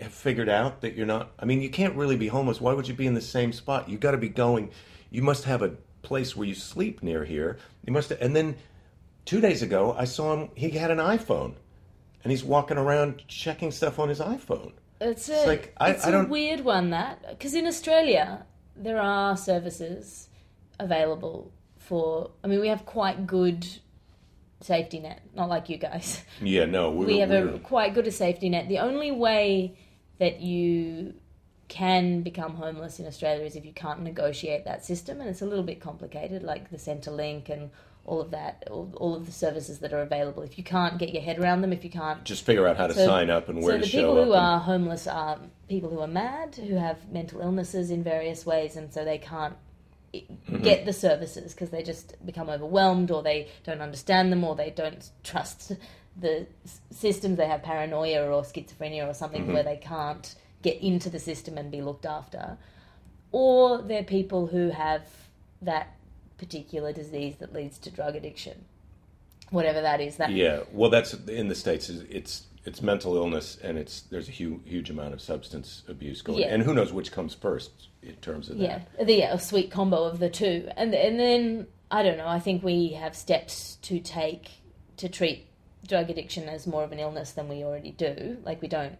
have 0.00 0.12
figured 0.12 0.48
out 0.48 0.80
that 0.80 0.94
you're 0.94 1.06
not? 1.06 1.32
I 1.38 1.44
mean, 1.44 1.62
you 1.62 1.70
can't 1.70 1.94
really 1.94 2.16
be 2.16 2.26
homeless. 2.28 2.60
Why 2.60 2.72
would 2.72 2.88
you 2.88 2.94
be 2.94 3.06
in 3.06 3.14
the 3.14 3.20
same 3.20 3.52
spot? 3.52 3.88
You 3.88 3.96
got 3.96 4.10
to 4.10 4.16
be 4.18 4.28
going. 4.28 4.70
You 5.10 5.22
must 5.22 5.44
have 5.44 5.62
a 5.62 5.74
place 6.02 6.34
where 6.36 6.46
you 6.46 6.54
sleep 6.54 7.02
near 7.02 7.24
here. 7.24 7.58
You 7.84 7.92
must. 7.92 8.10
And 8.10 8.34
then 8.34 8.56
two 9.24 9.40
days 9.40 9.62
ago, 9.62 9.94
I 9.96 10.04
saw 10.04 10.34
him. 10.36 10.50
He 10.56 10.70
had 10.70 10.90
an 10.90 10.98
iPhone, 10.98 11.54
and 12.24 12.30
he's 12.32 12.42
walking 12.44 12.78
around 12.78 13.22
checking 13.28 13.70
stuff 13.70 13.98
on 14.00 14.08
his 14.08 14.18
iPhone. 14.18 14.72
It's 15.00 15.28
a, 15.28 15.46
like, 15.46 15.72
I- 15.78 15.90
it's 15.90 16.04
I 16.06 16.10
a 16.10 16.24
weird 16.24 16.60
one 16.60 16.90
that 16.90 17.28
because 17.30 17.54
in 17.54 17.66
Australia 17.66 18.44
there 18.74 18.98
are 19.00 19.36
services 19.36 20.28
available 20.80 21.52
for. 21.78 22.32
I 22.42 22.48
mean, 22.48 22.60
we 22.60 22.68
have 22.68 22.84
quite 22.86 23.24
good 23.26 23.66
safety 24.60 25.00
net, 25.00 25.22
not 25.34 25.48
like 25.48 25.68
you 25.68 25.76
guys. 25.76 26.22
Yeah, 26.40 26.66
no, 26.66 26.90
we, 26.90 27.06
we 27.06 27.18
have 27.18 27.30
a 27.30 27.58
quite 27.60 27.94
good 27.94 28.06
a 28.06 28.12
safety 28.12 28.48
net. 28.48 28.68
The 28.68 28.78
only 28.78 29.10
way 29.10 29.76
that 30.18 30.40
you 30.40 31.14
can 31.68 32.22
become 32.22 32.54
homeless 32.54 33.00
in 33.00 33.06
Australia 33.06 33.44
is 33.44 33.56
if 33.56 33.64
you 33.64 33.72
can't 33.72 34.02
negotiate 34.02 34.64
that 34.64 34.84
system, 34.84 35.20
and 35.20 35.28
it's 35.28 35.42
a 35.42 35.46
little 35.46 35.64
bit 35.64 35.80
complicated, 35.80 36.42
like 36.42 36.70
the 36.70 36.76
Centrelink 36.76 37.48
and 37.48 37.70
all 38.04 38.20
of 38.20 38.30
that, 38.30 38.62
all, 38.70 38.92
all 38.98 39.14
of 39.16 39.26
the 39.26 39.32
services 39.32 39.80
that 39.80 39.92
are 39.92 40.00
available. 40.00 40.42
If 40.42 40.56
you 40.58 40.62
can't 40.62 40.96
get 40.96 41.12
your 41.12 41.22
head 41.22 41.40
around 41.40 41.62
them, 41.62 41.72
if 41.72 41.82
you 41.82 41.90
can't 41.90 42.22
just 42.24 42.44
figure 42.46 42.68
out 42.68 42.76
how 42.76 42.86
to 42.86 42.94
So- 42.94 43.04
sign 43.04 43.30
up 43.30 43.48
and 43.48 43.60
where 43.62 43.72
so 43.72 43.78
to 43.78 43.82
the 43.82 43.88
show 43.88 43.98
people 43.98 44.18
up. 44.20 44.26
who 44.26 44.32
and- 44.34 44.40
are 44.42 44.58
homeless 44.60 45.06
are 45.08 45.38
people 45.68 45.90
who 45.90 46.00
are 46.00 46.06
mad, 46.06 46.54
who 46.54 46.76
have 46.76 47.10
mental 47.10 47.40
illnesses 47.40 47.90
in 47.90 48.04
various 48.04 48.46
ways, 48.46 48.76
and 48.76 48.92
so 48.92 49.04
they 49.04 49.18
can't 49.18 49.56
Mm-hmm. 50.30 50.62
get 50.62 50.84
the 50.86 50.92
services 50.92 51.52
because 51.52 51.70
they 51.70 51.82
just 51.82 52.14
become 52.24 52.48
overwhelmed, 52.48 53.10
or 53.10 53.22
they 53.22 53.48
don't 53.64 53.80
understand 53.80 54.30
them, 54.32 54.44
or 54.44 54.54
they 54.56 54.70
don't 54.70 55.08
trust 55.24 55.72
the 56.18 56.46
s- 56.64 56.80
systems. 56.90 57.36
They 57.36 57.46
have 57.46 57.62
paranoia 57.62 58.22
or 58.30 58.42
schizophrenia 58.42 59.06
or 59.08 59.14
something 59.14 59.42
Mm-hmm. 59.44 59.52
where 59.54 59.62
they 59.62 59.76
can't 59.76 60.34
get 60.62 60.80
into 60.80 61.10
the 61.10 61.18
system 61.20 61.58
and 61.58 61.70
be 61.70 61.82
looked 61.82 62.06
after, 62.06 62.56
or 63.32 63.82
they're 63.82 64.02
people 64.04 64.46
who 64.48 64.70
have 64.70 65.02
that 65.62 65.94
particular 66.38 66.92
disease 66.92 67.36
that 67.40 67.52
leads 67.52 67.78
to 67.78 67.90
drug 67.90 68.16
addiction, 68.16 68.64
whatever 69.50 69.80
that 69.82 70.00
is. 70.00 70.16
That 70.16 70.30
Yeah, 70.30 70.60
well, 70.72 70.90
that's 70.90 71.14
in 71.14 71.48
the 71.48 71.54
states. 71.54 71.88
It's 71.88 72.45
it's 72.66 72.82
mental 72.82 73.16
illness, 73.16 73.58
and 73.62 73.78
it's 73.78 74.02
there's 74.02 74.28
a 74.28 74.32
huge 74.32 74.60
huge 74.64 74.90
amount 74.90 75.14
of 75.14 75.20
substance 75.20 75.82
abuse 75.88 76.22
going. 76.22 76.40
Yeah. 76.40 76.48
And 76.48 76.62
who 76.62 76.74
knows 76.74 76.92
which 76.92 77.12
comes 77.12 77.34
first 77.34 77.88
in 78.02 78.14
terms 78.16 78.50
of 78.50 78.56
Yeah, 78.56 78.80
that. 78.98 79.06
the 79.06 79.14
yeah, 79.14 79.32
a 79.34 79.38
sweet 79.38 79.70
combo 79.70 80.04
of 80.04 80.18
the 80.18 80.28
two, 80.28 80.68
and 80.76 80.94
and 80.94 81.18
then 81.18 81.66
I 81.90 82.02
don't 82.02 82.18
know. 82.18 82.28
I 82.28 82.40
think 82.40 82.62
we 82.62 82.88
have 82.90 83.14
steps 83.16 83.76
to 83.82 84.00
take 84.00 84.50
to 84.96 85.08
treat 85.08 85.46
drug 85.86 86.10
addiction 86.10 86.48
as 86.48 86.66
more 86.66 86.82
of 86.82 86.90
an 86.92 86.98
illness 86.98 87.32
than 87.32 87.48
we 87.48 87.62
already 87.62 87.92
do. 87.92 88.38
Like 88.44 88.60
we 88.60 88.68
don't, 88.68 88.98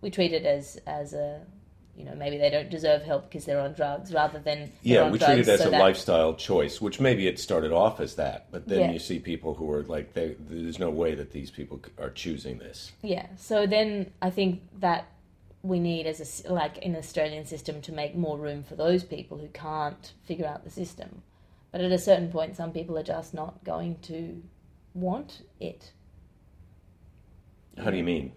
we 0.00 0.10
treat 0.10 0.32
it 0.32 0.44
as 0.46 0.78
as 0.86 1.12
a 1.12 1.40
you 2.00 2.06
know 2.06 2.14
maybe 2.14 2.38
they 2.38 2.48
don't 2.50 2.70
deserve 2.70 3.02
help 3.02 3.24
because 3.28 3.44
they're 3.44 3.60
on 3.60 3.74
drugs 3.74 4.12
rather 4.12 4.38
than 4.38 4.72
Yeah, 4.82 5.10
we 5.10 5.18
treat 5.18 5.40
it 5.40 5.48
as 5.48 5.60
so 5.60 5.68
a 5.68 5.70
that- 5.70 5.80
lifestyle 5.80 6.34
choice, 6.34 6.80
which 6.80 6.98
maybe 6.98 7.28
it 7.28 7.38
started 7.38 7.72
off 7.72 8.00
as 8.00 8.14
that, 8.16 8.46
but 8.50 8.66
then 8.66 8.80
Yeah. 8.80 8.90
you 8.92 8.98
see 8.98 9.18
people 9.18 9.54
who 9.54 9.70
are 9.72 9.82
like, 9.82 10.14
they, 10.14 10.36
there's 10.38 10.78
no 10.78 10.90
way 10.90 11.14
that 11.14 11.32
these 11.32 11.50
people 11.50 11.80
are 11.98 12.10
choosing 12.10 12.58
this. 12.58 12.92
Yeah. 13.02 13.26
So 13.36 13.66
then 13.66 14.12
I 14.22 14.30
think 14.30 14.62
that 14.80 15.04
we 15.62 15.78
need 15.78 16.06
as 16.06 16.44
a 16.46 16.52
like 16.52 16.82
an 16.86 16.96
Australian 16.96 17.44
system 17.44 17.82
to 17.82 17.92
make 17.92 18.14
more 18.16 18.38
room 18.38 18.62
for 18.62 18.76
those 18.76 19.04
people 19.04 19.36
who 19.36 19.48
can't 19.48 20.12
figure 20.24 20.46
out 20.46 20.64
the 20.64 20.70
system. 20.70 21.22
But 21.70 21.82
at 21.82 21.92
a 21.92 21.98
certain 21.98 22.30
point, 22.32 22.56
some 22.56 22.72
people 22.72 22.96
are 22.98 23.02
just 23.02 23.34
not 23.34 23.62
going 23.62 23.98
to 24.02 24.42
want 24.94 25.42
it. 25.60 25.92
How 27.78 27.90
do 27.90 27.96
you 27.96 28.02
mean? 28.04 28.32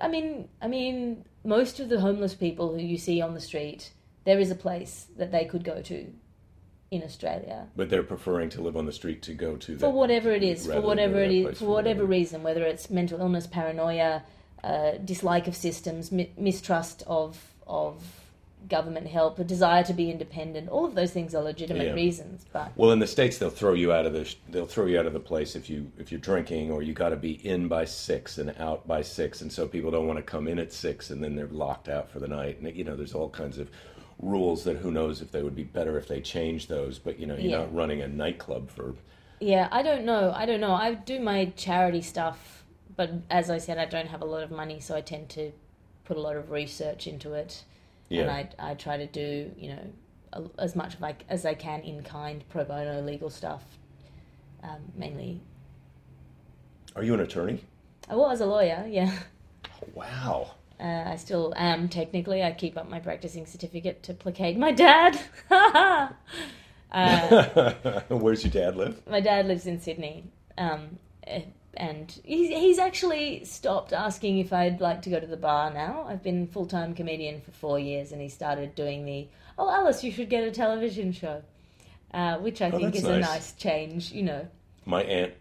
I 0.00 0.08
mean, 0.08 0.48
I 0.60 0.68
mean, 0.68 1.24
most 1.44 1.80
of 1.80 1.88
the 1.88 2.00
homeless 2.00 2.34
people 2.34 2.74
who 2.74 2.80
you 2.82 2.96
see 2.98 3.20
on 3.20 3.34
the 3.34 3.40
street, 3.40 3.92
there 4.24 4.38
is 4.38 4.50
a 4.50 4.54
place 4.54 5.06
that 5.16 5.32
they 5.32 5.44
could 5.44 5.64
go 5.64 5.80
to 5.82 6.12
in 6.90 7.02
Australia 7.04 7.68
But 7.76 7.88
they're 7.88 8.02
preferring 8.02 8.48
to 8.50 8.60
live 8.60 8.76
on 8.76 8.84
the 8.84 8.92
street 8.92 9.22
to 9.22 9.34
go 9.34 9.56
to 9.56 9.78
for 9.78 9.90
whatever 9.92 10.32
it 10.32 10.42
is, 10.42 10.66
for 10.66 10.72
than 10.72 10.76
go 10.76 10.80
to 10.82 10.86
whatever 10.88 11.22
it 11.22 11.30
is, 11.30 11.58
for 11.58 11.64
whatever 11.66 12.00
whatever. 12.00 12.04
reason, 12.04 12.42
whether 12.42 12.64
it's 12.64 12.90
mental 12.90 13.20
illness, 13.20 13.46
paranoia, 13.46 14.22
uh, 14.64 14.92
dislike 15.04 15.46
of 15.46 15.54
systems, 15.54 16.10
mi- 16.10 16.32
mistrust 16.36 17.04
of 17.06 17.38
of 17.66 18.02
government 18.68 19.06
help, 19.06 19.38
a 19.38 19.44
desire 19.44 19.82
to 19.84 19.92
be 19.92 20.10
independent. 20.10 20.68
All 20.68 20.84
of 20.84 20.94
those 20.94 21.12
things 21.12 21.34
are 21.34 21.42
legitimate 21.42 21.88
Yeah. 21.88 21.94
reasons, 21.94 22.44
but 22.52 22.72
Well, 22.76 22.90
in 22.92 22.98
the 22.98 23.06
states, 23.06 23.38
they'll 23.38 23.50
throw 23.50 23.72
you 23.72 23.92
out 23.92 24.06
of 24.06 24.12
the 24.12 24.32
they'll 24.50 24.66
throw 24.66 24.86
you 24.86 24.98
out 24.98 25.06
of 25.06 25.12
the 25.12 25.20
place 25.20 25.56
if 25.56 25.68
you 25.70 25.90
if 25.98 26.12
you're 26.12 26.20
drinking, 26.20 26.70
or 26.70 26.82
you 26.82 26.92
got 26.92 27.08
to 27.10 27.16
be 27.16 27.32
in 27.46 27.68
by 27.68 27.84
six 27.84 28.38
and 28.38 28.54
out 28.58 28.86
by 28.86 29.02
six, 29.02 29.40
and 29.40 29.52
so 29.52 29.66
people 29.66 29.90
don't 29.90 30.06
want 30.06 30.18
to 30.18 30.22
come 30.22 30.46
in 30.48 30.58
at 30.58 30.72
six, 30.72 31.10
and 31.10 31.22
then 31.22 31.34
they're 31.36 31.46
locked 31.48 31.88
out 31.88 32.08
for 32.10 32.18
the 32.20 32.28
night. 32.28 32.60
And 32.60 32.74
you 32.76 32.84
know, 32.84 32.96
there's 32.96 33.14
all 33.14 33.30
kinds 33.30 33.58
of 33.58 33.70
rules 34.18 34.64
that 34.64 34.76
who 34.76 34.90
knows 34.90 35.22
if 35.22 35.32
they 35.32 35.42
would 35.42 35.56
be 35.56 35.64
better 35.64 35.96
if 35.98 36.06
they 36.06 36.20
changed 36.20 36.68
those. 36.68 36.98
But 36.98 37.18
you 37.18 37.26
know, 37.26 37.34
you're 37.36 37.50
Yeah. 37.50 37.58
not 37.58 37.74
running 37.74 38.02
a 38.02 38.08
nightclub 38.08 38.70
for 38.70 38.94
Yeah, 39.40 39.68
I 39.72 39.82
don't 39.82 40.04
know. 40.04 40.32
I 40.36 40.44
don't 40.44 40.60
know. 40.60 40.72
I 40.74 40.92
do 40.94 41.18
my 41.18 41.46
charity 41.56 42.02
stuff, 42.02 42.64
but 42.94 43.10
as 43.30 43.48
I 43.48 43.56
said, 43.56 43.78
I 43.78 43.86
don't 43.86 44.08
have 44.08 44.20
a 44.20 44.26
lot 44.26 44.42
of 44.42 44.50
money, 44.50 44.80
so 44.80 44.94
I 44.94 45.00
tend 45.00 45.30
to 45.30 45.52
put 46.04 46.18
a 46.18 46.20
lot 46.20 46.36
of 46.36 46.50
research 46.50 47.06
into 47.06 47.32
it. 47.32 47.64
Yeah. 48.10 48.22
And 48.22 48.30
I, 48.30 48.48
I 48.58 48.74
try 48.74 48.98
to 48.98 49.06
do, 49.06 49.50
you 49.56 49.70
know, 49.70 49.82
a- 50.34 50.60
as 50.62 50.76
much 50.76 50.94
of 50.94 51.00
like, 51.00 51.24
as 51.30 51.46
I 51.46 51.54
can 51.54 51.80
in 51.80 52.02
kind 52.02 52.44
pro 52.50 52.64
bono 52.64 53.00
legal 53.00 53.30
stuff, 53.30 53.62
um, 54.62 54.80
mainly. 54.94 55.40
Are 56.94 57.02
you 57.02 57.14
an 57.14 57.20
attorney? 57.20 57.64
I 58.08 58.16
was 58.16 58.40
a 58.40 58.46
lawyer, 58.46 58.84
yeah. 58.88 59.12
Wow. 59.94 60.50
Uh, 60.78 61.04
I 61.06 61.16
still 61.16 61.52
am 61.56 61.88
technically. 61.88 62.42
I 62.42 62.52
keep 62.52 62.76
up 62.76 62.88
my 62.90 62.98
practicing 63.00 63.46
certificate 63.46 64.02
to 64.04 64.14
placate 64.14 64.58
my 64.58 64.72
dad. 64.72 65.18
uh, 65.50 66.08
Where's 68.08 68.42
your 68.44 68.52
dad 68.52 68.76
live? 68.76 69.00
my 69.08 69.20
dad 69.20 69.46
lives 69.46 69.66
in 69.66 69.80
Sydney, 69.80 70.24
um, 70.58 70.98
eh, 71.26 71.42
and 71.74 72.20
he's, 72.24 72.48
he's 72.48 72.78
actually 72.78 73.44
stopped 73.44 73.92
asking 73.92 74.38
if 74.38 74.52
I'd 74.52 74.80
like 74.80 75.02
to 75.02 75.10
go 75.10 75.20
to 75.20 75.26
the 75.26 75.36
bar 75.36 75.72
now. 75.72 76.04
I've 76.08 76.22
been 76.22 76.46
full 76.46 76.66
time 76.66 76.94
comedian 76.94 77.40
for 77.40 77.50
four 77.52 77.78
years, 77.78 78.12
and 78.12 78.20
he 78.20 78.28
started 78.28 78.74
doing 78.74 79.04
the 79.04 79.28
"Oh, 79.58 79.70
Alice, 79.70 80.02
you 80.04 80.10
should 80.12 80.28
get 80.30 80.44
a 80.44 80.50
television 80.50 81.12
show," 81.12 81.42
uh, 82.12 82.38
which 82.38 82.60
I 82.60 82.70
Oh, 82.70 82.78
think 82.78 82.94
is 82.96 83.04
a 83.04 83.18
nice. 83.18 83.20
nice 83.20 83.52
change. 83.54 84.12
You 84.12 84.22
know, 84.24 84.48
My 84.84 85.02
aunt, 85.04 85.34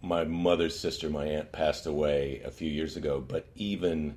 my 0.00 0.24
mother's 0.24 0.78
sister, 0.78 1.08
my 1.08 1.26
aunt 1.26 1.52
passed 1.52 1.86
away 1.86 2.40
a 2.44 2.50
few 2.50 2.68
years 2.70 2.96
ago, 2.96 3.20
but 3.20 3.46
even 3.54 4.16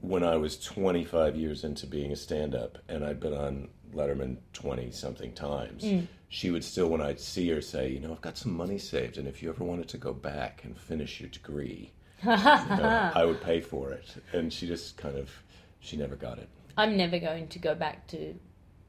when 0.00 0.22
I 0.22 0.36
was 0.36 0.58
25 0.58 1.36
years 1.36 1.64
into 1.64 1.86
being 1.86 2.12
a 2.12 2.16
stand 2.16 2.54
up 2.54 2.78
and 2.88 3.04
I'd 3.04 3.20
been 3.20 3.32
on 3.34 3.68
Letterman 3.94 4.36
20 4.52 4.90
something 4.90 5.32
times, 5.32 5.82
Mm. 5.84 6.06
She 6.34 6.50
would 6.50 6.64
still, 6.64 6.88
when 6.88 7.00
I'd 7.00 7.20
see 7.20 7.48
her, 7.50 7.60
say, 7.60 7.88
You 7.90 8.00
know, 8.00 8.10
I've 8.10 8.20
got 8.20 8.36
some 8.36 8.52
money 8.56 8.76
saved, 8.76 9.18
and 9.18 9.28
if 9.28 9.40
you 9.40 9.50
ever 9.50 9.62
wanted 9.62 9.86
to 9.90 9.98
go 9.98 10.12
back 10.12 10.62
and 10.64 10.76
finish 10.76 11.20
your 11.20 11.28
degree, 11.28 11.92
you 12.24 12.28
know, 12.28 13.12
I 13.14 13.24
would 13.24 13.40
pay 13.40 13.60
for 13.60 13.92
it. 13.92 14.16
And 14.32 14.52
she 14.52 14.66
just 14.66 14.96
kind 14.96 15.16
of, 15.16 15.30
she 15.78 15.96
never 15.96 16.16
got 16.16 16.38
it. 16.38 16.48
I'm 16.76 16.96
never 16.96 17.20
going 17.20 17.46
to 17.46 17.58
go 17.60 17.76
back 17.76 18.08
to 18.08 18.34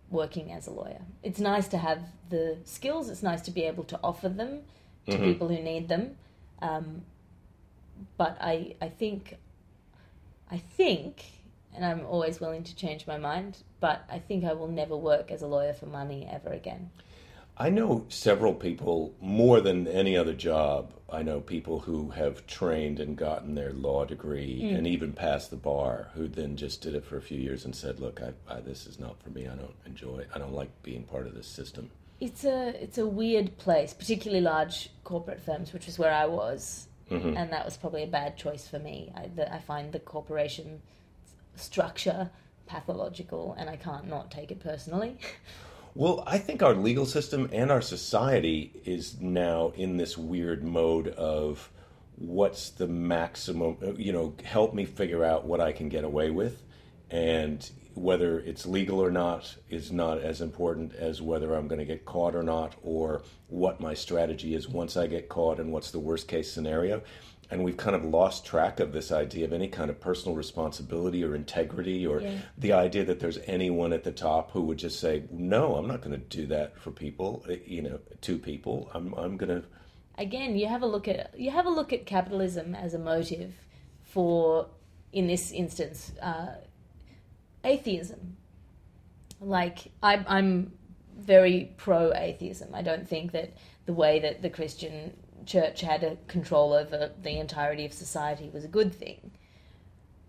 working 0.10 0.52
as 0.54 0.66
a 0.66 0.72
lawyer. 0.72 1.02
It's 1.22 1.40
nice 1.40 1.68
to 1.68 1.78
have 1.78 2.00
the 2.32 2.58
skills. 2.64 3.12
It's 3.12 3.22
nice 3.22 3.42
to 3.44 3.52
be 3.52 3.62
able 3.62 3.84
to 3.84 4.00
offer 4.04 4.28
them 4.28 4.62
to 5.08 5.16
people 5.16 5.48
who 5.48 5.62
need 5.62 5.88
them. 5.88 6.18
Um, 6.64 7.04
but 8.18 8.38
I, 8.42 8.76
I 8.82 8.90
think, 8.90 9.38
I 10.50 10.58
think, 10.58 11.24
and 11.76 11.86
I'm 11.86 12.08
always 12.08 12.40
willing 12.40 12.64
to 12.64 12.76
change 12.76 13.06
my 13.06 13.20
mind. 13.20 13.60
But 13.80 14.04
I 14.10 14.18
think 14.18 14.46
I 14.46 14.54
will 14.54 14.68
never 14.68 14.98
work 14.98 15.30
as 15.30 15.44
a 15.44 15.48
lawyer 15.48 15.74
for 15.74 15.86
money 15.86 16.28
ever 16.28 16.50
again. 16.50 16.90
I 17.58 17.70
know 17.70 18.06
several 18.10 18.54
people 18.54 19.16
more 19.22 19.62
than 19.62 19.88
any 19.88 20.18
other 20.18 20.34
job. 20.34 20.92
I 21.10 21.24
know 21.24 21.40
people 21.40 21.80
who 21.80 22.10
have 22.10 22.46
trained 22.48 23.00
and 23.00 23.16
gotten 23.16 23.56
their 23.56 23.72
law 23.72 24.04
degree 24.04 24.62
Mm. 24.62 24.78
and 24.78 24.88
even 24.88 25.14
passed 25.14 25.52
the 25.52 25.56
bar, 25.56 26.10
who 26.16 26.28
then 26.28 26.58
just 26.58 26.82
did 26.82 26.96
it 26.96 27.06
for 27.06 27.16
a 27.16 27.22
few 27.22 27.40
years 27.40 27.64
and 27.64 27.74
said, 27.74 28.00
"Look, 28.00 28.22
I, 28.22 28.34
I, 28.54 28.60
this 28.60 28.86
is 28.86 29.00
not 29.00 29.22
for 29.24 29.30
me. 29.30 29.48
I 29.48 29.56
don't 29.56 29.76
enjoy 29.86 30.18
it. 30.20 30.30
I 30.36 30.40
don't 30.40 30.54
like 30.54 30.70
being 30.84 31.04
part 31.04 31.28
of 31.28 31.34
this 31.36 31.48
system." 31.48 31.92
It's 32.20 32.44
a 32.44 32.70
it's 32.84 32.98
a 32.98 33.08
weird 33.08 33.58
place, 33.58 33.94
particularly 33.94 34.42
large 34.42 34.90
corporate 35.04 35.40
firms, 35.40 35.72
which 35.72 35.88
is 35.88 35.98
where 35.98 36.14
I 36.14 36.26
was, 36.26 36.88
and 37.10 37.52
that 37.54 37.64
was 37.64 37.78
probably 37.78 38.04
a 38.04 38.08
bad 38.08 38.36
choice 38.36 38.68
for 38.68 38.80
me. 38.80 39.12
I, 39.16 39.28
the, 39.28 39.54
I 39.54 39.60
find 39.60 39.92
the 39.94 40.00
corporation 40.00 40.82
structure 41.56 42.32
pathological, 42.66 43.54
and 43.58 43.70
I 43.70 43.76
can't 43.78 44.08
not 44.10 44.32
take 44.32 44.52
it 44.52 44.60
personally. 44.60 45.20
Well, 45.98 46.26
I 46.28 46.40
think 46.40 46.62
our 46.62 46.74
legal 46.74 47.06
system 47.06 47.50
and 47.54 47.72
our 47.72 47.82
society 47.82 48.82
is 48.84 49.22
now 49.22 49.72
in 49.78 49.96
this 49.96 50.18
weird 50.18 50.62
mode 50.62 51.08
of 51.08 51.72
what's 52.18 52.70
the 52.72 52.86
maximum, 52.86 53.78
you 53.98 54.12
know, 54.12 54.36
help 54.44 54.74
me 54.74 54.84
figure 54.84 55.24
out 55.24 55.46
what 55.46 55.62
I 55.62 55.72
can 55.72 55.88
get 55.88 56.04
away 56.04 56.32
with. 56.32 56.64
And 57.10 57.70
whether 57.94 58.40
it's 58.40 58.66
legal 58.66 59.02
or 59.02 59.10
not 59.10 59.56
is 59.70 59.90
not 59.90 60.18
as 60.18 60.42
important 60.42 60.94
as 60.96 61.22
whether 61.22 61.56
I'm 61.56 61.70
going 61.70 61.80
to 61.80 61.86
get 61.86 62.04
caught 62.04 62.36
or 62.36 62.44
not, 62.44 62.76
or 62.84 63.22
what 63.48 63.80
my 63.80 63.94
strategy 63.94 64.54
is 64.54 64.68
once 64.68 64.98
I 64.98 65.08
get 65.08 65.30
caught 65.30 65.62
and 65.62 65.72
what's 65.72 65.92
the 65.92 66.00
worst 66.00 66.28
case 66.28 66.52
scenario. 66.52 67.04
And 67.52 67.64
we've 67.64 67.78
kind 67.78 67.96
of 67.96 68.04
lost 68.04 68.46
track 68.46 68.80
of 68.80 68.92
this 68.92 69.12
idea 69.12 69.46
of 69.46 69.54
any 69.54 69.68
kind 69.68 69.90
of 69.92 70.00
personal 70.00 70.36
responsibility 70.36 71.24
or 71.24 71.36
integrity 71.36 72.06
or 72.08 72.20
Yeah. 72.22 72.40
the 72.58 72.74
idea 72.74 73.06
that 73.06 73.20
there's 73.20 73.38
anyone 73.46 73.94
at 73.94 74.04
the 74.04 74.12
top 74.12 74.52
who 74.52 74.62
would 74.64 74.80
just 74.80 75.00
say, 75.00 75.24
"No, 75.32 75.76
I'm 75.76 75.88
not 75.88 76.02
going 76.02 76.20
to 76.20 76.26
do 76.38 76.48
that 76.48 76.78
for 76.80 76.92
people." 76.92 77.46
eh, 77.50 77.58
You 77.68 77.82
know, 77.84 78.00
to 78.22 78.38
people, 78.40 78.90
I'm 78.94 79.14
I'm 79.14 79.38
going 79.38 79.62
to. 79.62 79.68
Again, 80.18 80.56
you 80.56 80.68
have 80.68 80.82
a 80.82 80.88
look 80.88 81.08
at 81.08 81.38
you 81.40 81.52
have 81.52 81.66
a 81.66 81.70
look 81.70 81.94
at 81.94 82.06
capitalism 82.06 82.74
as 82.74 82.94
a 82.94 83.00
motive 83.00 83.54
for, 84.04 84.68
in 85.12 85.28
this 85.28 85.52
instance, 85.52 86.14
uh, 86.22 86.56
atheism. 87.64 88.38
Like 89.42 89.92
I, 90.02 90.24
I'm 90.28 90.72
very 91.18 91.74
pro 91.78 92.14
atheism. 92.14 92.74
I 92.74 92.82
don't 92.82 93.08
think 93.08 93.32
that 93.34 93.54
the 93.86 93.94
way 93.94 94.20
that 94.20 94.42
the 94.42 94.50
Christian 94.50 95.16
church 95.46 95.82
had 95.82 96.04
a 96.04 96.18
control 96.28 96.74
over 96.74 97.12
the 97.22 97.40
entirety 97.40 97.86
of 97.86 97.94
society 97.94 98.50
was 98.54 98.64
a 98.64 98.70
good 98.70 98.94
thing. 98.94 99.32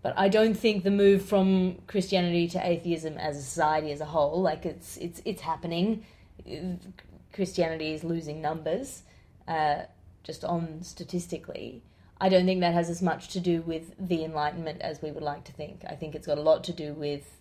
But 0.01 0.13
I 0.17 0.29
don't 0.29 0.53
think 0.53 0.83
the 0.83 0.91
move 0.91 1.25
from 1.25 1.79
Christianity 1.87 2.47
to 2.49 2.65
atheism 2.65 3.17
as 3.17 3.37
a 3.37 3.41
society 3.41 3.91
as 3.91 3.99
a 3.99 4.05
whole, 4.05 4.41
like 4.41 4.65
it's 4.65 4.97
it's 4.97 5.21
it's 5.25 5.41
happening. 5.41 6.05
Christianity 7.33 7.93
is 7.93 8.03
losing 8.03 8.41
numbers, 8.41 9.03
uh, 9.47 9.83
just 10.23 10.45
on 10.45 10.81
statistically. 10.83 11.83
I 12.19 12.29
don't 12.29 12.45
think 12.45 12.61
that 12.61 12.73
has 12.73 12.89
as 12.89 13.01
much 13.01 13.27
to 13.29 13.39
do 13.39 13.61
with 13.61 13.93
the 13.99 14.23
Enlightenment 14.23 14.81
as 14.81 15.01
we 15.01 15.11
would 15.11 15.23
like 15.23 15.43
to 15.45 15.51
think. 15.51 15.83
I 15.87 15.95
think 15.95 16.15
it's 16.15 16.25
got 16.25 16.37
a 16.37 16.41
lot 16.41 16.63
to 16.65 16.73
do 16.73 16.93
with, 16.93 17.37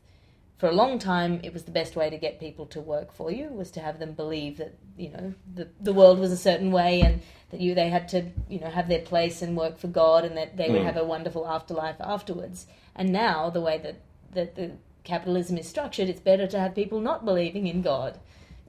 for 0.58 0.68
a 0.68 0.72
long 0.72 0.98
time, 0.98 1.40
it 1.42 1.52
was 1.52 1.64
the 1.64 1.70
best 1.70 1.96
way 1.96 2.08
to 2.08 2.16
get 2.16 2.40
people 2.40 2.64
to 2.66 2.80
work 2.80 3.12
for 3.12 3.30
you 3.30 3.48
was 3.48 3.70
to 3.72 3.80
have 3.80 3.98
them 3.98 4.12
believe 4.12 4.56
that 4.58 4.74
you 4.96 5.10
know 5.10 5.34
the 5.54 5.68
the 5.80 5.92
world 5.92 6.18
was 6.18 6.32
a 6.32 6.36
certain 6.36 6.70
way 6.72 7.02
and 7.02 7.20
that 7.50 7.60
you 7.60 7.74
they 7.74 7.88
had 7.90 8.08
to 8.08 8.24
you 8.48 8.58
know 8.60 8.70
have 8.70 8.88
their 8.88 9.00
place 9.02 9.42
and 9.42 9.56
work 9.56 9.76
for 9.78 9.88
God 9.88 10.24
and 10.24 10.36
that 10.36 10.56
they 10.56 10.70
would 10.70 10.80
Mm. 10.82 10.84
have 10.84 10.96
a 10.96 11.04
wonderful 11.04 11.46
afterlife 11.46 11.96
afterwards. 12.00 12.66
And 12.94 13.12
now 13.12 13.50
the 13.50 13.60
way 13.60 13.78
that 13.78 13.96
that 14.32 14.54
the 14.54 14.72
capitalism 15.04 15.56
is 15.58 15.68
structured, 15.68 16.08
it's 16.08 16.20
better 16.20 16.46
to 16.46 16.58
have 16.58 16.74
people 16.74 17.00
not 17.00 17.24
believing 17.24 17.66
in 17.66 17.82
God 17.82 18.18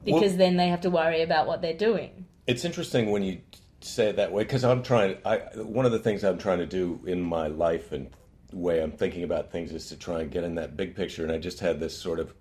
because 0.04 0.30
Well- 0.32 0.38
then 0.38 0.56
they 0.56 0.68
have 0.68 0.82
to 0.82 0.90
worry 0.90 1.22
about 1.22 1.46
what 1.46 1.62
they're 1.62 1.72
doing. 1.72 2.26
It's 2.46 2.64
interesting 2.64 3.10
when 3.10 3.22
you 3.22 3.38
say 3.80 4.08
it 4.10 4.16
that 4.16 4.32
way 4.32 4.42
because 4.42 4.62
I'm 4.64 4.82
trying. 4.82 5.16
I 5.24 5.38
one 5.56 5.86
of 5.86 5.92
the 5.92 5.98
things 5.98 6.22
I'm 6.22 6.38
trying 6.38 6.58
to 6.58 6.66
do 6.66 7.00
in 7.06 7.20
my 7.22 7.46
life 7.46 7.92
and 7.92 8.10
way 8.52 8.82
I'm 8.82 8.92
thinking 8.92 9.24
about 9.24 9.52
things 9.52 9.72
is 9.72 9.88
to 9.88 9.96
try 9.96 10.20
and 10.20 10.30
get 10.30 10.44
in 10.44 10.54
that 10.56 10.76
big 10.76 10.94
picture. 10.94 11.22
And 11.22 11.32
I 11.32 11.38
just 11.38 11.60
had 11.60 11.80
this 11.80 11.96
sort 11.96 12.20
of 12.20 12.32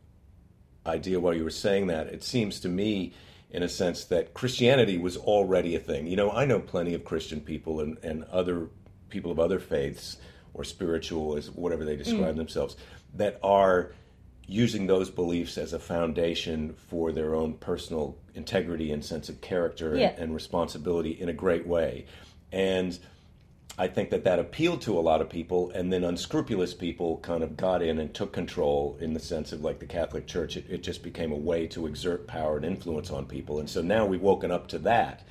idea 0.86 1.20
while 1.20 1.34
you 1.34 1.44
were 1.44 1.50
saying 1.50 1.88
that. 1.88 2.08
It 2.08 2.24
seems 2.24 2.60
to 2.62 2.70
me, 2.70 3.14
in 3.50 3.64
a 3.64 3.70
sense, 3.70 4.06
that 4.06 4.34
Christianity 4.34 4.98
was 4.98 5.18
already 5.18 5.76
a 5.76 5.80
thing. 5.80 6.08
You 6.08 6.16
know, 6.16 6.32
I 6.32 6.46
know 6.46 6.60
plenty 6.60 6.94
of 6.94 7.04
Christian 7.04 7.42
people 7.42 7.82
and, 7.82 7.98
and 8.04 8.24
other 8.26 8.70
people 9.10 9.32
of 9.32 9.40
other 9.40 9.60
faiths 9.60 10.18
or 10.54 10.64
spiritual, 10.64 11.38
as 11.38 11.52
whatever 11.52 11.86
they 11.86 11.96
describe 11.96 12.34
mm. 12.34 12.38
themselves, 12.38 12.78
that 13.14 13.40
are 13.44 13.92
using 14.48 14.88
those 14.88 15.10
beliefs 15.10 15.58
as 15.58 15.74
a 15.74 15.80
foundation 15.80 16.74
for 16.74 17.12
their 17.12 17.36
own 17.36 17.54
personal 17.54 18.18
integrity 18.34 18.92
and 18.92 19.04
sense 19.04 19.28
of 19.28 19.42
character 19.42 19.94
and- 19.94 20.02
and, 20.18 20.34
responsibility 20.34 21.12
in 21.12 21.28
a 21.28 21.34
great 21.34 21.68
way. 21.68 22.06
And 22.52 22.98
I 23.80 23.88
think 23.88 24.10
that 24.10 24.24
that 24.24 24.40
appealed 24.40 24.82
to 24.84 24.98
a 24.98 25.02
lot 25.02 25.22
of 25.22 25.30
people, 25.30 25.70
and 25.72 25.94
then 25.94 26.04
unscrupulous 26.04 26.74
people 26.74 27.18
kind 27.18 27.44
of 27.44 27.56
got 27.56 27.84
in 27.84 28.00
and 28.00 28.12
took 28.14 28.34
control 28.34 28.98
in 29.00 29.14
the 29.14 29.20
sense 29.20 29.52
of 29.52 29.62
like 29.62 29.80
the 29.80 29.86
Catholic 29.86 30.26
Church. 30.26 30.58
It, 30.58 30.66
it 30.70 30.82
just 30.84 31.04
became 31.04 31.32
a 31.32 31.36
way 31.38 31.68
to 31.68 31.86
exert 31.86 32.26
power 32.26 32.58
and 32.58 32.66
influence 32.66 33.12
on 33.12 33.26
people, 33.28 33.60
and 33.60 33.70
so 33.70 33.82
now 33.82 34.06
we've 34.06 34.22
woken 34.22 34.52
up 34.52 34.68
to 34.70 34.80
that, 34.80 35.24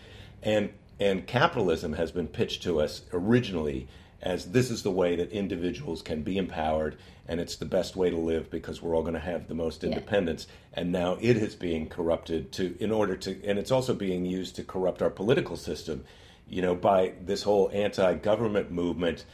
and 0.43 0.71
and 1.01 1.27
capitalism 1.27 1.95
has 1.95 2.11
been 2.13 2.29
pitched 2.29 2.63
to 2.63 2.81
us 2.81 3.03
originally 3.13 3.87
as 4.23 4.53
this 4.53 4.71
is 4.71 4.83
the 4.83 4.91
way 4.91 5.15
that 5.17 5.31
individuals 5.31 6.01
can 6.01 6.23
be 6.23 6.39
empowered, 6.39 6.97
and 7.29 7.39
it's 7.39 7.57
the 7.57 7.67
best 7.67 7.97
way 7.97 8.09
to 8.09 8.17
live 8.17 8.51
because 8.51 8.81
we're 8.81 8.95
all 8.97 9.03
going 9.03 9.13
to 9.15 9.21
have 9.21 9.47
the 9.47 9.55
most 9.55 9.83
Yeah. 9.83 9.91
independence. 9.91 10.47
And 10.73 10.91
now 10.91 11.19
it 11.21 11.37
is 11.37 11.55
being 11.55 11.89
corrupted 11.89 12.51
to 12.53 12.77
in 12.81 12.91
order 12.91 13.15
to, 13.17 13.45
and 13.45 13.59
it's 13.59 13.71
also 13.71 13.93
being 13.93 14.25
used 14.25 14.57
to 14.57 14.65
corrupt 14.65 15.03
our 15.03 15.11
political 15.11 15.57
system 15.57 16.05
you 16.49 16.63
know, 16.63 16.75
by 16.75 17.13
this 17.21 17.43
whole 17.43 17.71
anti-government 17.73 18.71
movement, 18.71 19.25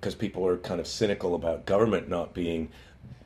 because 0.00 0.14
people 0.14 0.46
are 0.46 0.56
kind 0.58 0.80
of 0.80 0.86
cynical 0.86 1.34
about 1.34 1.66
government 1.66 2.08
not 2.08 2.34
being 2.34 2.70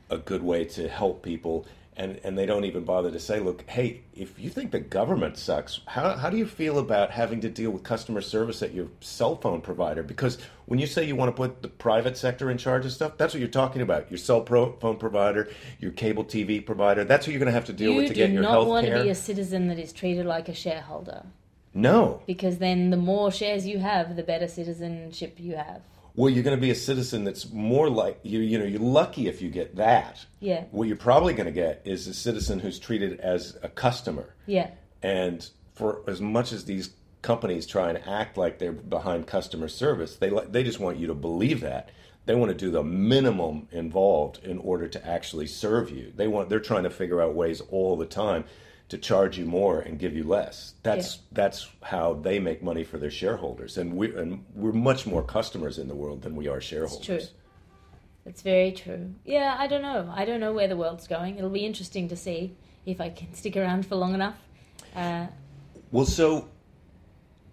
a 0.09 0.17
good 0.17 0.43
way 0.43 0.65
to 0.65 0.87
help 0.87 1.23
people, 1.23 1.65
and 1.95 2.19
and 2.23 2.37
they 2.37 2.45
don't 2.45 2.65
even 2.65 2.83
bother 2.83 3.11
to 3.11 3.19
say, 3.19 3.39
look, 3.39 3.67
hey, 3.67 4.01
if 4.15 4.39
you 4.39 4.49
think 4.49 4.71
the 4.71 4.79
government 4.79 5.37
sucks, 5.37 5.81
how 5.87 6.15
how 6.15 6.29
do 6.29 6.37
you 6.37 6.45
feel 6.45 6.77
about 6.77 7.11
having 7.11 7.41
to 7.41 7.49
deal 7.49 7.71
with 7.71 7.83
customer 7.83 8.21
service 8.21 8.61
at 8.61 8.73
your 8.73 8.87
cell 9.01 9.35
phone 9.35 9.61
provider? 9.61 10.03
Because 10.03 10.37
when 10.65 10.79
you 10.79 10.87
say 10.87 11.03
you 11.03 11.15
want 11.15 11.29
to 11.29 11.35
put 11.35 11.61
the 11.61 11.67
private 11.67 12.17
sector 12.17 12.49
in 12.51 12.57
charge 12.57 12.85
of 12.85 12.91
stuff, 12.91 13.17
that's 13.17 13.33
what 13.33 13.39
you're 13.39 13.49
talking 13.49 13.81
about. 13.81 14.09
Your 14.11 14.17
cell 14.19 14.41
pro- 14.41 14.73
phone 14.73 14.97
provider, 14.97 15.49
your 15.79 15.91
cable 15.91 16.23
TV 16.23 16.63
provider, 16.63 17.03
that's 17.03 17.25
who 17.25 17.31
you're 17.31 17.39
going 17.39 17.47
to 17.47 17.53
have 17.53 17.65
to 17.65 17.73
deal 17.73 17.91
You 17.91 17.97
with 17.97 18.07
to 18.07 18.13
get 18.13 18.31
your 18.31 18.43
healthcare. 18.43 18.43
You 18.43 18.47
do 18.47 18.47
not 18.47 18.51
health 18.51 18.67
want 18.67 18.85
to 18.87 19.03
be 19.03 19.09
a 19.09 19.15
citizen 19.15 19.67
that 19.67 19.79
is 19.79 19.93
treated 19.93 20.25
like 20.25 20.49
a 20.49 20.55
shareholder 20.55 21.23
No. 21.73 22.21
because 22.27 22.57
then 22.59 22.89
the 22.91 22.97
more 22.97 23.31
shares 23.31 23.65
you 23.65 23.79
have, 23.79 24.15
the 24.15 24.23
better 24.23 24.47
citizenship 24.47 25.37
you 25.39 25.55
have. 25.55 25.81
Well, 26.15 26.29
you're 26.29 26.43
going 26.43 26.55
to 26.55 26.61
be 26.61 26.69
a 26.69 26.75
citizen 26.75 27.23
that's 27.23 27.49
more 27.51 27.89
like 27.89 28.19
you. 28.21 28.39
You 28.39 28.59
know, 28.59 28.65
you're 28.65 28.79
lucky 28.79 29.27
if 29.27 29.41
you 29.41 29.49
get 29.49 29.77
that. 29.77 30.23
Yeah. 30.39 30.65
What 30.69 30.87
you're 30.87 30.95
probably 30.95 31.33
going 31.33 31.47
to 31.47 31.51
get 31.51 31.81
is 31.85 32.07
a 32.07 32.13
citizen 32.13 32.59
who's 32.59 32.77
treated 32.77 33.19
as 33.19 33.57
a 33.63 33.69
customer. 33.69 34.35
Yeah. 34.45 34.69
And 35.01 35.47
for 35.73 36.01
as 36.07 36.21
much 36.21 36.51
as 36.51 36.65
these 36.65 36.91
companies 37.23 37.65
try 37.65 37.89
and 37.89 37.97
act 38.07 38.37
like 38.37 38.59
they're 38.59 38.71
behind 38.71 39.25
customer 39.25 39.67
service, 39.67 40.17
they 40.17 40.29
they 40.49 40.63
just 40.63 40.79
want 40.79 40.97
you 40.97 41.07
to 41.07 41.15
believe 41.15 41.61
that. 41.61 41.89
They 42.25 42.35
want 42.35 42.49
to 42.51 42.57
do 42.57 42.71
the 42.71 42.83
minimum 42.83 43.67
involved 43.71 44.39
in 44.43 44.59
order 44.59 44.87
to 44.87 45.05
actually 45.07 45.47
serve 45.47 45.89
you. 45.89 46.13
They 46.15 46.27
want 46.27 46.49
they're 46.49 46.59
trying 46.59 46.83
to 46.83 46.89
figure 46.91 47.21
out 47.21 47.33
ways 47.33 47.59
all 47.71 47.97
the 47.97 48.05
time 48.05 48.45
to 48.93 48.99
charge 48.99 49.39
you 49.39 49.45
more 49.45 49.79
and 49.79 49.97
give 49.97 50.15
you 50.15 50.23
less. 50.23 50.75
That's 50.83 51.17
that's 51.31 51.67
how 51.81 52.13
they 52.13 52.37
make 52.39 52.61
money 52.61 52.83
for 52.83 52.99
their 52.99 53.09
shareholders. 53.09 53.77
And 53.79 53.97
we 53.97 54.15
and 54.15 54.45
we're 54.53 54.71
much 54.71 55.07
more 55.07 55.23
customers 55.23 55.79
in 55.79 55.87
the 55.87 55.95
world 55.95 56.21
than 56.21 56.35
we 56.35 56.47
are 56.47 56.61
shareholders. 56.61 57.05
true. 57.05 57.19
It's 58.25 58.43
very 58.43 58.71
true. 58.71 59.15
Yeah, 59.25 59.55
I 59.57 59.65
don't 59.67 59.81
know. 59.81 60.11
I 60.15 60.25
don't 60.25 60.39
know 60.39 60.53
where 60.53 60.67
the 60.67 60.77
world's 60.77 61.07
going. 61.07 61.37
It'll 61.37 61.49
be 61.49 61.65
interesting 61.65 62.07
to 62.09 62.15
see 62.15 62.55
if 62.85 63.01
I 63.01 63.09
can 63.09 63.33
stick 63.33 63.57
around 63.57 63.85
for 63.87 63.95
long 63.95 64.13
enough. 64.13 64.37
Uh, 64.95 65.25
Well, 65.91 66.05
so 66.05 66.47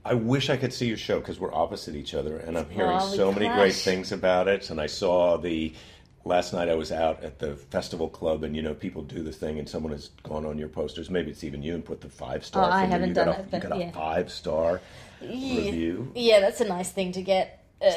I 0.04 0.14
wish 0.14 0.50
I 0.50 0.56
could 0.58 0.72
see 0.74 0.86
your 0.88 0.96
show 0.98 1.20
because 1.20 1.40
we're 1.40 1.54
opposite 1.54 1.96
each 1.96 2.12
other, 2.14 2.36
and 2.36 2.56
I'm 2.58 2.68
hearing 2.68 2.98
Oh, 3.00 3.14
so 3.16 3.32
many 3.32 3.48
great 3.48 3.74
things 3.74 4.12
about 4.12 4.46
it. 4.46 4.68
And 4.70 4.78
I 4.80 4.86
saw 4.86 5.38
the 5.38 5.72
last 6.24 6.52
night 6.52 6.68
I 6.68 6.74
was 6.74 6.92
out 6.92 7.22
at 7.24 7.38
the 7.38 7.56
festival 7.56 8.08
club, 8.08 8.44
and 8.44 8.54
you 8.56 8.62
know 8.62 8.74
people 8.74 9.02
do 9.02 9.22
the 9.22 9.32
thing, 9.32 9.58
and 9.58 9.68
someone 9.68 9.92
has 9.92 10.08
gone 10.22 10.44
on 10.46 10.58
your 10.58 10.68
posters. 10.68 11.10
Maybe 11.10 11.30
it's 11.30 11.44
even 11.44 11.62
you 11.62 11.74
and 11.74 11.84
put 11.84 12.00
the 12.00 12.08
five 12.08 12.44
star. 12.44 12.64
Oh, 12.64 12.72
I 12.72 12.84
haven't 12.84 13.10
you 13.10 13.14
got 13.14 13.24
done 13.26 13.34
a, 13.34 13.38
it, 13.38 13.44
You 13.44 13.48
but 13.50 13.62
got 13.62 13.72
a 13.72 13.80
yeah. 13.80 13.90
five 13.92 14.30
star 14.30 14.80
yeah. 15.20 15.56
review. 15.64 16.12
Yeah, 16.14 16.40
that's 16.40 16.60
a 16.60 16.66
nice 16.66 16.90
thing 16.90 17.12
to 17.12 17.22
get 17.22 17.64
uh, 17.84 17.92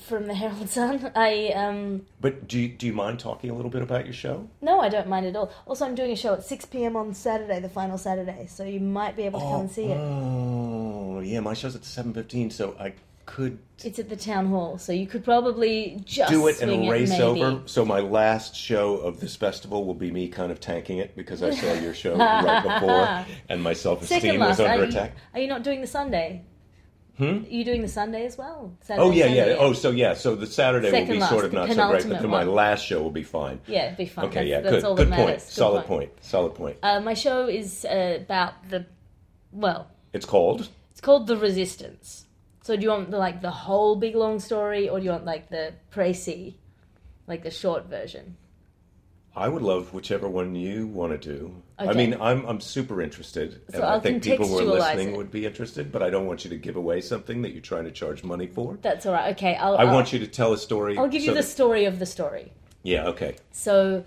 from 0.00 0.26
the 0.26 0.34
Herald 0.34 0.68
Sun. 0.68 1.12
I 1.14 1.48
um 1.54 2.06
But 2.20 2.48
do 2.48 2.58
you, 2.58 2.68
do 2.68 2.86
you 2.86 2.92
mind 2.92 3.20
talking 3.20 3.50
a 3.50 3.54
little 3.54 3.70
bit 3.70 3.82
about 3.82 4.04
your 4.06 4.14
show? 4.14 4.48
no, 4.60 4.80
I 4.80 4.88
don't 4.88 5.08
mind 5.08 5.26
at 5.26 5.36
all. 5.36 5.52
Also, 5.66 5.84
I'm 5.86 5.94
doing 5.94 6.10
a 6.12 6.16
show 6.16 6.32
at 6.34 6.44
six 6.44 6.64
p.m. 6.64 6.96
on 6.96 7.14
Saturday, 7.14 7.60
the 7.60 7.68
final 7.68 7.98
Saturday, 7.98 8.46
so 8.48 8.64
you 8.64 8.80
might 8.80 9.16
be 9.16 9.22
able 9.24 9.40
to 9.40 9.46
come 9.46 9.60
and 9.62 9.70
see 9.70 9.84
it. 9.86 9.96
Oh, 9.98 11.20
yeah, 11.20 11.40
my 11.40 11.54
show's 11.54 11.76
at 11.76 11.84
seven 11.84 12.12
fifteen, 12.12 12.50
so 12.50 12.74
I 12.80 12.94
could 13.26 13.58
It's 13.82 13.98
at 13.98 14.08
the 14.08 14.16
town 14.16 14.46
hall, 14.46 14.78
so 14.78 14.92
you 14.92 15.06
could 15.06 15.24
probably 15.24 16.00
just 16.04 16.30
do 16.30 16.46
it 16.48 16.60
and 16.60 16.88
race 16.88 17.10
maybe. 17.10 17.22
over. 17.22 17.62
So 17.66 17.84
my 17.84 18.00
last 18.00 18.54
show 18.54 18.96
of 18.96 19.20
this 19.20 19.36
festival 19.36 19.84
will 19.84 19.94
be 19.94 20.10
me 20.10 20.28
kind 20.28 20.52
of 20.52 20.60
tanking 20.60 20.98
it 20.98 21.16
because 21.16 21.42
I 21.42 21.50
saw 21.50 21.72
your 21.74 21.94
show 21.94 22.16
right 22.16 22.62
before, 22.62 23.36
and 23.48 23.62
my 23.62 23.72
self-esteem 23.72 24.38
was 24.40 24.60
under 24.60 24.72
are 24.72 24.76
you, 24.84 24.90
attack. 24.90 25.12
are 25.32 25.40
you 25.40 25.48
not 25.48 25.62
doing 25.62 25.80
the 25.80 25.86
Sunday? 25.86 26.44
Hmm? 27.16 27.24
Are 27.24 27.48
you 27.48 27.64
doing 27.64 27.82
the 27.82 27.88
Sunday 27.88 28.26
as 28.26 28.36
well? 28.36 28.76
Saturday, 28.80 29.06
Oh 29.06 29.12
yeah, 29.12 29.26
yeah. 29.26 29.44
Sunday? 29.44 29.56
Oh, 29.58 29.72
so 29.72 29.90
yeah. 29.92 30.14
So 30.14 30.34
the 30.34 30.46
Saturday 30.48 30.90
will 30.90 31.06
be 31.06 31.20
last, 31.20 31.30
sort 31.30 31.44
of 31.44 31.52
not 31.52 31.68
so 31.68 31.88
great, 31.88 32.08
but 32.08 32.20
then 32.20 32.30
my 32.30 32.42
last 32.42 32.84
show 32.84 33.00
will 33.00 33.12
be 33.12 33.22
fine. 33.22 33.60
Yeah, 33.68 33.86
it'd 33.86 33.98
be 33.98 34.06
fine. 34.06 34.24
Okay, 34.26 34.40
that's, 34.40 34.48
yeah, 34.48 34.60
that's 34.60 34.74
good, 34.76 34.84
all 34.84 34.96
good 34.96 35.10
point. 35.12 35.38
Good 35.38 35.40
Solid 35.40 35.86
point. 35.86 36.10
Solid 36.22 36.54
point. 36.56 36.76
Uh, 36.82 37.00
my 37.00 37.14
show 37.14 37.46
is 37.46 37.84
uh, 37.84 38.18
about 38.20 38.68
the, 38.68 38.86
well, 39.52 39.86
It's 40.12 40.26
called. 40.26 40.68
it's 40.90 41.00
called 41.00 41.28
The 41.28 41.36
Resistance. 41.36 42.26
So 42.64 42.74
do 42.76 42.82
you 42.82 42.88
want 42.88 43.10
the, 43.10 43.18
like 43.18 43.42
the 43.42 43.50
whole 43.50 43.94
big 43.94 44.14
long 44.16 44.40
story, 44.40 44.88
or 44.88 44.98
do 44.98 45.04
you 45.04 45.10
want 45.10 45.26
like 45.26 45.50
the 45.50 45.74
précis, 45.92 46.54
like 47.26 47.42
the 47.42 47.50
short 47.50 47.90
version? 47.90 48.36
I 49.36 49.48
would 49.48 49.60
love 49.60 49.92
whichever 49.92 50.26
one 50.28 50.54
you 50.54 50.86
want 50.86 51.12
to 51.12 51.18
do. 51.18 51.62
I 51.78 51.92
mean, 51.92 52.14
I'm 52.18 52.46
I'm 52.46 52.62
super 52.62 53.02
interested, 53.02 53.60
So 53.70 53.74
and 53.76 53.84
I 53.84 53.88
I'll 53.94 54.00
think 54.00 54.22
people 54.22 54.48
who 54.48 54.60
are 54.60 54.78
listening 54.78 55.10
it. 55.10 55.16
would 55.18 55.30
be 55.30 55.44
interested. 55.44 55.92
But 55.92 56.02
I 56.02 56.08
don't 56.08 56.26
want 56.26 56.44
you 56.44 56.50
to 56.50 56.56
give 56.56 56.76
away 56.76 57.02
something 57.02 57.42
that 57.42 57.52
you're 57.52 57.60
trying 57.60 57.84
to 57.84 57.90
charge 57.90 58.24
money 58.24 58.46
for. 58.46 58.78
That's 58.80 59.04
all 59.04 59.12
right. 59.12 59.34
Okay, 59.36 59.56
I'll. 59.56 59.76
I 59.76 59.82
I'll, 59.82 59.94
want 59.94 60.14
you 60.14 60.18
to 60.20 60.26
tell 60.26 60.54
a 60.54 60.58
story. 60.58 60.96
I'll 60.96 61.08
give 61.08 61.22
you 61.22 61.32
the 61.34 61.42
that- 61.42 61.56
story 61.58 61.84
of 61.84 61.98
the 61.98 62.06
story. 62.06 62.50
Yeah. 62.82 63.08
Okay. 63.08 63.36
So, 63.52 64.04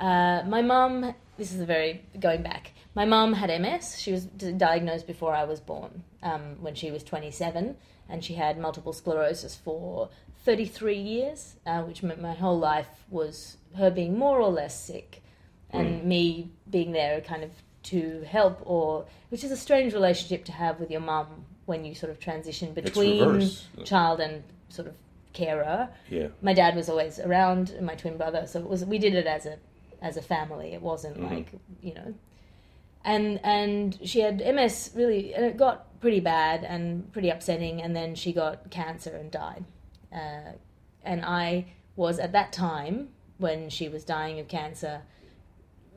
uh, 0.00 0.42
my 0.48 0.62
mom. 0.62 1.14
this 1.38 1.52
is 1.52 1.60
a 1.60 1.66
very, 1.66 2.02
going 2.18 2.42
back, 2.42 2.72
my 2.96 3.04
mom 3.04 3.34
had 3.34 3.50
MS. 3.62 4.00
She 4.00 4.10
was 4.12 4.24
diagnosed 4.24 5.06
before 5.06 5.32
I 5.32 5.44
was 5.44 5.60
born 5.60 6.02
um, 6.22 6.56
when 6.60 6.74
she 6.74 6.90
was 6.90 7.02
27, 7.04 7.76
and 8.10 8.24
she 8.24 8.34
had 8.34 8.58
multiple 8.58 8.92
sclerosis 8.92 9.54
for 9.56 10.08
33 10.44 10.96
years, 10.96 11.56
uh, 11.66 11.82
which 11.82 12.02
meant 12.02 12.20
my 12.20 12.32
whole 12.34 12.58
life 12.58 12.88
was 13.10 13.56
her 13.76 13.90
being 13.90 14.18
more 14.18 14.40
or 14.40 14.50
less 14.50 14.78
sick 14.78 15.22
and 15.72 16.04
me 16.04 16.50
being 16.68 16.92
there 16.92 17.20
kind 17.20 17.44
of 17.44 17.50
to 17.84 18.22
help, 18.28 18.60
or 18.64 19.06
which 19.28 19.44
is 19.44 19.50
a 19.52 19.56
strange 19.56 19.92
relationship 19.94 20.44
to 20.46 20.52
have 20.52 20.80
with 20.80 20.90
your 20.90 21.00
mum 21.00 21.26
when 21.66 21.84
you 21.84 21.94
sort 21.94 22.10
of 22.10 22.18
transition 22.18 22.74
between 22.74 23.48
child 23.84 24.18
and 24.20 24.42
sort 24.68 24.88
of 24.88 24.94
carer. 25.32 25.88
Yeah. 26.08 26.28
my 26.42 26.52
dad 26.52 26.74
was 26.74 26.88
always 26.88 27.20
around 27.20 27.70
and 27.70 27.86
my 27.86 27.94
twin 27.94 28.16
brother 28.16 28.46
so 28.48 28.58
it 28.58 28.68
was 28.68 28.84
we 28.84 28.98
did 28.98 29.14
it 29.14 29.26
as 29.26 29.46
a 29.46 29.58
as 30.02 30.16
a 30.16 30.22
family. 30.22 30.72
It 30.72 30.82
wasn't 30.82 31.18
Mm-hmm. 31.18 31.34
like 31.34 31.52
you 31.80 31.94
know. 31.94 32.14
And 33.04 33.38
and 33.44 33.98
she 34.04 34.20
had 34.20 34.38
ms 34.40 34.90
really 34.94 35.32
and 35.34 35.44
it 35.46 35.56
got 35.56 35.86
pretty 36.00 36.20
bad 36.20 36.64
and 36.64 37.12
pretty 37.12 37.28
upsetting 37.28 37.82
and 37.82 37.94
then 37.94 38.14
she 38.14 38.32
got 38.32 38.70
cancer 38.70 39.16
and 39.16 39.30
died. 39.30 39.64
Uh, 40.12 40.52
and 41.02 41.24
i 41.24 41.64
was 41.96 42.18
at 42.18 42.32
that 42.32 42.52
time 42.52 43.08
when 43.38 43.70
she 43.70 43.88
was 43.88 44.04
dying 44.04 44.38
of 44.38 44.48
cancer 44.48 45.02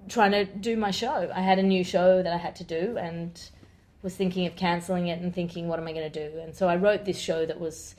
trying 0.10 0.32
to 0.32 0.46
do 0.46 0.76
my 0.76 0.92
show. 0.92 1.32
I 1.34 1.42
had 1.42 1.60
a 1.60 1.64
new 1.64 1.84
show 1.84 2.22
that 2.22 2.34
i 2.34 2.38
had 2.38 2.56
to 2.58 2.64
do 2.64 2.98
and 2.98 3.42
was 4.02 4.16
thinking 4.16 4.46
of 4.46 4.56
cancelling 4.56 5.08
it 5.08 5.22
and 5.22 5.34
thinking 5.34 5.68
what 5.68 5.80
am 5.80 5.88
i 5.88 5.94
going 5.94 6.12
to 6.12 6.30
do? 6.30 6.40
And 6.40 6.56
so 6.56 6.68
i 6.68 6.76
wrote 6.76 7.06
this 7.06 7.20
show 7.20 7.46
that 7.46 7.60
was 7.60 7.96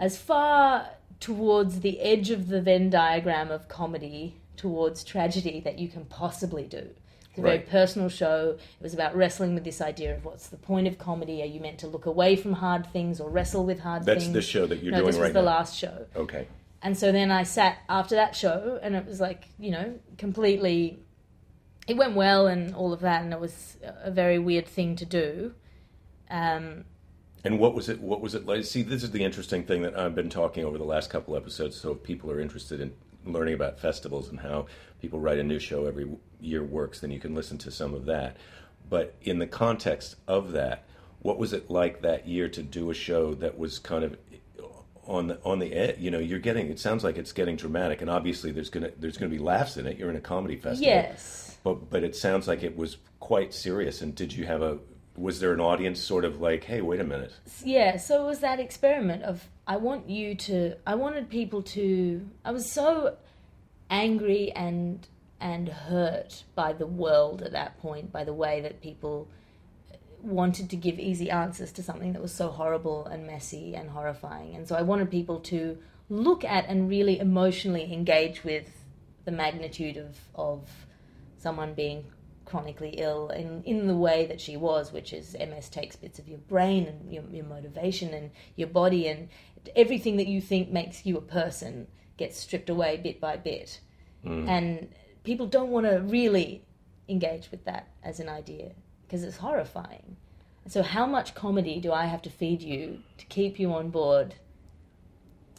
as 0.00 0.18
far 0.18 0.88
towards 1.20 1.80
the 1.80 2.00
edge 2.00 2.30
of 2.30 2.48
the 2.48 2.60
Venn 2.60 2.90
diagram 2.90 3.50
of 3.50 3.68
comedy 3.68 4.36
towards 4.56 5.04
tragedy 5.04 5.60
that 5.60 5.78
you 5.78 5.88
can 5.88 6.04
possibly 6.04 6.64
do. 6.64 6.90
It's 7.36 7.40
a 7.40 7.42
very 7.42 7.58
Right. 7.58 7.68
personal 7.68 8.08
show. 8.08 8.56
It 8.80 8.82
was 8.82 8.94
about 8.94 9.14
wrestling 9.14 9.52
with 9.54 9.62
this 9.64 9.82
idea 9.82 10.14
of 10.16 10.24
what's 10.24 10.48
the 10.48 10.56
point 10.56 10.86
of 10.86 10.96
comedy? 10.96 11.42
Are 11.42 11.46
you 11.46 11.60
meant 11.60 11.78
to 11.80 11.86
look 11.86 12.06
away 12.06 12.34
from 12.34 12.54
hard 12.54 12.86
things 12.86 13.20
or 13.20 13.28
wrestle 13.28 13.66
with 13.66 13.80
hard 13.80 14.06
That's 14.06 14.24
things? 14.24 14.32
That's 14.32 14.46
the 14.46 14.50
show 14.50 14.66
that 14.66 14.82
you're 14.82 14.92
no, 14.92 15.00
doing 15.00 15.06
this 15.08 15.16
was 15.16 15.22
right 15.22 15.32
the 15.34 15.40
now. 15.42 15.46
last 15.46 15.76
show. 15.76 16.06
Okay. 16.16 16.46
And 16.80 16.96
so 16.96 17.12
then 17.12 17.30
I 17.30 17.42
sat 17.42 17.76
after 17.90 18.14
that 18.14 18.34
show, 18.34 18.78
and 18.82 18.96
it 18.96 19.04
was 19.04 19.20
like, 19.20 19.48
you 19.58 19.70
know, 19.70 19.98
completely. 20.16 20.98
It 21.86 21.98
went 21.98 22.16
well 22.16 22.46
and 22.46 22.74
all 22.74 22.94
of 22.94 23.00
that, 23.00 23.22
and 23.22 23.34
it 23.34 23.40
was 23.40 23.76
a 24.02 24.10
very 24.10 24.38
weird 24.38 24.66
thing 24.66 24.96
to 24.96 25.04
do. 25.04 25.52
Um, 26.30 26.86
And 27.44 27.58
what 27.60 27.74
was 27.74 27.90
it? 27.90 28.00
What 28.00 28.22
was 28.22 28.34
it 28.34 28.46
like? 28.46 28.64
See, 28.64 28.82
this 28.82 29.02
is 29.02 29.10
the 29.10 29.22
interesting 29.24 29.62
thing 29.62 29.82
that 29.82 29.94
I've 29.98 30.14
been 30.14 30.30
talking 30.30 30.64
over 30.64 30.78
the 30.78 30.84
last 30.84 31.10
couple 31.10 31.36
episodes. 31.36 31.76
So 31.76 31.92
if 31.92 32.02
people 32.02 32.30
are 32.30 32.40
interested 32.40 32.80
in 32.80 32.94
learning 33.32 33.54
about 33.54 33.78
festivals 33.78 34.28
and 34.28 34.40
how 34.40 34.66
people 35.00 35.20
write 35.20 35.38
a 35.38 35.42
new 35.42 35.58
show 35.58 35.86
every 35.86 36.08
year 36.40 36.62
works, 36.62 37.00
then 37.00 37.10
you 37.10 37.18
can 37.20 37.34
listen 37.34 37.58
to 37.58 37.70
some 37.70 37.94
of 37.94 38.06
that. 38.06 38.36
But 38.88 39.14
in 39.22 39.38
the 39.38 39.46
context 39.46 40.16
of 40.28 40.52
that, 40.52 40.84
what 41.20 41.38
was 41.38 41.52
it 41.52 41.70
like 41.70 42.02
that 42.02 42.28
year 42.28 42.48
to 42.48 42.62
do 42.62 42.90
a 42.90 42.94
show 42.94 43.34
that 43.34 43.58
was 43.58 43.78
kind 43.78 44.04
of 44.04 44.16
on 45.06 45.28
the 45.28 45.38
on 45.44 45.60
the 45.60 45.72
ed, 45.72 45.96
you 46.00 46.10
know 46.10 46.18
you're 46.18 46.40
getting 46.40 46.68
it 46.68 46.80
sounds 46.80 47.04
like 47.04 47.16
it's 47.16 47.30
getting 47.30 47.54
dramatic 47.54 48.00
and 48.00 48.10
obviously 48.10 48.50
there's 48.50 48.70
gonna 48.70 48.90
there's 48.98 49.16
gonna 49.16 49.30
be 49.30 49.38
laughs 49.38 49.76
in 49.76 49.86
it 49.86 49.96
you're 49.96 50.10
in 50.10 50.16
a 50.16 50.20
comedy 50.20 50.56
festival 50.56 50.84
Yes. 50.92 51.56
but 51.62 51.88
but 51.90 52.02
it 52.02 52.16
sounds 52.16 52.48
like 52.48 52.64
it 52.64 52.76
was 52.76 52.96
quite 53.20 53.54
serious 53.54 54.02
and 54.02 54.16
did 54.16 54.32
you 54.32 54.46
have 54.46 54.62
a 54.62 54.78
was 55.16 55.40
there 55.40 55.52
an 55.52 55.60
audience 55.60 56.00
sort 56.00 56.24
of 56.24 56.40
like 56.40 56.64
hey 56.64 56.80
wait 56.80 57.00
a 57.00 57.04
minute 57.04 57.32
Yeah, 57.64 57.96
so 57.96 58.22
it 58.22 58.26
was 58.26 58.40
that 58.40 58.60
experiment 58.60 59.22
of 59.22 59.48
I 59.66 59.76
want 59.76 60.08
you 60.08 60.34
to 60.34 60.76
I 60.86 60.94
wanted 60.94 61.30
people 61.30 61.62
to 61.62 62.28
I 62.44 62.52
was 62.52 62.70
so 62.70 63.16
angry 63.90 64.52
and 64.52 65.06
and 65.40 65.68
hurt 65.68 66.44
by 66.54 66.72
the 66.72 66.86
world 66.86 67.42
at 67.42 67.52
that 67.52 67.78
point 67.78 68.12
by 68.12 68.24
the 68.24 68.32
way 68.32 68.60
that 68.62 68.80
people 68.80 69.28
uh, 69.92 69.96
wanted 70.22 70.70
to 70.70 70.76
give 70.76 70.98
easy 70.98 71.30
answers 71.30 71.72
to 71.72 71.82
something 71.82 72.12
that 72.14 72.22
was 72.22 72.32
so 72.32 72.48
horrible 72.48 73.06
and 73.06 73.26
messy 73.26 73.74
and 73.74 73.90
horrifying. 73.90 74.54
And 74.54 74.66
so 74.66 74.74
I 74.74 74.82
wanted 74.82 75.10
people 75.10 75.40
to 75.40 75.78
look 76.08 76.44
at 76.44 76.66
and 76.66 76.88
really 76.88 77.18
emotionally 77.18 77.92
engage 77.92 78.44
with 78.44 78.70
the 79.24 79.32
magnitude 79.32 79.96
of 79.96 80.16
of 80.34 80.86
someone 81.38 81.74
being 81.74 82.04
chronically 82.46 82.94
ill 82.96 83.28
in, 83.28 83.62
in 83.64 83.86
the 83.86 83.96
way 83.96 84.24
that 84.26 84.40
she 84.40 84.56
was, 84.56 84.92
which 84.92 85.12
is 85.12 85.36
MS 85.38 85.68
takes 85.68 85.96
bits 85.96 86.18
of 86.18 86.28
your 86.28 86.38
brain 86.38 86.86
and 86.86 87.12
your, 87.12 87.24
your 87.30 87.44
motivation 87.44 88.14
and 88.14 88.30
your 88.54 88.68
body 88.68 89.06
and 89.08 89.28
everything 89.74 90.16
that 90.16 90.28
you 90.28 90.40
think 90.40 90.70
makes 90.70 91.04
you 91.04 91.18
a 91.18 91.20
person 91.20 91.88
gets 92.16 92.38
stripped 92.38 92.70
away 92.70 92.96
bit 92.96 93.20
by 93.20 93.36
bit. 93.36 93.80
Mm. 94.24 94.48
And 94.48 94.88
people 95.24 95.46
don't 95.46 95.70
want 95.70 95.86
to 95.86 95.98
really 95.98 96.64
engage 97.08 97.50
with 97.50 97.64
that 97.64 97.88
as 98.02 98.20
an 98.20 98.28
idea 98.28 98.72
because 99.02 99.22
it's 99.22 99.36
horrifying. 99.36 100.16
So, 100.68 100.82
how 100.82 101.06
much 101.06 101.34
comedy 101.34 101.78
do 101.80 101.92
I 101.92 102.06
have 102.06 102.22
to 102.22 102.30
feed 102.30 102.62
you 102.62 103.02
to 103.18 103.26
keep 103.26 103.58
you 103.58 103.72
on 103.72 103.90
board? 103.90 104.34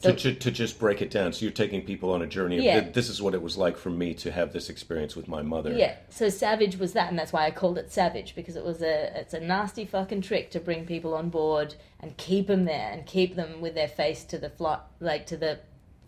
To, 0.02 0.14
to, 0.14 0.34
to 0.36 0.52
just 0.52 0.80
break 0.80 1.02
it 1.02 1.10
down 1.10 1.34
so 1.34 1.44
you're 1.44 1.52
taking 1.52 1.82
people 1.82 2.12
on 2.12 2.22
a 2.22 2.28
journey 2.28 2.62
Yeah. 2.62 2.82
"Th- 2.82 2.94
this 2.94 3.10
is 3.10 3.22
what 3.22 3.34
it 3.34 3.42
was 3.42 3.58
like 3.58 3.78
for 3.78 3.90
me 3.90 4.14
to 4.16 4.32
have 4.32 4.54
this 4.54 4.70
experience 4.70 5.16
with 5.16 5.28
my 5.28 5.42
mother 5.42 5.74
Yeah, 5.74 5.96
so 6.10 6.30
Savage 6.30 6.78
was 6.78 6.94
that, 6.94 7.10
and 7.10 7.18
that's 7.18 7.34
why 7.34 7.46
I 7.46 7.52
called 7.52 7.78
it 7.78 7.92
Savage 7.92 8.36
because 8.36 8.56
it 8.56 8.64
was 8.64 8.82
a 8.82 9.20
it's 9.20 9.34
a 9.34 9.40
nasty 9.40 9.86
fucking 9.86 10.22
trick 10.22 10.52
to 10.52 10.60
bring 10.60 10.86
people 10.86 11.14
on 11.16 11.30
board 11.30 11.76
and 12.00 12.16
keep 12.18 12.48
them 12.48 12.66
there 12.66 12.92
and 12.92 13.06
keep 13.06 13.36
them 13.36 13.62
with 13.62 13.74
their 13.74 13.88
face 13.88 14.24
to 14.26 14.38
the 14.38 14.50
fly, 14.50 14.80
like 15.00 15.26
to 15.28 15.38
the 15.38 15.60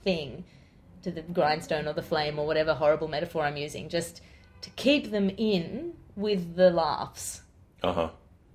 thing, 0.04 0.44
to 1.04 1.12
the 1.12 1.22
grindstone 1.22 1.88
or 1.88 1.94
the 1.94 2.04
flame 2.04 2.38
or 2.38 2.46
whatever 2.46 2.74
horrible 2.74 3.08
metaphor 3.08 3.44
I'm 3.44 3.58
using, 3.58 3.90
just 3.90 4.22
to 4.62 4.70
keep 4.72 5.10
them 5.12 5.30
in 5.38 5.94
with 6.16 6.56
the 6.56 6.70
laughs 6.70 7.42
uh-huh 7.82 8.10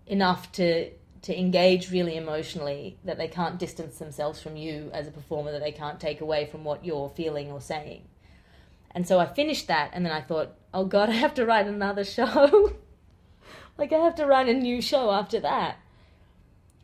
enough 0.07 0.53
to 0.53 0.91
to 1.25 1.39
engage 1.39 1.91
really 1.91 2.17
emotionally 2.19 2.99
that 3.03 3.17
they 3.17 3.29
can't 3.29 3.59
distance 3.59 3.97
themselves 3.99 4.43
from 4.43 4.57
you 4.57 4.91
as 4.93 5.09
a 5.09 5.11
performer 5.11 5.53
that 5.53 5.63
they 5.63 5.73
can't 5.73 5.99
take 5.99 6.21
away 6.21 6.45
from 6.45 6.65
what 6.65 6.85
you're 6.85 7.09
feeling 7.09 7.51
or 7.51 7.63
saying. 7.63 8.03
And 8.91 9.09
so 9.09 9.19
i 9.19 9.27
finished 9.27 9.67
that 9.69 9.91
and 9.95 10.05
then 10.05 10.13
i 10.13 10.21
thought 10.21 10.55
oh 10.75 10.85
god 10.85 11.09
i 11.15 11.15
have 11.15 11.35
to 11.35 11.47
write 11.47 11.67
another 11.67 12.05
show. 12.05 12.73
Like 13.77 13.93
i 13.93 13.99
have 13.99 14.15
to 14.17 14.27
write 14.27 14.49
a 14.49 14.55
new 14.55 14.81
show 14.81 15.11
after 15.11 15.41
that. 15.41 15.79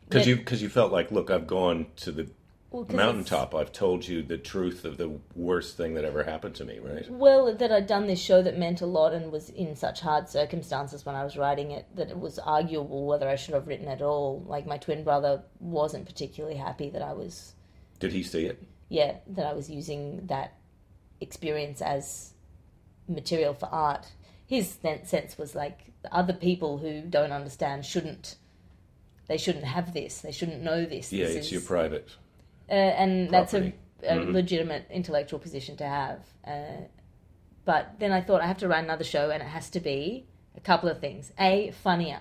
Because 0.09 0.27
you 0.27 0.35
because 0.35 0.61
you 0.61 0.69
felt 0.69 0.91
like 0.91 1.13
look 1.13 1.31
i've 1.31 1.47
gone 1.47 1.87
to 1.97 2.11
the 2.11 2.29
Well, 2.71 2.87
mountaintop 2.93 3.53
i've 3.55 3.73
told 3.73 4.07
you 4.07 4.23
the 4.23 4.39
truth 4.39 4.85
of 4.85 4.97
the 4.97 5.19
worst 5.35 5.77
thing 5.77 5.95
that 5.95 6.05
ever 6.05 6.23
happened 6.23 6.55
to 6.57 6.65
me 6.65 6.79
right 6.79 7.11
Well, 7.11 7.53
that 7.55 7.73
I'd 7.73 7.87
done 7.89 8.07
this 8.07 8.21
show 8.21 8.43
that 8.43 8.59
meant 8.59 8.81
a 8.81 8.87
lot 8.87 9.13
and 9.13 9.33
was 9.33 9.51
in 9.51 9.75
such 9.75 10.01
hard 10.01 10.29
circumstances 10.29 11.05
when 11.05 11.17
I 11.17 11.25
was 11.25 11.37
writing 11.37 11.73
it 11.73 11.87
that 11.97 12.11
it 12.11 12.19
was 12.19 12.39
arguable 12.39 13.07
whether 13.07 13.29
I 13.29 13.35
should 13.37 13.55
have 13.55 13.67
written 13.67 13.89
it 13.89 14.01
at 14.01 14.03
all. 14.03 14.45
Like 14.47 14.67
my 14.67 14.77
twin 14.79 15.03
brother 15.03 15.43
wasn't 15.59 16.07
particularly 16.07 16.57
happy 16.57 16.91
that 16.91 17.03
I 17.03 17.13
was 17.13 17.55
did 17.99 18.13
he 18.13 18.23
see 18.23 18.47
it 18.47 18.63
yeah, 18.89 19.17
that 19.29 19.47
I 19.47 19.53
was 19.53 19.71
using 19.71 20.27
that 20.27 20.55
experience 21.21 21.81
as 21.81 22.35
material 23.09 23.55
for 23.55 23.67
art. 23.67 24.07
His 24.47 24.79
sense 25.05 25.39
was 25.39 25.55
like 25.55 25.93
other 26.11 26.33
people 26.33 26.79
who 26.79 27.03
don't 27.03 27.31
understand 27.33 27.87
shouldn't. 27.87 28.35
They 29.29 29.39
shouldn't 29.39 29.65
have 29.65 29.95
this. 29.95 30.21
They 30.21 30.33
shouldn't 30.33 30.61
know 30.63 30.85
this. 30.85 31.13
yeah 31.13 31.27
This 31.27 31.37
it's 31.37 31.47
is- 31.47 31.53
your 31.53 31.63
private 31.63 32.11
uh, 32.71 32.75
and 32.75 33.31
that's 33.31 33.55
a, 33.55 33.61
property. 33.61 33.77
a 34.05 34.15
Mhm. 34.17 34.33
legitimate 34.33 34.87
intellectual 34.91 35.39
position 35.39 35.77
to 35.77 35.85
have. 35.87 36.21
Uh, 36.47 36.85
but 37.65 37.95
then 37.99 38.13
I 38.13 38.21
thought 38.21 38.41
I 38.41 38.47
have 38.47 38.59
to 38.59 38.69
write 38.69 38.85
another 38.85 39.05
show, 39.05 39.31
and 39.31 39.43
it 39.43 39.49
has 39.49 39.69
to 39.71 39.81
be 39.81 40.27
a 40.57 40.61
couple 40.61 40.89
of 40.89 41.01
things. 41.01 41.33
A 41.39 41.71
funnier, 41.73 42.21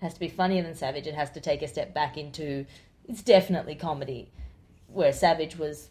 it 0.00 0.02
has 0.04 0.14
to 0.14 0.20
be 0.20 0.28
funnier 0.28 0.62
than 0.62 0.74
Savage. 0.74 1.06
It 1.06 1.14
has 1.14 1.30
to 1.32 1.40
take 1.40 1.62
a 1.62 1.68
step 1.68 1.94
back 1.94 2.16
into. 2.18 2.66
It's 3.08 3.22
definitely 3.22 3.74
comedy, 3.74 4.32
where 4.88 5.12
Savage 5.12 5.56
was 5.58 5.90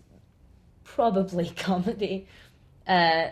probably 0.83 1.49
comedy. 1.55 2.27
Uh, 2.87 3.27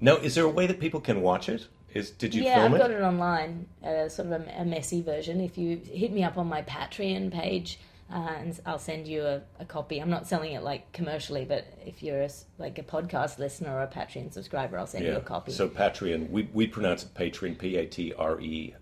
now 0.00 0.16
is 0.16 0.34
there 0.34 0.44
a 0.44 0.48
way 0.50 0.66
that 0.66 0.78
people 0.78 1.00
can 1.00 1.22
watch 1.22 1.48
it 1.48 1.66
is 1.94 2.10
did 2.10 2.34
you 2.34 2.42
yeah, 2.42 2.56
film 2.56 2.74
I've 2.74 2.80
it 2.80 2.82
got 2.82 2.90
it 2.90 3.00
online, 3.02 3.66
uh, 3.82 4.08
sort 4.08 4.30
of 4.30 4.42
a, 4.46 4.54
a 4.58 4.64
messy 4.64 5.00
version. 5.00 5.40
If 5.40 5.56
you 5.56 5.78
hit 5.78 6.12
me 6.12 6.22
up 6.22 6.36
on 6.36 6.46
my 6.46 6.62
Patreon 6.62 7.32
page, 7.32 7.78
uh, 8.12 8.34
and 8.38 8.60
I'll 8.64 8.78
send 8.78 9.08
you 9.08 9.22
a, 9.22 9.42
a 9.58 9.64
copy. 9.64 9.98
I'm 9.98 10.10
not 10.10 10.26
selling 10.28 10.52
it 10.52 10.62
like 10.62 10.92
commercially, 10.92 11.44
but 11.44 11.64
if 11.84 12.02
you're 12.02 12.22
a, 12.22 12.30
like 12.58 12.78
a 12.78 12.82
podcast 12.82 13.38
listener 13.38 13.72
or 13.74 13.82
a 13.82 13.88
Patreon 13.88 14.32
subscriber, 14.32 14.78
I'll 14.78 14.86
send 14.86 15.04
you 15.04 15.16
a 15.16 15.20
copy. 15.20 15.52
so 15.52 15.68
patreon 15.68 16.30
we, 16.30 16.48
we 16.52 16.66
pronounce 16.66 17.04
it 17.04 17.14
patreon 17.14 17.58
p-a-t-r-e-o-n 17.58 18.76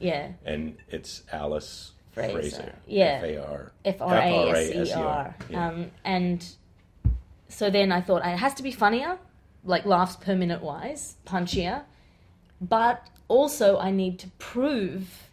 yeah, 0.00 0.32
and 0.44 0.76
it's 0.88 1.22
alice 1.32 1.92
Fraser. 2.12 2.32
fraser, 2.32 2.74
Yeah. 2.86 3.20
f-a-r 3.22 3.72
F 3.84 4.02
R 4.02 4.14
A 4.14 4.18
S 4.18 4.26
E 4.26 4.30
F-R-A-S-E-R. 4.80 5.06
R. 5.06 5.36
Yeah. 5.48 5.68
Um, 5.68 5.90
and 6.04 6.44
so 7.48 7.70
then 7.70 7.92
I 7.92 8.00
thought 8.00 8.24
it 8.26 8.36
has 8.38 8.54
to 8.54 8.62
be 8.62 8.72
funnier, 8.72 9.18
like 9.64 9.84
laughs 9.86 10.16
per 10.16 10.34
minute 10.34 10.62
wise, 10.62 11.16
punchier, 11.26 11.82
but 12.60 13.06
also 13.28 13.78
I 13.78 13.90
need 13.90 14.18
to 14.20 14.28
prove, 14.38 15.29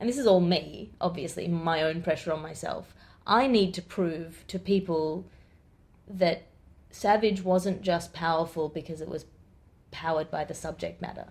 and 0.00 0.08
this 0.08 0.18
is 0.18 0.26
all 0.26 0.40
me, 0.40 0.92
obviously, 1.00 1.48
my 1.48 1.82
own 1.82 2.02
pressure 2.02 2.32
on 2.32 2.40
myself. 2.42 2.94
I 3.26 3.46
need 3.46 3.74
to 3.74 3.82
prove 3.82 4.44
to 4.48 4.58
people 4.58 5.26
that 6.08 6.42
Savage 6.90 7.42
wasn't 7.42 7.82
just 7.82 8.12
powerful 8.12 8.68
because 8.68 9.00
it 9.00 9.08
was 9.08 9.26
powered 9.90 10.30
by 10.30 10.44
the 10.44 10.54
subject 10.54 11.02
matter. 11.02 11.26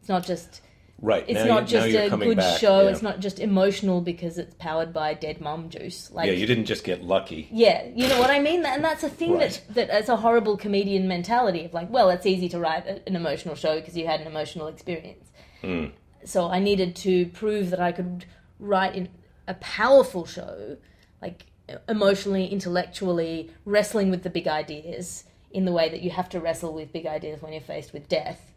It's 0.00 0.08
not 0.08 0.26
just 0.26 0.60
right 1.02 1.24
it's 1.28 1.40
now 1.40 1.56
not 1.56 1.66
just 1.66 1.86
a 1.88 2.08
good 2.16 2.38
back, 2.38 2.58
show. 2.58 2.82
yeah. 2.82 2.88
It's 2.90 3.02
not 3.02 3.20
just 3.20 3.38
emotional 3.38 4.00
because 4.00 4.38
it's 4.38 4.54
powered 4.54 4.92
by 4.92 5.14
dead 5.14 5.40
mum 5.40 5.68
juice. 5.68 6.10
Like 6.10 6.26
yeah 6.26 6.32
you 6.32 6.46
didn't 6.46 6.64
just 6.66 6.84
get 6.84 7.02
lucky 7.02 7.48
yeah, 7.50 7.86
you 7.94 8.08
know 8.08 8.18
what 8.18 8.30
I 8.30 8.40
mean? 8.40 8.64
And 8.64 8.84
that's 8.84 9.02
a 9.02 9.08
thing 9.08 9.32
Right. 9.34 9.62
that, 9.68 9.88
that 9.88 9.98
it's 10.00 10.08
a 10.08 10.16
horrible 10.16 10.56
comedian 10.56 11.08
mentality 11.08 11.64
of 11.64 11.74
like, 11.74 11.90
well, 11.90 12.10
it's 12.10 12.26
easy 12.26 12.48
to 12.50 12.58
write 12.58 12.86
an 13.06 13.16
emotional 13.16 13.54
show 13.54 13.78
because 13.80 13.96
you 13.96 14.06
had 14.06 14.20
an 14.20 14.26
emotional 14.26 14.68
experience. 14.68 15.28
Hmm. 15.62 15.86
So 16.26 16.50
I 16.50 16.58
needed 16.58 16.96
to 16.96 17.26
prove 17.26 17.70
that 17.70 17.78
I 17.80 17.92
could 17.92 18.24
write 18.58 18.96
in 18.96 19.08
a 19.46 19.54
powerful 19.54 20.26
show, 20.26 20.76
like 21.22 21.46
emotionally, 21.88 22.48
intellectually, 22.48 23.52
wrestling 23.64 24.10
with 24.10 24.24
the 24.24 24.30
big 24.30 24.48
ideas 24.48 25.24
in 25.52 25.64
the 25.64 25.72
way 25.72 25.88
that 25.88 26.02
you 26.02 26.10
have 26.10 26.28
to 26.30 26.40
wrestle 26.40 26.74
with 26.74 26.92
big 26.92 27.06
ideas 27.06 27.40
when 27.40 27.52
you're 27.52 27.62
faced 27.62 27.92
with 27.92 28.08
death. 28.08 28.52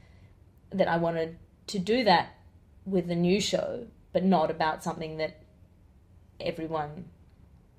That 0.71 0.87
I 0.87 0.97
wanted 0.97 1.37
to 1.67 1.77
do 1.77 2.03
that 2.05 2.35
with 2.85 3.07
the 3.07 3.15
new 3.15 3.39
show, 3.39 3.85
but 4.13 4.23
not 4.23 4.49
about 4.49 4.83
something 4.83 5.17
that 5.17 5.43
everyone 6.39 7.05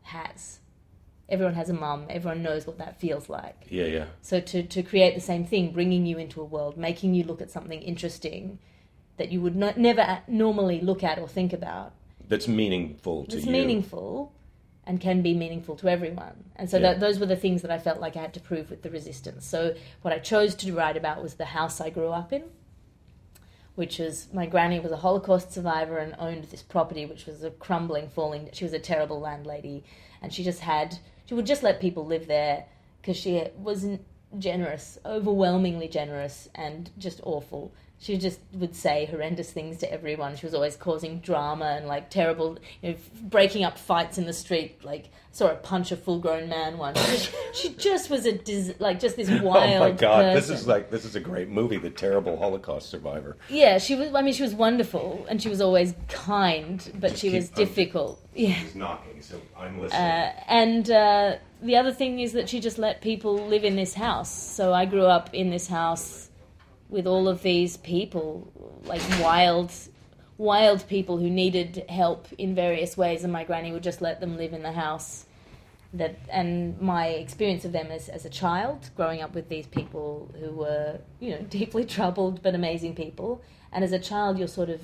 has. 0.03 0.61
Everyone 1.29 1.55
has 1.55 1.69
a 1.69 1.75
mum. 1.75 2.07
Everyone 2.09 2.45
knows 2.45 2.65
what 2.65 2.79
that 2.79 3.01
feels 3.01 3.29
like. 3.29 3.67
yeah 3.69 3.87
yeah 3.87 4.07
So 4.23 4.41
to 4.41 4.63
to 4.63 4.83
create 4.85 5.17
the 5.17 5.21
same 5.21 5.45
thing, 5.45 5.73
bringing 5.73 6.07
you 6.07 6.17
into 6.17 6.41
a 6.41 6.45
world, 6.45 6.77
making 6.77 7.15
you 7.15 7.25
look 7.25 7.43
at 7.43 7.51
something 7.51 7.83
interesting 7.83 8.61
that 9.21 9.31
you 9.31 9.41
would 9.43 9.55
not, 9.55 9.77
never 9.77 10.23
normally 10.27 10.81
look 10.81 11.05
at 11.05 11.19
or 11.19 11.29
think 11.29 11.53
about. 11.53 11.93
that's 12.27 12.49
meaningful 12.49 13.27
to 13.27 13.37
It's 13.37 13.47
you 13.47 13.53
meaningful 13.53 14.33
and 14.87 14.99
can 15.01 15.21
be 15.21 15.35
meaningful 15.35 15.77
to 15.77 15.89
everyone. 15.89 16.45
And 16.57 16.71
so 16.71 16.79
Yeah. 16.79 16.93
that, 16.95 17.01
those 17.01 17.19
were 17.21 17.27
the 17.27 17.37
things 17.37 17.61
that 17.63 17.71
I 17.71 17.79
felt 17.79 18.01
like 18.01 18.17
I 18.17 18.21
had 18.23 18.33
to 18.35 18.41
prove 18.41 18.71
with 18.71 18.83
the 18.83 18.89
resistance. 18.91 19.45
So 19.47 19.75
what 20.03 20.15
I 20.15 20.19
chose 20.21 20.55
to 20.57 20.73
write 20.73 20.97
about 20.97 21.23
was 21.23 21.35
the 21.35 21.45
house 21.45 21.81
I 21.83 21.91
grew 21.91 22.09
up 22.09 22.33
in, 22.33 22.45
which 23.75 23.99
was 23.99 24.29
my 24.33 24.47
granny 24.47 24.81
was 24.81 24.93
a 24.93 24.97
Holocaust 24.97 25.53
survivor 25.53 25.99
and 25.99 26.15
owned 26.19 26.45
this 26.45 26.63
property, 26.63 27.05
which 27.05 27.27
was 27.27 27.43
a 27.45 27.51
crumbling, 27.51 28.09
falling. 28.09 28.49
She 28.53 28.65
was 28.65 28.73
a 28.73 28.79
terrible 28.79 29.21
landlady, 29.21 29.85
and 30.23 30.33
she 30.33 30.43
just 30.43 30.61
had 30.61 30.99
she 31.27 31.35
would 31.35 31.47
just 31.47 31.63
let 31.63 31.81
people 31.81 32.05
live 32.07 32.27
there 32.27 32.65
because 33.01 33.17
she 33.17 33.45
was 33.59 33.87
generous, 34.39 34.99
overwhelmingly 35.05 35.89
generous, 35.89 36.49
and 36.55 36.91
just 36.99 37.21
awful. 37.25 37.73
She 38.01 38.17
just 38.17 38.41
would 38.55 38.75
say 38.75 39.05
horrendous 39.05 39.53
things 39.53 39.77
to 39.79 39.93
everyone. 39.93 40.35
She 40.35 40.47
was 40.47 40.55
always 40.55 40.75
causing 40.75 41.21
drama 41.21 41.77
and 41.77 41.87
like 41.87 42.09
terrible, 42.09 42.59
you 42.81 42.93
know, 42.93 42.97
breaking 43.25 43.63
up 43.63 43.77
fights 43.77 44.17
in 44.17 44.25
the 44.25 44.33
street. 44.33 44.83
Like 44.83 45.11
saw 45.33 45.49
her 45.49 45.55
punch 45.57 45.93
a 45.93 45.97
full-grown 45.97 46.49
man 46.49 46.79
once. 46.79 47.31
She, 47.53 47.75
just 47.75 48.09
was 48.09 48.25
a 48.25 48.33
dis- 48.33 48.73
like 48.79 49.01
just 49.01 49.17
this 49.17 49.29
wild. 49.29 49.75
oh 49.75 49.81
my 49.81 49.91
god, 49.91 50.35
this 50.35 50.49
is 50.49 50.67
like 50.67 50.91
this 50.91 51.05
is 51.05 51.15
a 51.15 51.21
great 51.21 51.51
movie. 51.51 51.77
The 51.77 51.91
terrible 51.91 52.39
Holocaust 52.39 52.89
survivor. 52.89 53.37
Yeah, 53.51 53.77
she 53.77 53.95
was. 53.95 54.15
I 54.15 54.23
mean, 54.23 54.33
she 54.33 54.45
was 54.45 54.55
wonderful, 54.55 55.27
and 55.29 55.43
she 55.43 55.51
was 55.51 55.61
always 55.61 55.95
kind, 56.09 56.91
but 56.99 57.11
Just 57.11 57.21
she 57.21 57.29
was 57.29 57.49
um, 57.49 57.55
difficult. 57.55 58.27
Yeah. 58.35 58.49
He's 58.49 58.75
knocking, 58.75 59.21
so 59.21 59.39
I'm 59.59 59.79
listening. 59.79 60.01
Uh, 60.01 60.33
and 60.49 60.91
uh, 60.91 61.37
the 61.61 61.77
other 61.77 61.93
thing 61.93 62.21
is 62.21 62.33
that 62.33 62.49
she 62.49 62.61
just 62.61 62.79
let 62.79 63.03
people 63.03 63.47
live 63.47 63.65
in 63.65 63.77
this 63.77 63.93
house. 63.93 64.33
So 64.33 64.73
I 64.73 64.87
grew 64.87 65.05
up 65.05 65.35
in 65.35 65.51
this 65.51 65.69
house 65.69 66.30
with 66.91 67.07
all 67.07 67.29
of 67.29 67.43
these 67.43 67.77
people, 67.77 68.53
like 68.85 69.03
wild, 69.21 69.73
wild 70.37 70.87
people 70.89 71.19
who 71.19 71.31
needed 71.31 71.85
help 71.89 72.27
in 72.37 72.55
various 72.55 72.97
ways, 72.97 73.25
and 73.25 73.33
my 73.33 73.45
granny 73.45 73.73
would 73.73 73.83
just 73.83 74.03
let 74.03 74.21
them 74.21 74.37
live 74.37 74.53
in 74.53 74.63
the 74.63 74.73
house. 74.73 75.27
That 75.93 76.19
and 76.29 76.81
my 76.81 77.09
experience 77.09 77.65
of 77.65 77.73
them 77.73 77.91
as 77.91 78.09
as 78.09 78.25
a 78.25 78.31
child, 78.31 78.91
growing 78.97 79.23
up 79.23 79.35
with 79.35 79.49
these 79.49 79.67
people 79.67 80.33
who 80.39 80.51
were 80.51 81.01
you 81.19 81.31
know 81.31 81.43
deeply 81.49 81.85
troubled 81.85 82.43
but 82.43 82.55
amazing 82.55 82.95
people, 82.95 83.43
and 83.73 83.83
as 83.83 83.93
a 83.93 83.99
child 83.99 84.39
you're 84.39 84.49
sort 84.49 84.71
of 84.71 84.81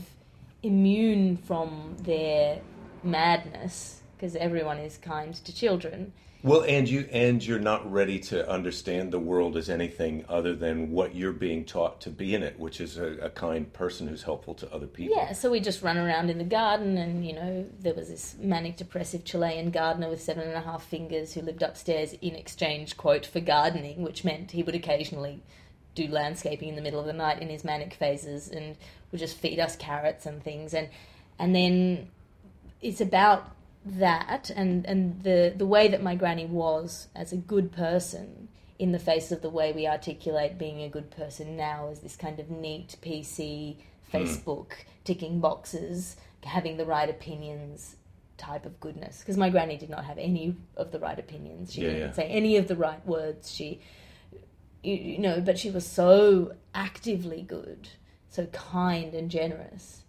immune 0.63 1.37
from 1.37 1.97
their 2.01 2.61
madness 3.05 4.03
because 4.17 4.35
everyone 4.37 4.79
is 4.79 4.97
kind 4.97 5.35
to 5.35 5.55
children. 5.55 6.13
Well, 6.47 6.62
and 6.62 6.88
you 6.88 7.09
and 7.11 7.44
you're 7.44 7.59
not 7.59 7.90
ready 7.90 8.20
to 8.20 8.49
understand 8.49 9.11
the 9.11 9.18
world 9.18 9.57
as 9.57 9.68
anything 9.68 10.24
other 10.28 10.55
than 10.55 10.92
what 10.92 11.12
you're 11.12 11.32
being 11.32 11.64
taught 11.64 12.01
to 12.03 12.11
be 12.11 12.36
in 12.36 12.44
it, 12.44 12.57
which 12.57 12.80
is 12.80 12.99
a, 12.99 13.14
a 13.14 13.30
kind 13.30 13.72
person 13.72 14.07
who's 14.07 14.22
helpful 14.22 14.55
to 14.55 14.72
other 14.72 14.86
people. 14.86 15.16
Yeah, 15.16 15.32
so 15.32 15.51
we 15.51 15.59
just 15.59 15.82
run 15.82 15.99
around 15.99 16.30
in 16.30 16.38
the 16.38 16.44
garden, 16.44 16.99
and 16.99 17.26
you 17.26 17.32
know, 17.32 17.66
there 17.80 17.94
was 17.94 18.07
this 18.11 18.36
manic 18.38 18.76
depressive 18.76 19.24
Chilean 19.24 19.72
gardener 19.72 20.09
with 20.09 20.22
seven 20.22 20.47
and 20.47 20.57
a 20.57 20.61
half 20.61 20.84
fingers 20.84 21.32
who 21.32 21.40
lived 21.40 21.64
upstairs 21.64 22.12
in 22.22 22.36
exchange, 22.36 22.97
quote, 22.97 23.26
for 23.26 23.40
gardening, 23.40 24.03
which 24.03 24.22
meant 24.22 24.53
he 24.53 24.62
would 24.62 24.76
occasionally 24.76 25.42
do 25.97 26.07
landscaping 26.07 26.68
in 26.68 26.76
the 26.76 26.82
middle 26.82 27.01
of 27.01 27.07
the 27.07 27.12
night 27.12 27.42
in 27.42 27.49
his 27.49 27.64
manic 27.64 27.92
phases 27.92 28.49
and 28.51 28.76
would 29.11 29.18
just 29.18 29.36
feed 29.36 29.59
us 29.59 29.74
carrots 29.74 30.26
and 30.26 30.44
things. 30.44 30.74
And 30.74 30.90
and 31.40 31.57
then 31.57 32.09
it's 32.80 33.01
about 33.01 33.56
that 33.87 34.51
and, 34.51 34.84
and 34.87 35.22
the, 35.22 35.55
the 35.57 35.66
way 35.66 35.89
that 35.89 36.03
my 36.03 36.14
granny 36.14 36.47
was 36.47 37.09
as 37.14 37.32
a 37.32 37.37
good 37.37 37.72
person 37.72 38.49
in 38.78 38.93
the 38.93 38.99
face 38.99 39.32
of 39.32 39.43
the 39.43 39.49
way 39.49 39.72
we 39.72 39.87
articulate 39.87 40.59
being 40.59 40.82
a 40.82 40.89
good 40.89 41.11
person 41.11 41.57
now 41.57 41.89
as 41.89 42.01
this 42.01 42.16
kind 42.16 42.39
of 42.41 42.51
neat 42.51 42.97
PC 43.01 43.76
hmm. 44.11 44.16
Facebook 44.16 44.72
ticking 45.05 45.41
boxes, 45.41 46.16
having 46.45 46.76
the 46.76 46.84
right 46.84 47.09
opinions 47.09 47.97
type 48.37 48.66
of 48.66 48.78
goodness. 48.80 49.20
Because 49.20 49.37
my 49.37 49.49
granny 49.51 49.76
did 49.76 49.89
not 49.89 50.05
have 50.05 50.18
any 50.18 50.57
of 50.76 50.93
the 50.93 50.99
right 50.99 51.18
opinions. 51.18 51.72
She 51.72 51.82
Yeah, 51.82 51.87
didn't 51.89 52.01
yeah. 52.09 52.12
say 52.12 52.24
any 52.28 52.57
of 52.57 52.68
the 52.68 52.76
right 52.76 53.05
words. 53.07 53.55
She, 53.55 53.80
you, 54.82 54.95
you 54.95 55.18
know, 55.18 55.41
but 55.41 55.59
she 55.59 55.70
was 55.70 55.87
so 55.87 56.55
actively 56.74 57.43
good, 57.43 57.89
so 58.28 58.47
kind 58.47 59.14
and 59.14 59.30
generous. 59.30 60.03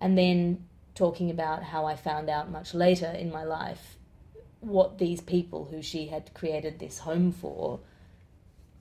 And 0.00 0.18
then 0.18 0.64
talking 1.00 1.30
about 1.30 1.62
how 1.62 1.86
I 1.86 1.96
found 1.96 2.28
out 2.28 2.50
much 2.50 2.74
later 2.74 3.06
in 3.06 3.32
my 3.32 3.42
life 3.42 3.96
what 4.60 4.98
these 4.98 5.22
people 5.22 5.64
who 5.70 5.80
she 5.80 6.08
had 6.08 6.34
created 6.34 6.78
this 6.78 6.98
home 6.98 7.32
for 7.32 7.80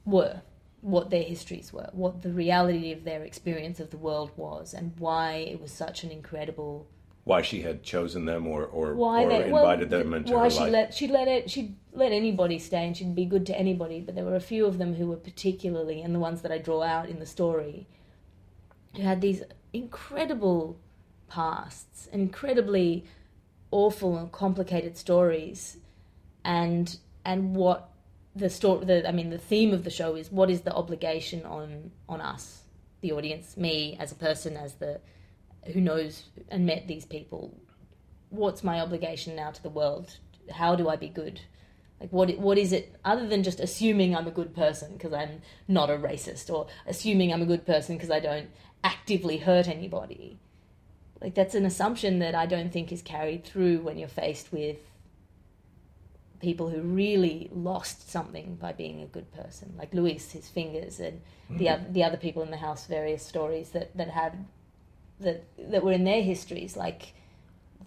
were, 0.04 0.42
what 0.82 1.10
their 1.10 1.24
histories 1.24 1.72
were, 1.72 1.90
what 1.94 2.22
the 2.22 2.34
reality 2.34 2.92
of 2.92 3.06
their 3.06 3.24
experience 3.24 3.80
of 3.80 3.90
the 3.90 3.98
world 3.98 4.32
was, 4.36 4.74
and 4.74 4.92
why 4.98 5.32
it 5.54 5.62
was 5.62 5.72
such 5.72 6.04
an 6.04 6.12
incredible 6.12 6.74
Why 7.24 7.42
she 7.42 7.62
had 7.62 7.84
chosen 7.84 8.26
them 8.26 8.46
or 8.48 8.66
or, 8.66 8.88
why 8.96 9.24
or 9.24 9.30
they 9.30 9.44
invited 9.46 9.90
well, 9.90 10.00
them 10.00 10.14
into 10.14 10.34
why 10.34 10.44
her 10.44 10.50
she 10.50 10.60
life. 10.60 10.72
let 10.78 10.94
she 10.94 11.08
let 11.08 11.28
it 11.36 11.50
she 11.54 11.62
let 11.94 12.12
anybody 12.12 12.60
stay 12.60 12.84
and 12.88 12.98
she'd 12.98 13.16
be 13.24 13.26
good 13.34 13.46
to 13.50 13.58
anybody 13.66 14.00
but 14.06 14.14
there 14.16 14.26
were 14.30 14.36
a 14.44 14.48
few 14.54 14.66
of 14.66 14.78
them 14.82 14.92
who 14.96 15.06
were 15.12 15.22
particularly 15.32 16.02
and 16.02 16.14
the 16.16 16.24
ones 16.28 16.42
that 16.44 16.52
I 16.52 16.58
draw 16.58 16.82
out 16.96 17.08
in 17.14 17.20
the 17.24 17.26
story 17.38 17.88
who 18.96 19.04
had 19.04 19.22
these 19.22 19.42
incredible 19.72 20.62
pasts 21.30 22.08
incredibly 22.12 23.06
awful 23.72 24.18
and 24.18 24.32
complicated 24.32 24.98
stories. 24.98 25.78
And 26.44 26.98
and 27.26 27.56
what 27.56 27.90
the 28.36 28.50
story 28.50 28.86
the 28.86 29.08
I 29.08 29.12
mean 29.12 29.30
the 29.30 29.38
theme 29.38 29.74
of 29.74 29.84
the 29.84 29.90
show 29.90 30.16
is 30.16 30.32
what 30.32 30.50
is 30.50 30.62
the 30.62 30.74
obligation 30.74 31.46
on 31.46 31.92
on 32.08 32.22
us 32.22 32.64
the 33.02 33.12
audience 33.12 33.58
me 33.58 33.98
as 34.00 34.12
a 34.12 34.16
person 34.16 34.58
as 34.58 34.76
the 34.76 35.00
who 35.74 35.82
knows 35.82 36.24
and 36.50 36.66
met 36.66 36.88
these 36.88 37.06
people. 37.06 37.54
What's 38.30 38.64
my 38.64 38.80
obligation 38.80 39.36
now 39.36 39.52
to 39.52 39.62
the 39.62 39.70
world? 39.70 40.18
How 40.52 40.76
do 40.76 40.90
i 40.90 40.96
be 40.96 41.10
good? 41.10 41.42
Like 42.00 42.12
what 42.12 42.38
what 42.38 42.58
is 42.58 42.72
it 42.72 42.96
other 43.04 43.28
than 43.28 43.44
just 43.44 43.60
assuming 43.60 44.16
i'm 44.16 44.28
a 44.28 44.32
good 44.32 44.56
person 44.56 44.94
because 44.94 45.12
i'm 45.12 45.42
not 45.68 45.90
a 45.90 45.98
racist 45.98 46.50
or 46.50 46.68
assuming 46.88 47.34
i'm 47.34 47.42
a 47.42 47.46
good 47.46 47.66
person 47.66 47.98
because 47.98 48.10
i 48.10 48.22
don't 48.22 48.50
actively 48.86 49.38
hurt 49.40 49.68
anybody 49.68 50.40
like 51.22 51.36
that's 51.36 51.56
an 51.56 51.66
assumption 51.66 52.20
that 52.20 52.36
i 52.36 52.46
don't 52.46 52.72
think 52.72 52.92
is 52.92 53.02
carried 53.02 53.44
through 53.44 53.80
when 53.80 53.98
you're 53.98 54.08
faced 54.08 54.52
with 54.52 54.78
people 56.40 56.70
who 56.70 56.82
really 56.82 57.50
lost 57.52 58.10
something 58.10 58.56
by 58.56 58.72
being 58.72 59.02
a 59.02 59.06
good 59.06 59.30
person 59.34 59.74
like 59.78 59.94
luis 59.94 60.32
his 60.32 60.48
fingers 60.48 61.00
and 61.00 61.22
the 61.50 61.66
mm-hmm. 61.66 61.74
other 61.74 61.86
the 61.92 62.04
other 62.04 62.18
people 62.18 62.42
in 62.42 62.52
the 62.52 62.58
house 62.58 62.86
various 62.86 63.26
stories 63.26 63.70
that 63.72 63.96
that 63.98 64.10
had 64.10 64.46
that 65.20 65.44
that 65.58 65.84
were 65.84 65.92
in 65.92 66.04
their 66.04 66.22
histories, 66.22 66.76
like 66.76 67.14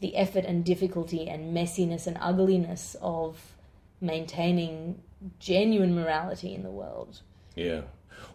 the 0.00 0.16
effort 0.16 0.44
and 0.44 0.64
difficulty 0.64 1.28
and 1.28 1.56
messiness 1.56 2.06
and 2.06 2.16
ugliness 2.20 2.96
of 3.00 3.54
maintaining 4.00 5.00
genuine 5.38 5.94
morality 5.94 6.54
in 6.54 6.62
the 6.62 6.70
world. 6.70 7.20
Yeah. 7.54 7.82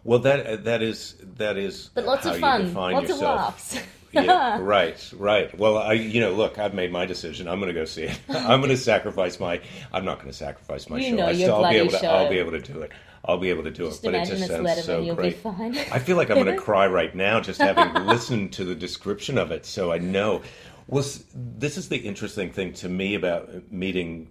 Well, 0.04 0.18
that 0.20 0.64
that 0.64 0.82
is 0.82 1.16
that 1.36 1.56
is. 1.56 1.90
But 1.94 2.04
lots 2.04 2.26
of 2.26 2.38
fun, 2.38 2.74
lots 2.74 3.08
yourself. 3.08 3.20
of 3.20 3.20
laughs. 3.20 3.78
yeah, 4.12 4.58
right, 4.62 5.12
right. 5.16 5.56
Well, 5.58 5.78
I, 5.78 5.92
you 5.94 6.20
know, 6.20 6.32
look, 6.32 6.58
I've 6.58 6.74
made 6.74 6.92
my 6.92 7.06
decision. 7.06 7.48
I'm 7.48 7.60
going 7.60 7.72
to 7.72 7.78
go 7.78 7.84
see 7.84 8.04
it. 8.04 8.18
I'm 8.28 8.60
going 8.60 8.70
to 8.70 8.76
sacrifice 8.76 9.38
my. 9.40 9.60
I'm 9.92 10.04
not 10.04 10.18
going 10.18 10.30
to 10.30 10.36
sacrifice 10.36 10.88
my 10.88 10.98
You 10.98 11.10
show. 11.10 11.16
know 11.16 11.26
I 11.26 11.30
your 11.32 11.52
I'll 11.52 11.70
be 11.70 11.76
able 11.76 11.90
to. 11.90 11.98
show. 11.98 12.10
I'll 12.10 12.28
be 12.30 12.38
able 12.38 12.52
to 12.52 12.60
do 12.60 12.80
it. 12.82 12.92
I'll 13.24 13.38
be 13.38 13.50
able 13.50 13.64
to 13.64 13.70
do 13.70 13.86
Just 13.86 14.04
it. 14.04 14.06
But 14.06 14.14
it 14.14 14.26
just 14.26 14.46
sounds 14.46 14.84
so 14.84 15.00
you'll 15.00 15.16
great. 15.16 15.34
be 15.34 15.40
fine. 15.40 15.76
I 15.76 15.98
feel 15.98 16.16
like 16.16 16.30
I'm 16.30 16.42
going 16.42 16.46
to 16.56 16.60
cry 16.60 16.86
right 16.86 17.14
now 17.14 17.40
just 17.40 17.60
having 17.60 18.06
listened 18.06 18.52
to 18.54 18.64
the 18.64 18.74
description 18.74 19.36
of 19.38 19.50
it. 19.50 19.66
So 19.66 19.92
I 19.92 19.98
know. 19.98 20.42
Well, 20.86 21.04
this 21.34 21.76
is 21.76 21.88
the 21.90 21.98
interesting 21.98 22.50
thing 22.50 22.72
to 22.74 22.88
me 22.88 23.14
about 23.14 23.50
uh, 23.50 23.60
meeting 23.70 24.28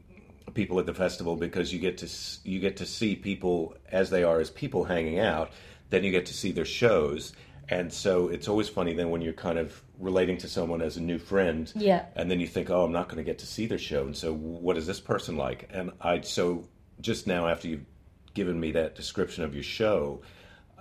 people 0.55 0.79
at 0.79 0.87
the 0.87 0.93
festival 0.93 1.35
because 1.35 1.71
you 1.71 1.77
get 1.77 1.99
to 1.99 2.09
you 2.43 2.59
get 2.59 2.77
to 2.77 2.85
see 2.85 3.15
people 3.15 3.75
as 3.91 4.09
they 4.09 4.23
are 4.23 4.39
as 4.39 4.49
people 4.49 4.85
hanging 4.85 5.19
out. 5.19 5.51
Then 5.89 6.03
you 6.03 6.11
get 6.11 6.25
to 6.25 6.33
see 6.33 6.51
their 6.51 6.65
shows, 6.65 7.31
and 7.69 7.91
so 7.91 8.29
it's 8.29 8.47
always 8.47 8.69
funny 8.69 8.93
then 8.93 9.09
when 9.09 9.21
you're 9.21 9.33
kind 9.33 9.57
of 9.59 9.81
relating 9.99 10.37
to 10.39 10.47
someone 10.47 10.81
as 10.81 10.97
a 10.97 11.01
new 11.01 11.17
friend. 11.19 11.71
Yeah. 11.75 12.05
And 12.15 12.29
then 12.31 12.39
you 12.39 12.47
think, 12.47 12.69
oh, 12.69 12.83
I'm 12.85 12.91
not 12.91 13.07
going 13.07 13.17
to 13.17 13.23
get 13.23 13.39
to 13.39 13.47
see 13.47 13.65
their 13.65 13.77
show, 13.77 14.03
and 14.05 14.15
so 14.15 14.33
what 14.33 14.77
is 14.77 14.85
this 14.87 14.99
person 14.99 15.37
like? 15.37 15.69
And 15.73 15.91
I 16.01 16.21
so 16.21 16.67
just 17.01 17.27
now 17.27 17.47
after 17.47 17.67
you've 17.67 17.85
given 18.33 18.59
me 18.59 18.71
that 18.71 18.95
description 18.95 19.43
of 19.43 19.53
your 19.53 19.63
show, 19.63 20.21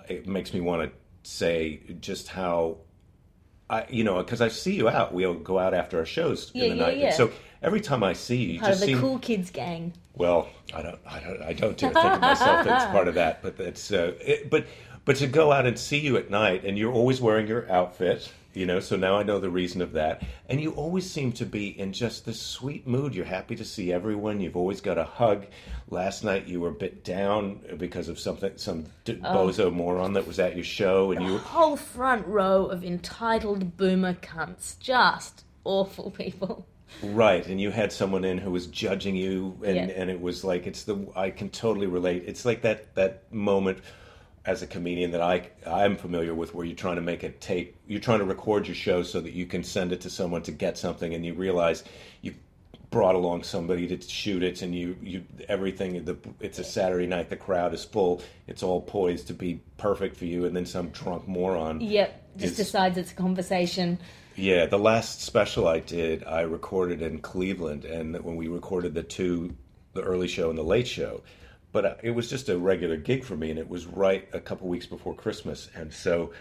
it 0.07 0.27
makes 0.27 0.53
me 0.53 0.61
want 0.61 0.89
to 0.91 0.97
say 1.29 1.81
just 1.99 2.27
how 2.29 2.77
I, 3.69 3.85
you 3.89 4.03
know, 4.03 4.17
because 4.23 4.39
I 4.41 4.47
see 4.47 4.75
you 4.75 4.87
out. 4.87 5.13
We'll 5.13 5.33
go 5.33 5.59
out 5.59 5.73
after 5.73 5.99
our 5.99 6.05
shows 6.05 6.51
Yeah, 6.53 6.65
in 6.65 6.69
the 6.71 6.75
yeah, 6.77 6.81
night. 6.85 6.97
Yeah. 6.97 7.11
so 7.11 7.31
every 7.61 7.81
time 7.81 8.01
I 8.03 8.13
see 8.13 8.37
you, 8.37 8.53
you 8.53 8.59
Part 8.59 8.71
of 8.71 8.77
just 8.77 8.81
the 8.85 8.93
seem 8.93 8.99
cool 9.01 9.19
kids 9.19 9.49
gang. 9.49 9.93
well. 10.15 10.47
I 10.73 10.81
don't, 10.81 10.99
I 11.05 11.19
don't, 11.19 11.41
I 11.41 11.53
don't 11.53 11.77
dare 11.77 11.91
think 11.91 12.05
of 12.05 12.21
myself 12.21 12.67
as 12.67 12.85
part 12.91 13.07
of 13.07 13.15
that. 13.15 13.41
But 13.41 13.57
that's, 13.57 13.91
uh, 13.91 14.13
it, 14.21 14.49
but, 14.49 14.67
but 15.07 15.15
to 15.15 15.25
go 15.27 15.51
out 15.51 15.65
and 15.65 15.79
see 15.79 15.97
you 15.97 16.17
at 16.17 16.29
night, 16.29 16.63
and 16.65 16.77
you're 16.77 16.93
always 16.93 17.19
wearing 17.19 17.47
your 17.47 17.67
outfit. 17.71 18.31
You 18.53 18.65
know, 18.65 18.79
so 18.79 18.95
now 18.95 19.15
I 19.17 19.21
know 19.23 19.39
the 19.39 19.51
reason 19.51 19.81
of 19.83 19.91
that. 19.93 20.23
And 20.49 20.59
you 20.59 20.71
always 20.71 21.07
seem 21.07 21.31
to 21.33 21.45
be 21.45 21.79
in 21.79 21.93
just 21.93 22.25
this 22.25 22.41
sweet 22.41 22.87
mood. 22.87 23.13
You're 23.13 23.25
happy 23.25 23.55
to 23.55 23.63
see 23.63 23.93
everyone. 23.93 24.41
You've 24.41 24.57
always 24.57 24.81
got 24.81 24.97
a 24.97 25.03
hug. 25.03 25.45
Last 25.91 26.23
night 26.23 26.47
you 26.47 26.59
were 26.59 26.69
a 26.69 26.73
bit 26.73 27.03
down 27.03 27.59
because 27.77 28.09
of 28.09 28.17
something, 28.19 28.53
some 28.55 28.85
d- 29.05 29.19
Oh. 29.23 29.35
bozo 29.47 29.71
moron 29.71 30.13
that 30.13 30.25
was 30.25 30.39
at 30.39 30.55
your 30.55 30.65
show, 30.65 31.11
and 31.11 31.23
you 31.23 31.33
were, 31.33 31.39
Whole 31.39 31.75
front 31.77 32.25
row 32.25 32.65
of 32.65 32.83
entitled 32.83 33.77
boomer 33.77 34.15
cunts. 34.15 34.79
Just 34.79 35.43
awful 35.63 36.09
people. 36.09 36.65
Right, 37.03 37.45
and 37.45 37.61
you 37.61 37.69
had 37.69 37.91
someone 37.93 38.23
in 38.25 38.39
who 38.39 38.49
was 38.49 38.65
judging 38.65 39.15
you, 39.15 39.55
and, 39.63 39.75
Yeah. 39.75 39.83
and 39.95 40.09
it 40.09 40.19
was 40.19 40.43
like 40.43 40.65
it's 40.65 40.83
the 40.83 40.97
I 41.15 41.29
can 41.29 41.49
totally 41.49 41.85
relate. 41.87 42.23
It's 42.25 42.43
like 42.43 42.63
that 42.63 42.95
that 42.95 43.31
moment 43.31 43.79
as 44.47 44.61
a 44.61 44.67
comedian 44.67 45.11
that 45.11 45.21
I 45.21 45.49
I'm 45.67 45.97
familiar 45.97 46.33
with, 46.33 46.55
where 46.55 46.65
you're 46.65 46.75
trying 46.75 46.95
to 46.95 47.01
make 47.01 47.21
a 47.23 47.29
tape, 47.29 47.75
you're 47.85 47.99
trying 47.99 48.19
to 48.19 48.25
record 48.25 48.65
your 48.65 48.75
show 48.75 49.03
so 49.03 49.19
that 49.19 49.33
you 49.33 49.45
can 49.45 49.63
send 49.63 49.91
it 49.91 50.01
to 50.01 50.09
someone 50.09 50.41
to 50.43 50.51
get 50.53 50.77
something, 50.77 51.13
and 51.13 51.23
you 51.25 51.33
realize 51.33 51.83
you 52.21 52.33
brought 52.89 53.15
along 53.15 53.43
somebody 53.43 53.85
to 53.85 54.01
shoot 54.01 54.41
it, 54.41 54.61
and 54.61 54.73
you 54.73 54.95
you 55.03 55.23
everything. 55.49 56.03
The 56.05 56.17
it's 56.39 56.59
a 56.59 56.63
Saturday 56.63 57.05
night, 57.05 57.29
the 57.29 57.35
crowd 57.35 57.73
is 57.73 57.83
full. 57.83 58.21
It's 58.47 58.63
all 58.63 58.81
poised 58.81 59.27
to 59.27 59.33
be 59.33 59.59
perfect 59.77 60.15
for 60.15 60.25
you, 60.25 60.45
and 60.45 60.55
then 60.55 60.65
some 60.65 60.89
drunk 60.89 61.27
moron. 61.27 61.81
Yep, 61.81 62.37
just 62.37 62.51
is- 62.53 62.57
decides 62.57 62.97
it's 62.97 63.11
a 63.11 63.15
conversation. 63.15 63.99
Yeah, 64.37 64.67
the 64.67 64.79
last 64.79 65.21
special 65.21 65.67
I 65.67 65.79
did, 65.79 66.23
I 66.23 66.41
recorded 66.41 67.01
in 67.01 67.19
Cleveland, 67.19 67.85
and 67.85 68.23
when 68.23 68.35
we 68.35 68.47
recorded 68.47 68.93
the 68.93 69.01
two, 69.01 69.55
the 69.93 70.03
early 70.03 70.27
show 70.27 70.49
and 70.49 70.57
the 70.57 70.63
late 70.63 70.87
show, 70.87 71.23
but 71.71 71.85
uh, 71.85 71.95
it 72.01 72.11
was 72.11 72.29
just 72.29 72.49
a 72.49 72.57
regular 72.57 72.97
gig 72.97 73.23
for 73.23 73.35
me, 73.35 73.49
and 73.49 73.59
it 73.59 73.69
was 73.69 73.85
right 73.85 74.27
a 74.33 74.39
couple 74.39 74.67
weeks 74.67 74.85
before 74.85 75.13
Christmas, 75.13 75.69
and 75.75 75.93
so, 75.93 76.31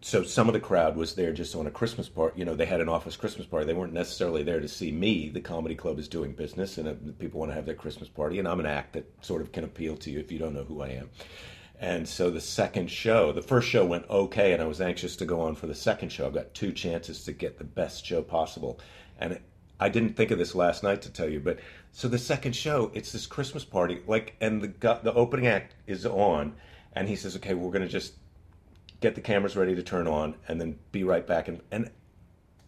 so 0.00 0.22
some 0.22 0.48
of 0.48 0.54
the 0.54 0.60
crowd 0.60 0.96
was 0.96 1.14
there 1.14 1.32
just 1.32 1.54
on 1.54 1.66
a 1.66 1.70
Christmas 1.70 2.08
party. 2.08 2.38
You 2.38 2.44
know, 2.44 2.54
they 2.54 2.66
had 2.66 2.80
an 2.80 2.88
office 2.88 3.16
Christmas 3.16 3.46
party. 3.46 3.66
They 3.66 3.74
weren't 3.74 3.92
necessarily 3.92 4.42
there 4.42 4.60
to 4.60 4.68
see 4.68 4.92
me. 4.92 5.28
The 5.28 5.40
comedy 5.40 5.74
club 5.74 5.98
is 5.98 6.08
doing 6.08 6.32
business, 6.32 6.78
and 6.78 6.88
uh, 6.88 6.94
people 7.18 7.40
want 7.40 7.50
to 7.50 7.54
have 7.54 7.66
their 7.66 7.74
Christmas 7.74 8.08
party, 8.08 8.38
and 8.38 8.48
I'm 8.48 8.60
an 8.60 8.66
act 8.66 8.94
that 8.94 9.10
sort 9.24 9.42
of 9.42 9.52
can 9.52 9.64
appeal 9.64 9.96
to 9.98 10.10
you 10.10 10.18
if 10.18 10.32
you 10.32 10.38
don't 10.38 10.54
know 10.54 10.64
who 10.64 10.82
I 10.82 10.88
am. 10.88 11.10
And 11.80 12.08
so 12.08 12.30
the 12.30 12.40
second 12.40 12.90
show, 12.90 13.32
the 13.32 13.42
first 13.42 13.68
show 13.68 13.84
went 13.84 14.08
okay, 14.08 14.52
and 14.52 14.62
I 14.62 14.66
was 14.66 14.80
anxious 14.80 15.16
to 15.16 15.26
go 15.26 15.40
on 15.40 15.54
for 15.54 15.66
the 15.66 15.74
second 15.74 16.10
show. 16.10 16.26
I've 16.26 16.34
got 16.34 16.54
two 16.54 16.72
chances 16.72 17.24
to 17.24 17.32
get 17.32 17.58
the 17.58 17.64
best 17.64 18.06
show 18.06 18.22
possible. 18.22 18.78
And 19.18 19.38
I 19.80 19.88
didn't 19.88 20.16
think 20.16 20.30
of 20.30 20.38
this 20.38 20.54
last 20.54 20.82
night 20.82 21.02
to 21.02 21.10
tell 21.10 21.28
you, 21.28 21.40
but 21.40 21.58
so 21.92 22.08
the 22.08 22.18
second 22.18 22.54
show, 22.54 22.90
it's 22.94 23.12
this 23.12 23.26
Christmas 23.26 23.64
party, 23.64 24.00
like, 24.06 24.34
and 24.40 24.62
the 24.62 24.98
the 25.02 25.12
opening 25.14 25.46
act 25.46 25.74
is 25.86 26.06
on, 26.06 26.54
and 26.94 27.08
he 27.08 27.16
says, 27.16 27.36
"Okay, 27.36 27.54
we're 27.54 27.70
going 27.70 27.82
to 27.82 27.88
just 27.88 28.14
get 29.00 29.14
the 29.14 29.20
cameras 29.20 29.56
ready 29.56 29.74
to 29.74 29.82
turn 29.82 30.06
on, 30.06 30.36
and 30.48 30.60
then 30.60 30.78
be 30.92 31.02
right 31.04 31.26
back." 31.26 31.48
And 31.48 31.60
and 31.70 31.90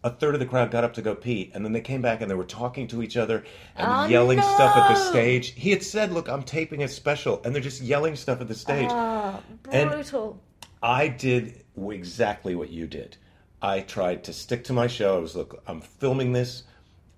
a 0.03 0.09
third 0.09 0.33
of 0.35 0.39
the 0.39 0.45
crowd 0.45 0.69
got 0.69 0.83
up 0.83 0.93
to 0.93 1.01
go 1.01 1.15
pee, 1.15 1.49
and 1.53 1.65
then 1.65 1.73
they 1.73 1.81
came 1.81 2.01
back 2.01 2.21
and 2.21 2.29
they 2.29 2.35
were 2.35 2.43
talking 2.45 2.87
to 2.87 3.01
each 3.01 3.17
other 3.17 3.43
and 3.75 3.87
Oh, 3.89 4.05
yelling 4.05 4.41
stuff 4.41 4.77
at 4.77 4.89
the 4.89 4.95
stage. 4.95 5.53
He 5.55 5.71
had 5.71 5.83
said, 5.83 6.11
"Look, 6.11 6.29
I'm 6.29 6.43
taping 6.43 6.83
a 6.83 6.87
special," 6.87 7.41
and 7.43 7.55
they're 7.55 7.61
just 7.61 7.81
yelling 7.81 8.15
stuff 8.15 8.41
at 8.41 8.47
the 8.47 8.55
stage. 8.55 8.89
Oh, 8.91 9.41
and- 9.71 9.89
brutal. 9.89 10.39
I 10.83 11.07
did 11.07 11.63
exactly 11.75 12.53
what 12.53 12.69
you 12.69 12.85
did. 12.85 13.17
I 13.61 13.79
tried 13.79 14.23
to 14.25 14.33
stick 14.33 14.63
to 14.65 14.73
my 14.73 14.85
show. 14.85 15.17
I 15.17 15.19
was, 15.19 15.35
look, 15.35 15.63
I'm 15.65 15.81
filming 15.81 16.33
this. 16.33 16.63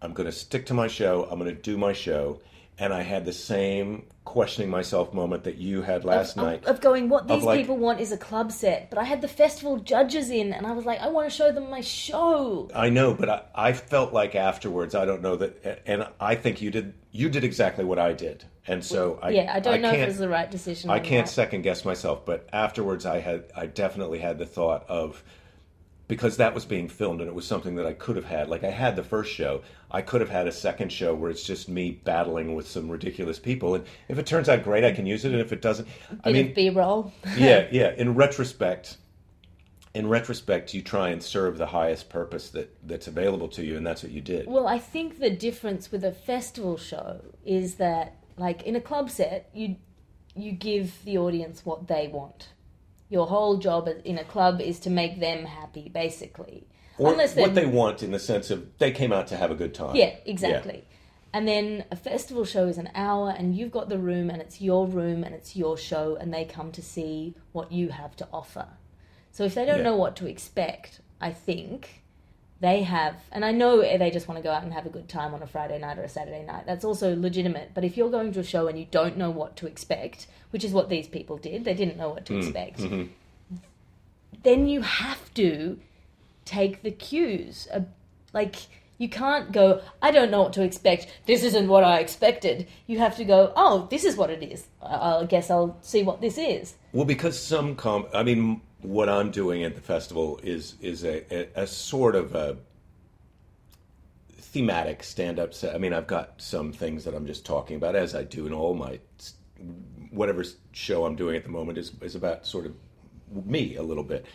I'm 0.02 0.14
going 0.14 0.26
to 0.26 0.32
stick 0.32 0.66
to 0.68 0.74
my 0.74 0.88
show. 0.88 1.28
I'm 1.30 1.40
going 1.40 1.54
to 1.54 1.62
do 1.62 1.78
my 1.78 1.94
show. 1.94 2.42
And 2.78 2.94
I 2.94 3.02
had 3.02 3.26
the 3.26 3.34
same 3.34 4.06
questioning 4.24 4.70
myself 4.70 5.14
moment 5.14 5.44
that 5.44 5.58
you 5.58 5.82
had 5.82 6.06
last 6.06 6.38
of, 6.38 6.44
night. 6.44 6.66
of 6.66 6.80
going, 6.80 7.10
what 7.10 7.28
these 7.28 7.44
like- 7.44 7.60
people 7.60 7.76
want 7.76 8.00
is 8.00 8.14
a 8.14 8.18
club 8.18 8.54
set. 8.54 8.90
But 8.90 9.00
I 9.00 9.04
had 9.04 9.22
the 9.22 9.28
festival 9.28 9.80
judges 9.80 10.30
in, 10.30 10.54
and 10.54 10.66
I 10.66 10.72
was 10.72 10.86
like, 10.86 11.00
I 11.02 11.10
want 11.10 11.30
to 11.30 11.36
show 11.36 11.52
them 11.52 11.70
my 11.70 11.82
show. 11.82 12.70
I 12.74 12.90
know, 12.90 13.14
but 13.14 13.28
I, 13.28 13.42
I 13.54 13.74
felt 13.74 14.14
like 14.14 14.36
afterwards, 14.36 14.96
I 14.96 15.04
don't 15.04 15.22
know 15.22 15.36
that, 15.36 15.82
and 15.86 16.08
I 16.22 16.36
think 16.36 16.62
you 16.62 16.72
did. 16.72 16.94
You 17.12 17.28
did 17.28 17.44
exactly 17.44 17.84
what 17.84 17.98
I 17.98 18.14
did, 18.14 18.46
and 18.68 18.86
so 18.86 19.18
I 19.22 19.32
yeah, 19.32 19.52
I 19.54 19.60
don't 19.60 19.82
know 19.82 19.90
if 19.90 19.96
it 20.00 20.08
was 20.08 20.20
the 20.20 20.30
right 20.30 20.50
decision. 20.50 20.92
I 20.92 21.00
can't 21.00 21.26
not. 21.26 21.30
second 21.30 21.64
guess 21.64 21.84
myself, 21.84 22.24
but 22.24 22.48
afterwards 22.54 23.08
I 23.08 23.20
had 23.20 23.46
I 23.56 23.66
definitely 23.66 24.20
had 24.20 24.38
the 24.38 24.46
thought 24.46 24.86
of 24.88 25.24
because 26.10 26.38
that 26.38 26.56
was 26.56 26.66
being 26.66 26.90
filmed 26.90 27.22
and 27.22 27.30
it 27.30 27.36
was 27.36 27.46
something 27.46 27.76
that 27.76 27.86
I 27.86 27.94
could 27.94 28.16
have 28.16 28.26
had. 28.26 28.50
Like 28.50 28.64
I 28.64 28.72
had 28.72 28.96
the 28.96 29.04
first 29.04 29.32
show, 29.32 29.62
I 29.92 30.02
could 30.02 30.22
have 30.22 30.30
had 30.30 30.48
a 30.48 30.52
second 30.52 30.92
show 30.92 31.14
where 31.14 31.30
it's 31.30 31.44
just 31.44 31.70
me 31.70 31.92
battling 31.92 32.56
with 32.56 32.68
some 32.68 32.90
ridiculous 32.90 33.38
people. 33.38 33.76
And 33.76 33.86
if 34.10 34.18
it 34.18 34.26
turns 34.26 34.50
out 34.50 34.64
great, 34.64 34.84
I 34.84 34.92
can 34.92 35.06
use 35.06 35.24
it. 35.24 35.32
And 35.32 35.40
if 35.40 35.54
it 35.54 35.62
doesn't, 35.62 35.88
I 36.26 36.32
mean, 36.32 36.54
B-roll. 36.54 37.14
yeah, 37.38 37.68
yeah. 37.72 37.94
In 37.96 38.16
retrospect, 38.16 38.98
in 39.94 40.10
retrospect, 40.10 40.74
you 40.74 40.82
try 40.82 41.10
and 41.10 41.22
serve 41.22 41.60
the 41.60 41.68
highest 41.68 42.10
purpose 42.10 42.50
that 42.50 42.76
that's 42.88 43.08
available 43.08 43.48
to 43.50 43.64
you, 43.64 43.78
and 43.78 43.86
that's 43.86 44.02
what 44.02 44.12
you 44.12 44.22
did. 44.22 44.48
Well, 44.48 44.68
I 44.68 44.80
think 44.80 45.20
the 45.20 45.30
difference 45.30 45.92
with 45.92 46.04
a 46.04 46.12
festival 46.12 46.76
show 46.78 47.22
is 47.46 47.76
that, 47.76 48.16
like 48.36 48.64
in 48.64 48.76
a 48.76 48.82
club 48.82 49.12
set, 49.12 49.50
you 49.54 49.76
you 50.36 50.54
give 50.54 51.04
the 51.06 51.20
audience 51.20 51.66
what 51.66 51.88
they 51.88 52.08
want. 52.08 52.50
Your 53.10 53.28
whole 53.28 53.58
job 53.58 53.90
in 54.06 54.18
a 54.18 54.24
club 54.24 54.62
is 54.62 54.80
to 54.82 54.90
make 54.90 55.20
them 55.20 55.46
happy, 55.46 55.90
basically. 55.90 56.68
Or 56.98 57.12
Unless 57.12 57.36
what 57.36 57.56
they 57.56 57.66
want 57.66 58.04
in 58.04 58.12
the 58.12 58.20
sense 58.20 58.52
of 58.52 58.78
they 58.78 58.92
came 58.92 59.12
out 59.12 59.28
to 59.28 59.38
have 59.38 59.52
a 59.52 59.56
good 59.56 59.74
time. 59.74 59.96
Yeah, 59.96 60.16
exactly. 60.26 60.84
And 61.34 61.48
then 61.48 61.86
a 61.92 61.96
festival 61.96 62.44
show 62.44 62.68
is 62.68 62.78
an 62.78 62.90
hour, 62.96 63.30
and 63.30 63.56
you've 63.56 63.72
got 63.72 63.90
the 63.90 64.00
room, 64.00 64.30
and 64.30 64.42
it's 64.42 64.62
your 64.62 64.88
room, 64.88 65.24
and 65.24 65.34
it's 65.34 65.56
your 65.56 65.78
show, 65.78 66.16
and 66.20 66.34
they 66.34 66.44
come 66.44 66.72
to 66.74 66.82
see 66.82 67.36
what 67.52 67.72
you 67.72 67.90
have 67.90 68.16
to 68.18 68.28
offer. 68.34 68.68
So 69.32 69.44
if 69.44 69.56
they 69.56 69.66
don't 69.66 69.78
Yeah. 69.78 69.84
know 69.84 69.96
what 69.96 70.16
to 70.18 70.28
expect, 70.28 71.02
I 71.22 71.32
think 71.32 71.99
they 72.62 72.84
have, 72.84 73.16
and 73.32 73.46
I 73.46 73.52
know 73.52 73.82
they 73.82 74.12
just 74.12 74.28
want 74.28 74.38
to 74.38 74.44
go 74.44 74.52
out 74.52 74.64
and 74.64 74.74
have 74.74 74.86
a 74.86 74.90
good 74.90 75.08
time 75.08 75.34
on 75.34 75.42
a 75.42 75.48
Friday 75.48 75.80
night 75.80 75.98
or 75.98 76.04
a 76.04 76.10
Saturday 76.10 76.44
night. 76.44 76.66
That's 76.66 76.84
also 76.84 77.16
legitimate. 77.16 77.72
But 77.74 77.86
if 77.86 77.96
you're 77.96 78.10
going 78.10 78.34
to 78.34 78.42
a 78.42 78.44
show 78.44 78.68
and 78.68 78.78
you 78.78 78.88
don't 78.92 79.16
know 79.18 79.30
what 79.30 79.56
to 79.58 79.68
expect, 79.68 80.28
which 80.52 80.66
is 80.66 80.74
what 80.74 80.90
these 80.90 81.08
people 81.08 81.38
did, 81.38 81.64
they 81.64 81.74
didn't 81.74 81.98
know 81.98 82.10
what 82.10 82.26
to 82.26 82.38
expect, 82.38 82.82
then 84.44 84.68
you 84.68 84.82
have 84.82 85.34
to 85.36 85.80
take 86.44 86.84
the 86.84 86.92
cues. 86.92 87.68
Uh, 87.74 87.82
like, 88.34 88.56
you 88.98 89.08
can't 89.08 89.54
go, 89.54 89.82
I 90.02 90.12
don't 90.12 90.30
know 90.30 90.42
what 90.42 90.54
to 90.54 90.64
expect. 90.64 91.08
This 91.26 91.44
isn't 91.44 91.70
what 91.70 91.86
I 91.86 92.00
expected. 92.00 92.68
You 92.88 93.00
have 93.00 93.16
to 93.18 93.24
go, 93.24 93.54
oh, 93.56 93.88
this 93.90 94.04
is 94.04 94.18
what 94.18 94.30
it 94.30 94.44
is. 94.44 94.68
I 94.82 95.20
I 95.20 95.26
guess 95.26 95.50
I'll 95.50 95.78
see 95.82 96.04
what 96.04 96.20
this 96.20 96.38
is. 96.38 96.76
Well, 96.92 97.06
because 97.06 97.40
some 97.40 97.76
com, 97.76 98.08
I 98.14 98.24
mean, 98.24 98.62
what 98.82 99.10
I'm 99.10 99.32
doing 99.32 99.64
at 99.64 99.76
the 99.76 99.82
festival 99.82 100.40
is 100.44 100.76
is 100.82 101.04
a, 101.04 101.24
a, 101.34 101.64
a 101.64 101.68
sort 101.68 102.16
of 102.16 102.36
a 102.36 102.58
thematic 104.32 105.04
stand-up 105.04 105.54
set. 105.54 105.76
I 105.76 105.78
mean, 105.78 105.94
I've 105.94 106.08
got 106.08 106.42
some 106.42 106.72
things 106.72 107.04
that 107.06 107.14
I'm 107.14 107.28
just 107.28 107.46
talking 107.46 107.76
about, 107.76 107.96
as 107.96 108.16
I 108.16 108.24
do 108.24 108.48
in 108.48 108.54
all 108.54 108.74
my 108.74 109.00
whatever 110.12 110.44
show 110.72 111.06
I'm 111.06 111.16
doing 111.16 111.36
at 111.36 111.44
the 111.44 111.50
moment 111.50 111.78
is 111.78 111.92
is 112.02 112.16
about 112.16 112.46
sort 112.46 112.66
of 112.66 112.74
me 113.46 113.76
a 113.76 113.84
little 113.84 114.04
bit. 114.04 114.26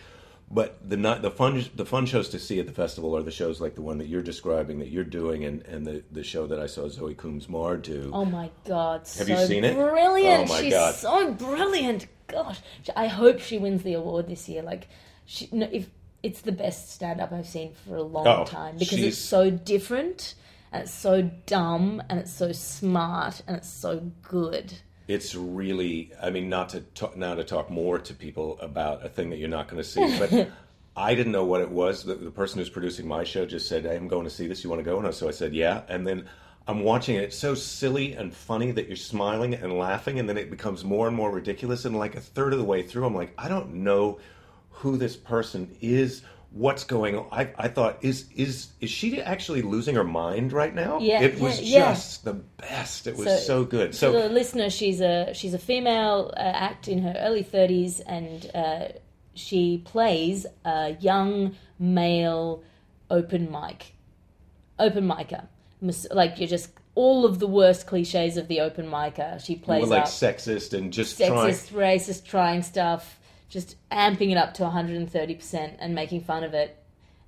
But 0.51 0.89
the 0.89 0.97
not, 0.97 1.23
the 1.23 1.31
fun 1.31 1.65
the 1.75 1.87
fun 1.87 2.07
shows 2.07 2.29
to 2.29 2.39
see 2.39 2.61
at 2.61 2.67
the 2.67 2.73
festival 2.73 3.17
are 3.17 3.23
the 3.23 3.31
shows 3.31 3.61
like 3.61 3.75
the 3.75 3.83
one 3.83 3.99
that 3.99 4.09
you're 4.09 4.23
describing 4.23 4.79
that 4.81 4.89
you're 4.89 5.03
doing, 5.03 5.45
and, 5.45 5.63
and 5.63 5.87
the, 5.87 6.05
the 6.13 6.23
show 6.23 6.47
that 6.47 6.61
I 6.61 6.67
saw 6.67 6.89
Zoe 6.89 7.15
Coombs 7.15 7.49
Marr 7.49 7.79
do. 7.79 8.11
Oh 8.13 8.27
my 8.27 8.51
god! 8.65 9.01
Have 9.01 9.09
so 9.09 9.25
you 9.25 9.47
seen 9.47 9.65
it? 9.65 9.75
Brilliant! 9.75 10.51
Oh 10.51 10.53
my 10.53 10.61
She's 10.61 10.73
God. 10.73 10.95
so 10.95 11.33
brilliant. 11.33 12.07
Gosh, 12.27 12.61
I 12.97 13.07
hope 13.07 13.41
she 13.41 13.59
wins 13.59 13.83
the 13.83 13.95
award 13.95 14.29
this 14.29 14.49
year. 14.49 14.63
Like, 14.63 14.89
she, 15.27 15.49
no, 15.53 15.69
if 15.71 15.89
it's 16.23 16.41
the 16.41 16.53
best 16.53 16.91
stand 16.93 17.21
up 17.21 17.33
I've 17.33 17.47
seen 17.47 17.73
for 17.87 17.97
a 17.97 18.03
long 18.03 18.27
Oh, 18.27 18.45
time 18.45 18.75
because 18.79 18.99
she's- 18.99 19.09
it's 19.15 19.19
so 19.19 19.51
different 19.51 20.35
and 20.73 20.83
it's 20.83 20.93
so 20.93 21.23
dumb 21.47 22.03
and 22.09 22.19
it's 22.19 22.33
so 22.33 22.51
smart 22.53 23.43
and 23.47 23.57
it's 23.57 23.69
so 23.69 24.11
good. 24.23 24.73
it's 25.07 25.35
really 25.35 26.11
i 26.23 26.31
mean 26.31 26.49
not 26.49 26.71
to 26.71 26.81
talk 26.81 27.15
now 27.15 27.35
to 27.35 27.45
talk 27.45 27.69
more 27.71 27.99
to 27.99 28.15
people 28.15 28.59
about 28.61 29.05
a 29.05 29.09
thing 29.09 29.29
that 29.29 29.37
you're 29.37 29.51
not 29.51 29.69
going 29.69 29.77
to 29.83 29.87
see 29.89 30.19
but 30.19 30.49
i 30.97 31.15
didn't 31.15 31.31
know 31.33 31.45
what 31.45 31.61
it 31.61 31.71
was 31.71 32.05
the, 32.05 32.15
the 32.15 32.31
person 32.31 32.59
who's 32.59 32.71
producing 32.71 33.07
my 33.07 33.23
show 33.23 33.45
just 33.45 33.69
said 33.69 33.85
hey, 33.85 33.95
i'm 33.97 34.09
going 34.09 34.25
to 34.25 34.31
see 34.31 34.47
this 34.47 34.65
you 34.65 34.71
want 34.71 34.81
to 34.81 34.85
go 34.85 34.99
and 34.99 35.15
so 35.15 35.29
i 35.29 35.31
said 35.31 35.53
yeah 35.55 35.83
and 35.89 36.07
then 36.07 36.27
i'm 36.67 36.81
watching 36.83 37.17
it 37.17 37.23
it's 37.23 37.39
so 37.39 37.55
silly 37.55 38.15
and 38.15 38.35
funny 38.35 38.71
that 38.71 38.87
you're 38.87 38.97
smiling 38.97 39.55
and 39.55 39.79
laughing 39.79 40.19
and 40.19 40.29
then 40.29 40.39
it 40.39 40.51
becomes 40.51 40.85
more 40.85 41.07
and 41.07 41.17
more 41.17 41.31
ridiculous. 41.31 41.85
And 41.85 41.97
like 41.99 42.15
a 42.15 42.21
third 42.21 42.53
of 42.53 42.59
the 42.59 42.65
way 42.65 42.83
through 42.83 43.07
i'm 43.07 43.15
like 43.15 43.35
i 43.39 43.49
don't 43.49 43.75
know 43.75 44.19
who 44.75 44.97
this 44.97 45.17
person 45.17 45.77
is. 45.81 46.23
What's 46.51 46.85
going 46.85 47.17
on? 47.17 47.27
I, 47.33 47.51
I 47.59 47.69
thought 47.69 47.99
is 48.03 48.27
is 48.37 48.69
is 48.81 48.89
she 48.89 49.21
actually 49.21 49.63
losing 49.63 49.97
her 49.97 50.05
mind 50.05 50.53
right 50.53 50.73
now? 50.73 51.01
Yeah, 51.01 51.21
it 51.23 51.41
was 51.41 51.61
yeah, 51.61 51.79
yeah. 51.79 51.95
just 51.95 52.25
the 52.25 52.35
best. 52.35 53.09
It 53.09 53.17
was 53.17 53.27
So- 53.27 53.37
so, 53.39 53.65
good. 53.65 53.95
So, 53.95 54.13
the 54.13 54.29
listener, 54.29 54.71
she's 54.71 55.01
a 55.01 55.33
she's 55.35 55.55
a 55.55 55.59
female 55.59 56.33
uh, 56.37 56.41
act 56.41 56.87
in 56.87 57.03
her 57.03 57.15
early 57.19 57.43
thirties, 57.43 57.99
and 58.01 58.49
uh, 58.55 58.89
she 59.35 59.83
plays 59.85 60.47
a 60.65 60.97
young 61.01 61.57
male 61.81 62.63
open 63.11 63.51
mic, 63.51 63.95
open 64.79 65.09
micer. 65.09 65.49
Like 65.81 66.39
you're 66.39 66.49
just 66.49 66.71
all 66.95 67.25
of 67.25 67.39
the 67.39 67.47
worst 67.47 67.87
cliches 67.87 68.37
of 68.37 68.49
the 68.49 68.61
open 68.61 68.87
micer. 68.87 69.45
She 69.45 69.57
plays 69.57 69.89
like 69.89 70.03
up 70.03 70.09
sexist 70.09 70.73
and 70.73 70.93
just 70.93 71.17
trying. 71.19 71.53
sexist, 71.53 71.73
racist, 71.73 72.25
trying 72.25 72.63
stuff, 72.63 73.19
just 73.49 73.77
amping 73.91 74.31
it 74.31 74.37
up 74.37 74.55
to 74.55 74.63
130 74.65 75.35
percent 75.35 75.77
and 75.79 75.95
making 75.95 76.23
fun 76.23 76.45
of 76.45 76.55
it, 76.55 76.77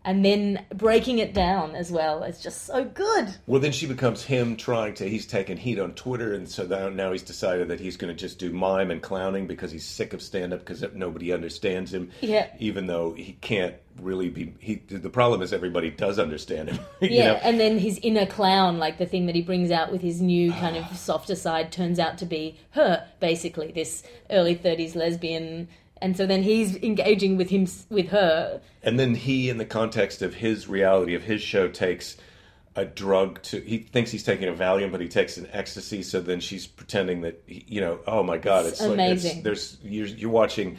and 0.06 0.24
then 0.24 0.64
breaking 0.72 1.18
it 1.18 1.34
down 1.34 1.74
as 1.74 1.90
well. 1.90 2.22
It's 2.22 2.40
just 2.40 2.64
so 2.64 2.84
good. 2.84 3.34
Well, 3.48 3.60
then 3.60 3.72
she 3.72 3.86
becomes 3.86 4.22
him 4.22 4.56
trying 4.56 4.94
to. 4.94 5.08
He's 5.08 5.26
taken 5.26 5.56
heat 5.58 5.80
on 5.80 5.94
Twitter, 5.94 6.32
and 6.32 6.48
so 6.48 6.64
now, 6.64 6.88
now 6.88 7.10
he's 7.10 7.24
decided 7.24 7.68
that 7.68 7.80
he's 7.80 7.96
going 7.96 8.14
to 8.14 8.18
just 8.18 8.38
do 8.38 8.52
mime 8.52 8.92
and 8.92 9.02
clowning 9.02 9.48
because 9.48 9.72
he's 9.72 9.84
sick 9.84 10.12
of 10.12 10.22
stand 10.22 10.54
up 10.54 10.60
because 10.60 10.84
nobody 10.94 11.32
understands 11.32 11.92
him. 11.92 12.12
Yeah. 12.20 12.46
Even 12.60 12.86
though 12.86 13.14
he 13.14 13.32
can't 13.32 13.74
really 14.00 14.28
be. 14.28 14.54
He 14.60 14.76
the 14.88 15.10
problem 15.10 15.42
is 15.42 15.52
everybody 15.52 15.90
does 15.90 16.18
understand 16.20 16.70
him. 16.70 16.78
Yeah, 17.00 17.32
know? 17.32 17.40
and 17.42 17.58
then 17.58 17.78
his 17.78 17.98
inner 17.98 18.26
clown, 18.26 18.78
like 18.78 18.98
the 18.98 19.06
thing 19.06 19.26
that 19.26 19.34
he 19.34 19.42
brings 19.42 19.70
out 19.72 19.90
with 19.90 20.02
his 20.02 20.20
new 20.20 20.52
kind 20.52 20.76
of 20.76 20.84
ah. 20.84 20.94
softer 20.94 21.34
side, 21.34 21.72
turns 21.72 21.98
out 21.98 22.18
to 22.18 22.26
be 22.26 22.58
her, 22.70 23.06
basically, 23.18 23.72
this 23.72 24.04
early 24.30 24.54
30s 24.54 24.94
lesbian. 24.94 25.68
And 26.02 26.16
so 26.16 26.26
then 26.26 26.42
he's 26.42 26.76
engaging 26.76 27.36
with 27.36 27.50
him, 27.50 27.66
with 27.88 28.08
her. 28.08 28.60
And 28.82 28.98
then 28.98 29.14
he, 29.14 29.48
in 29.48 29.58
the 29.58 29.64
context 29.64 30.20
of 30.22 30.34
his 30.34 30.68
reality 30.68 31.14
of 31.14 31.22
his 31.22 31.40
show, 31.40 31.68
takes 31.68 32.16
a 32.74 32.84
drug 32.84 33.40
to 33.42 33.58
he 33.60 33.78
thinks 33.78 34.10
he's 34.10 34.22
taking 34.22 34.48
a 34.48 34.52
Valium, 34.52 34.92
but 34.92 35.00
he 35.00 35.08
takes 35.08 35.38
an 35.38 35.48
ecstasy. 35.52 36.02
So 36.02 36.20
then 36.20 36.40
she's 36.40 36.66
pretending 36.66 37.22
that 37.22 37.42
he- 37.46 37.64
you 37.66 37.80
know. 37.80 38.00
Oh 38.06 38.22
my 38.22 38.36
God! 38.36 38.66
It's, 38.66 38.80
It's 38.80 38.88
like 38.90 38.90
it's, 39.12 39.24
amazing. 39.24 39.42
there's 39.42 39.78
you're, 39.82 40.06
you're 40.06 40.30
watching 40.30 40.78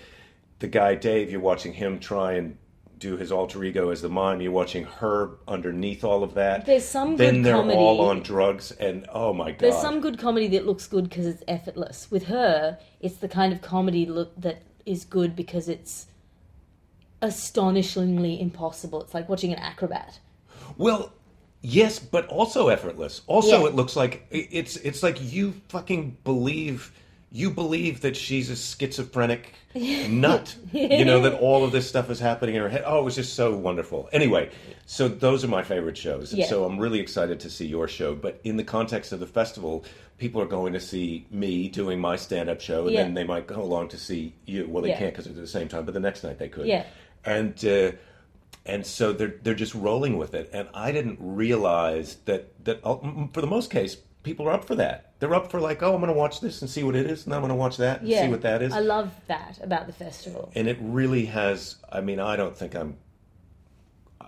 the 0.59 0.67
guy 0.67 0.93
Dave. 0.93 1.31
You're 1.31 1.39
watching 1.41 1.73
him 1.73 1.99
try 1.99 2.33
and 2.33 2.57
do 2.99 3.17
his 3.17 3.31
alter 3.31 3.63
ego 3.63 3.89
as 3.89 4.01
the 4.03 4.09
mime. 4.09 4.41
You're 4.41 4.51
watching 4.51 4.83
her 4.83 5.31
underneath 5.47 6.03
all 6.03 6.23
of 6.23 6.35
that. 6.35 6.65
There's 6.67 6.85
some 6.85 7.11
good 7.15 7.19
then 7.19 7.35
good 7.37 7.45
they're 7.45 7.55
comedy. 7.55 7.77
all 7.77 8.01
on 8.01 8.21
drugs, 8.21 8.71
and 8.71 9.07
oh 9.11 9.33
my 9.33 9.49
God! 9.51 9.59
There's 9.59 9.81
some 9.81 9.99
good 9.99 10.19
comedy 10.19 10.47
that 10.49 10.67
looks 10.67 10.85
good 10.85 11.09
because 11.09 11.25
it's 11.25 11.43
effortless. 11.47 12.11
With 12.11 12.25
her, 12.25 12.77
it's 12.99 13.17
the 13.17 13.27
kind 13.27 13.53
of 13.53 13.61
comedy 13.63 14.05
look 14.05 14.39
that 14.39 14.61
is 14.87 15.05
good 15.05 15.35
because 15.35 15.67
it's 15.69 16.07
astonishingly 17.21 18.39
impossible. 18.39 19.01
It's 19.01 19.13
like 19.13 19.27
watching 19.29 19.51
an 19.51 19.59
acrobat. 19.59 20.19
Well, 20.77 21.11
yes, 21.61 21.99
but 21.99 22.27
also 22.27 22.69
effortless. 22.69 23.21
Also, 23.27 23.61
Yeah. 23.63 23.69
it 23.69 23.75
looks 23.75 23.95
like 23.95 24.25
it's 24.31 24.75
it's 24.77 25.01
like 25.03 25.17
you 25.21 25.53
fucking 25.69 26.17
believe 26.23 26.91
you 27.31 27.49
believe 27.51 28.01
that 28.01 28.15
she's 28.15 28.49
a 28.49 28.55
schizophrenic 28.55 29.53
nut. 29.75 30.55
you 30.71 31.03
know 31.05 31.21
that 31.21 31.33
all 31.39 31.63
of 31.65 31.71
this 31.71 31.87
stuff 31.87 32.09
is 32.09 32.19
happening 32.19 32.55
in 32.55 32.61
her 32.61 32.69
head. 32.69 32.83
Oh, 32.85 32.99
it 32.99 33.03
was 33.03 33.15
just 33.15 33.33
so 33.33 33.55
wonderful. 33.55 34.09
Anyway, 34.11 34.49
so 34.85 35.07
those 35.07 35.43
are 35.43 35.47
my 35.49 35.63
favorite 35.63 35.97
shows, 35.97 36.31
and 36.31 36.39
Yeah. 36.39 36.47
so 36.47 36.63
I'm 36.65 36.79
really 36.79 36.99
excited 36.99 37.39
to 37.41 37.49
see 37.49 37.65
your 37.65 37.87
show. 37.87 38.15
But 38.15 38.39
in 38.43 38.57
the 38.57 38.63
context 38.63 39.11
of 39.11 39.19
the 39.19 39.27
festival, 39.27 39.83
people 40.17 40.41
are 40.41 40.45
going 40.47 40.73
to 40.73 40.79
see 40.79 41.27
me 41.29 41.67
doing 41.67 41.99
my 41.99 42.15
stand-up 42.15 42.61
show, 42.61 42.85
and 42.85 42.93
Yeah. 42.95 43.03
then 43.03 43.13
they 43.13 43.23
might 43.25 43.45
go 43.45 43.61
along 43.61 43.89
to 43.89 43.97
see 43.97 44.33
you. 44.45 44.65
Well, 44.69 44.81
they 44.83 44.89
Yeah. 44.89 44.99
can't 44.99 45.13
because 45.13 45.27
it's 45.27 45.35
at 45.37 45.41
the 45.41 45.47
same 45.47 45.67
time, 45.67 45.85
but 45.85 45.93
the 45.93 45.99
next 45.99 46.23
night 46.23 46.39
they 46.39 46.49
could. 46.49 46.67
Yeah. 46.67 46.83
and. 47.25 47.63
Uh, 47.65 47.91
and 48.65 48.85
so 48.85 49.13
they're 49.13 49.35
they're 49.43 49.53
just 49.55 49.73
rolling 49.73 50.17
with 50.17 50.33
it. 50.33 50.49
And 50.51 50.67
I 50.73 50.91
didn't 50.91 51.19
realize 51.21 52.17
that 52.25 52.51
that 52.65 52.81
uh, 52.83 52.97
for 53.33 53.39
the 53.39 53.47
most 53.47 53.71
case, 53.71 53.95
people 54.23 54.45
are 54.47 54.51
up 54.51 54.65
for 54.65 54.75
that. 54.75 55.06
They're 55.19 55.33
up 55.33 55.49
for 55.49 55.59
like, 55.59 55.81
oh, 55.81 55.93
I'm 55.93 55.99
going 56.01 56.13
to 56.13 56.17
watch 56.17 56.41
this 56.41 56.61
and 56.61 56.69
see 56.69 56.83
what 56.83 56.95
it 56.95 57.09
is, 57.09 57.25
and 57.25 57.33
I'm 57.33 57.41
going 57.41 57.49
to 57.49 57.55
watch 57.55 57.77
that 57.77 58.01
and 58.01 58.09
Yeah, 58.09 58.21
see 58.25 58.29
what 58.29 58.41
that 58.41 58.61
is. 58.61 58.71
I 58.73 58.79
love 58.81 59.11
that 59.27 59.59
about 59.63 59.87
the 59.87 59.93
festival. 59.93 60.51
and 60.55 60.67
it 60.67 60.77
really 60.79 61.25
has. 61.25 61.75
I 61.91 62.01
mean, 62.01 62.19
I 62.19 62.35
don't 62.35 62.55
think 62.55 62.75
I'm. 62.75 62.97
I- 64.21 64.27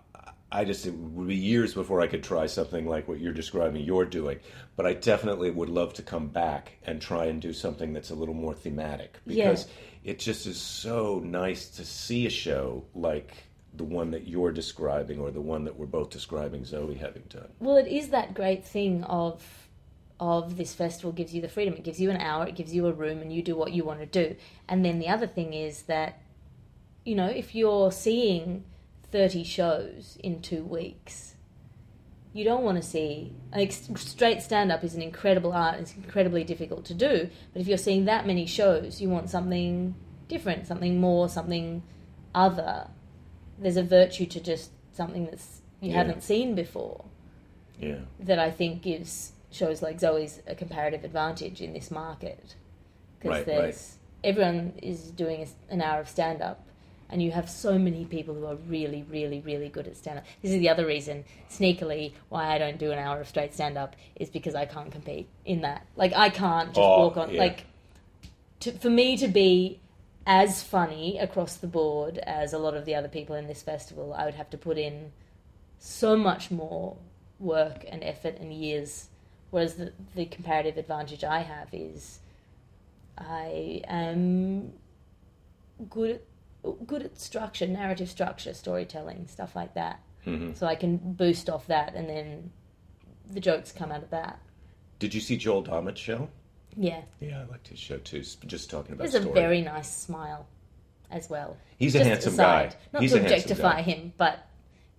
I 0.51 0.65
just 0.65 0.87
it 0.87 0.95
would 0.95 1.27
be 1.27 1.35
years 1.35 1.75
before 1.75 2.01
I 2.01 2.07
could 2.07 2.23
try 2.23 2.47
something 2.47 2.87
like 2.87 3.07
what 3.07 3.19
you're 3.19 3.33
describing. 3.33 3.83
You're 3.83 4.05
doing, 4.05 4.39
but 4.75 4.87
I 4.87 4.93
definitely 4.93 5.51
would 5.51 5.69
love 5.69 5.93
to 5.95 6.01
come 6.01 6.27
back 6.27 6.71
and 6.83 6.99
try 6.99 7.25
and 7.25 7.39
do 7.39 7.53
something 7.53 7.93
that's 7.93 8.09
a 8.09 8.15
little 8.15 8.33
more 8.33 8.55
thematic 8.55 9.19
because 9.27 9.67
it 10.03 10.17
just 10.17 10.47
is 10.47 10.59
so 10.59 11.21
nice 11.23 11.69
to 11.69 11.85
see 11.85 12.25
a 12.25 12.31
show 12.31 12.83
like 12.95 13.31
the 13.75 13.83
one 13.83 14.09
that 14.09 14.27
you're 14.27 14.51
describing 14.51 15.19
or 15.19 15.29
the 15.29 15.39
one 15.39 15.65
that 15.65 15.77
we're 15.77 15.85
both 15.85 16.09
describing 16.09 16.65
Zoe 16.65 16.95
having 16.95 17.21
done. 17.29 17.49
Well, 17.59 17.77
it 17.77 17.85
is 17.87 18.09
that 18.09 18.33
great 18.33 18.65
thing 18.65 19.03
of 19.03 19.58
of 20.19 20.57
this 20.57 20.73
festival 20.73 21.11
gives 21.11 21.33
you 21.33 21.41
the 21.41 21.47
freedom. 21.47 21.73
It 21.75 21.83
gives 21.83 21.99
you 21.99 22.09
an 22.09 22.17
hour, 22.17 22.45
it 22.47 22.55
gives 22.55 22.73
you 22.73 22.87
a 22.87 22.93
room, 22.93 23.21
and 23.21 23.31
you 23.31 23.41
do 23.41 23.55
what 23.55 23.71
you 23.71 23.83
want 23.83 23.99
to 23.99 24.05
do. 24.05 24.35
And 24.67 24.83
then 24.83 24.99
the 24.99 25.07
other 25.07 25.27
thing 25.27 25.53
is 25.53 25.83
that, 25.83 26.21
you 27.05 27.15
know, 27.15 27.27
if 27.27 27.55
you're 27.55 27.91
seeing 27.91 28.63
thirty 29.11 29.43
shows 29.43 30.17
in 30.23 30.41
two 30.41 30.63
weeks, 30.63 31.35
you 32.33 32.43
don't 32.43 32.63
want 32.63 32.77
to 32.77 32.87
see 32.87 33.33
like 33.55 33.71
straight 33.71 34.41
stand 34.41 34.71
up 34.71 34.83
is 34.83 34.93
an 34.93 35.01
incredible 35.01 35.53
art. 35.53 35.79
It's 35.79 35.95
incredibly 35.95 36.43
difficult 36.43 36.85
to 36.85 36.93
do. 36.93 37.29
But 37.53 37.61
if 37.61 37.67
you're 37.67 37.77
seeing 37.77 38.05
that 38.05 38.27
many 38.27 38.45
shows, 38.45 39.01
you 39.01 39.09
want 39.09 39.29
something 39.29 39.95
different, 40.27 40.67
something 40.67 40.99
more, 40.99 41.27
something 41.29 41.81
other. 42.35 42.87
There's 43.57 43.77
a 43.77 43.83
virtue 43.83 44.25
to 44.27 44.39
just 44.39 44.71
something 44.91 45.25
that's 45.25 45.61
you 45.81 45.91
Yeah. 45.91 45.97
haven't 45.97 46.23
seen 46.23 46.55
before 46.55 47.05
Yeah. 47.79 48.01
that 48.19 48.37
I 48.37 48.51
think 48.51 48.81
gives 48.81 49.31
shows 49.51 49.81
like 49.81 49.99
Zoe's 49.99 50.41
a 50.47 50.55
comparative 50.55 51.03
advantage 51.03 51.61
in 51.61 51.73
this 51.73 51.89
market 51.91 52.55
because 53.19 53.37
Right, 53.37 53.45
there's 53.45 53.97
everyone 54.23 54.73
is 54.81 55.11
doing 55.11 55.47
an 55.69 55.81
hour 55.81 55.99
of 56.01 56.09
stand 56.09 56.41
up 56.41 56.65
and 57.09 57.23
you 57.23 57.31
have 57.31 57.49
so 57.49 57.79
many 57.79 58.05
people 58.05 58.35
who 58.35 58.45
are 58.45 58.55
really 58.55 59.03
really 59.09 59.39
really 59.39 59.69
good 59.69 59.87
at 59.87 59.97
stand 59.97 60.19
up 60.19 60.25
this 60.41 60.51
is 60.51 60.59
the 60.59 60.69
other 60.69 60.85
reason 60.85 61.23
sneakily 61.49 62.13
why 62.29 62.53
I 62.53 62.57
don't 62.57 62.77
do 62.77 62.91
an 62.91 62.99
hour 62.99 63.19
of 63.21 63.27
straight 63.27 63.53
stand 63.53 63.77
up 63.77 63.95
is 64.15 64.29
because 64.29 64.55
I 64.55 64.65
can't 64.65 64.91
compete 64.91 65.27
in 65.45 65.61
that 65.61 65.85
like 65.95 66.13
I 66.13 66.29
can't 66.29 66.69
just 66.69 66.79
Oh, 66.79 66.99
walk 67.07 67.17
on 67.17 67.31
yeah. 67.33 67.39
like 67.39 67.65
to, 68.61 68.71
for 68.73 68.89
me 68.89 69.17
to 69.17 69.27
be 69.27 69.79
as 70.25 70.61
funny 70.61 71.17
across 71.17 71.55
the 71.55 71.67
board 71.67 72.17
as 72.19 72.53
a 72.53 72.57
lot 72.59 72.75
of 72.75 72.85
the 72.85 72.93
other 72.93 73.07
people 73.07 73.35
in 73.35 73.47
this 73.47 73.61
festival, 73.63 74.13
I 74.13 74.25
would 74.25 74.35
have 74.35 74.49
to 74.51 74.57
put 74.57 74.77
in 74.77 75.11
so 75.79 76.15
much 76.15 76.51
more 76.51 76.97
work 77.39 77.85
and 77.89 78.03
effort 78.03 78.37
and 78.39 78.53
years. 78.53 79.07
Whereas 79.51 79.75
the, 79.75 79.93
the 80.15 80.25
comparative 80.25 80.77
advantage 80.77 81.23
I 81.23 81.39
have 81.39 81.69
is 81.71 82.19
I 83.17 83.81
am 83.87 84.73
good 85.89 86.11
at, 86.63 86.87
good 86.87 87.03
at 87.03 87.19
structure, 87.19 87.67
narrative 87.67 88.09
structure, 88.09 88.53
storytelling, 88.53 89.27
stuff 89.27 89.55
like 89.55 89.73
that. 89.73 90.01
Mm-hmm. 90.25 90.53
So 90.53 90.67
I 90.67 90.75
can 90.75 90.97
boost 90.97 91.49
off 91.49 91.67
that, 91.67 91.95
and 91.95 92.09
then 92.09 92.51
the 93.31 93.39
jokes 93.39 93.71
come 93.71 93.91
out 93.91 94.03
of 94.03 94.09
that. 94.11 94.39
Did 94.99 95.13
you 95.13 95.21
see 95.21 95.37
Joel 95.37 95.63
Dommett's 95.63 95.99
show? 95.99 96.29
Yeah, 96.75 97.01
Yeah, 97.19 97.41
I 97.41 97.45
liked 97.45 97.67
his 97.67 97.79
show 97.79 97.97
too. 97.97 98.23
Just 98.45 98.69
talking 98.69 98.93
about 98.93 99.03
there's 99.03 99.15
a 99.15 99.21
story. 99.21 99.33
very 99.33 99.61
nice 99.61 99.91
smile 99.91 100.45
as 101.09 101.29
well. 101.29 101.57
He's 101.77 101.95
a 101.95 102.03
handsome 102.03 102.33
aside. 102.33 102.71
guy. 102.71 102.75
Not 102.93 103.01
He's 103.01 103.13
to 103.13 103.21
objectify 103.21 103.81
him, 103.81 104.13
but 104.17 104.39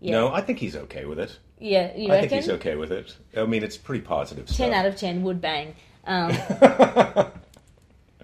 yeah, 0.01 0.13
No, 0.13 0.33
I 0.33 0.41
think 0.41 0.59
he's 0.59 0.75
okay 0.75 1.05
with 1.05 1.21
it. 1.21 1.39
Yeah, 1.61 1.97
you 1.97 2.09
I 2.09 2.17
reckon? 2.17 2.29
think 2.31 2.43
he's 2.43 2.51
okay 2.53 2.75
with 2.77 2.91
it. 2.93 3.17
I 3.37 3.45
mean, 3.45 3.63
it's 3.63 3.77
pretty 3.77 4.03
positive 4.05 4.49
stuff. 4.49 4.57
Ten 4.57 4.73
out 4.73 4.87
of 4.87 4.97
ten 4.97 5.23
would 5.23 5.41
bang. 5.41 5.75
Um, 6.07 6.31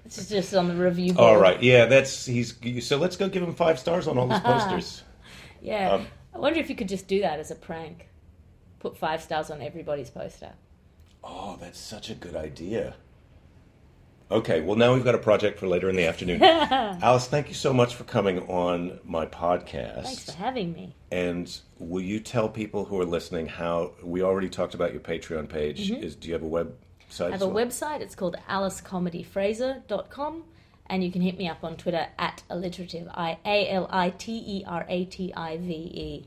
it's 0.04 0.28
just 0.28 0.54
on 0.54 0.68
the 0.68 0.74
review 0.74 1.12
board. 1.12 1.28
All 1.28 1.36
right, 1.40 1.62
yeah, 1.62 1.86
that's 1.86 2.26
he's. 2.26 2.56
So 2.86 2.96
let's 2.96 3.16
go 3.16 3.28
give 3.28 3.42
him 3.42 3.54
five 3.54 3.78
stars 3.78 4.08
on 4.08 4.18
all 4.18 4.28
his 4.28 4.40
posters. 4.44 5.02
Yeah, 5.60 5.92
Um, 5.92 6.06
I 6.34 6.38
wonder 6.38 6.60
if 6.60 6.68
you 6.70 6.76
could 6.76 6.88
just 6.88 7.08
do 7.08 7.20
that 7.20 7.38
as 7.40 7.50
a 7.50 7.54
prank. 7.54 8.08
Put 8.78 8.96
five 8.96 9.22
stars 9.22 9.50
on 9.50 9.62
everybody's 9.62 10.10
poster. 10.10 10.52
Oh, 11.24 11.56
that's 11.60 11.78
such 11.78 12.08
a 12.10 12.14
good 12.14 12.36
idea. 12.36 12.94
Okay, 14.28 14.60
well 14.60 14.76
now 14.76 14.92
we've 14.92 15.04
got 15.04 15.14
a 15.14 15.18
project 15.18 15.58
for 15.58 15.68
later 15.68 15.88
in 15.88 15.94
the 15.94 16.04
afternoon. 16.04 16.42
Alice, 16.42 17.28
thank 17.28 17.48
you 17.48 17.54
so 17.54 17.72
much 17.72 17.94
for 17.94 18.02
coming 18.04 18.40
on 18.48 18.98
my 19.04 19.24
podcast. 19.24 20.02
Thanks 20.02 20.24
for 20.24 20.32
having 20.32 20.72
me. 20.72 20.96
And 21.12 21.56
will 21.78 22.02
you 22.02 22.18
tell 22.18 22.48
people 22.48 22.84
who 22.84 23.00
are 23.00 23.04
listening 23.04 23.46
how 23.46 23.92
we 24.02 24.22
already 24.22 24.48
talked 24.48 24.74
about 24.74 24.90
your 24.92 25.00
Patreon 25.00 25.48
page? 25.48 25.92
Is 25.92 26.16
do 26.16 26.26
you 26.26 26.34
have 26.34 26.42
a 26.42 26.46
website? 26.46 26.72
Mm-hmm. 27.08 27.22
I 27.22 27.30
have 27.30 27.42
a 27.42 27.48
well? 27.48 27.66
website. 27.66 28.00
It's 28.00 28.16
called 28.16 28.36
alicecomedyfraser.com. 28.48 30.44
And 30.88 31.02
you 31.04 31.10
can 31.10 31.22
hit 31.22 31.36
me 31.36 31.48
up 31.48 31.64
on 31.64 31.76
Twitter 31.76 32.06
at 32.18 32.42
alliterative. 32.50 33.08
I 33.12 33.38
A 33.44 33.68
L 33.70 33.88
I 33.90 34.10
T 34.10 34.32
E 34.46 34.64
R 34.66 34.86
A 34.88 35.04
T 35.04 35.32
I 35.36 35.56
V 35.56 35.72
E. 35.72 36.26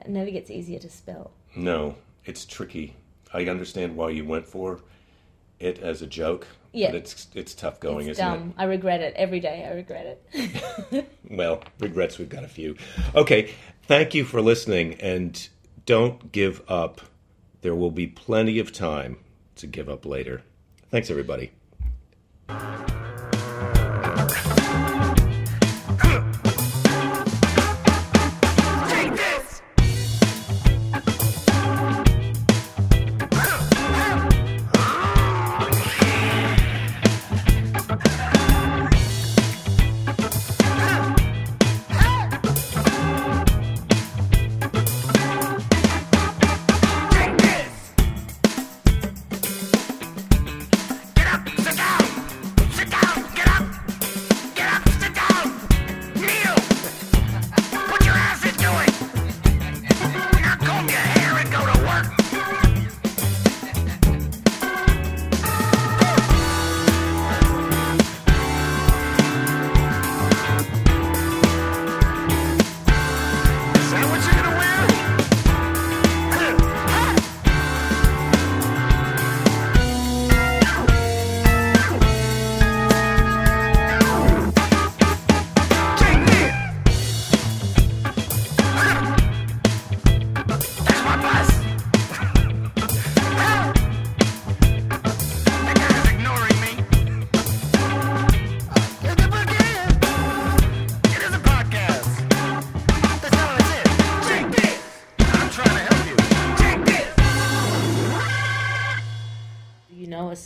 It 0.00 0.08
never 0.08 0.30
gets 0.30 0.50
easier 0.50 0.78
to 0.80 0.90
spell. 0.90 1.30
No, 1.54 1.96
it's 2.24 2.44
tricky. 2.44 2.96
I 3.32 3.44
understand 3.46 3.96
why 3.96 4.10
you 4.10 4.24
went 4.24 4.46
for 4.46 4.80
it 5.58 5.78
as 5.78 6.02
a 6.02 6.06
joke. 6.06 6.46
Yeah. 6.76 6.88
But 6.88 6.96
it's 6.96 7.26
it's 7.34 7.54
tough 7.54 7.80
going, 7.80 8.06
It's 8.06 8.18
isn't 8.18 8.24
dumb. 8.24 8.54
I 8.58 8.64
regret 8.64 9.00
it 9.00 9.14
every 9.16 9.40
day. 9.40 9.66
I 9.66 9.74
regret 9.74 10.06
it. 10.06 10.92
it? 10.92 11.12
Well, 11.30 11.62
regrets 11.80 12.18
we've 12.18 12.28
got 12.28 12.44
a 12.44 12.48
few. 12.48 12.76
Okay, 13.14 13.52
thank 13.88 14.14
you 14.14 14.24
for 14.24 14.40
listening 14.40 14.94
and 15.00 15.48
don't 15.86 16.30
give 16.30 16.62
up. 16.68 17.00
There 17.62 17.74
will 17.74 17.90
be 17.90 18.06
plenty 18.06 18.58
of 18.58 18.72
time 18.72 19.16
to 19.56 19.66
give 19.66 19.88
up 19.88 20.04
later. 20.06 20.42
Thanks 20.90 21.10
everybody. 21.10 21.50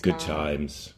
Good 0.02 0.18
times. 0.18 0.94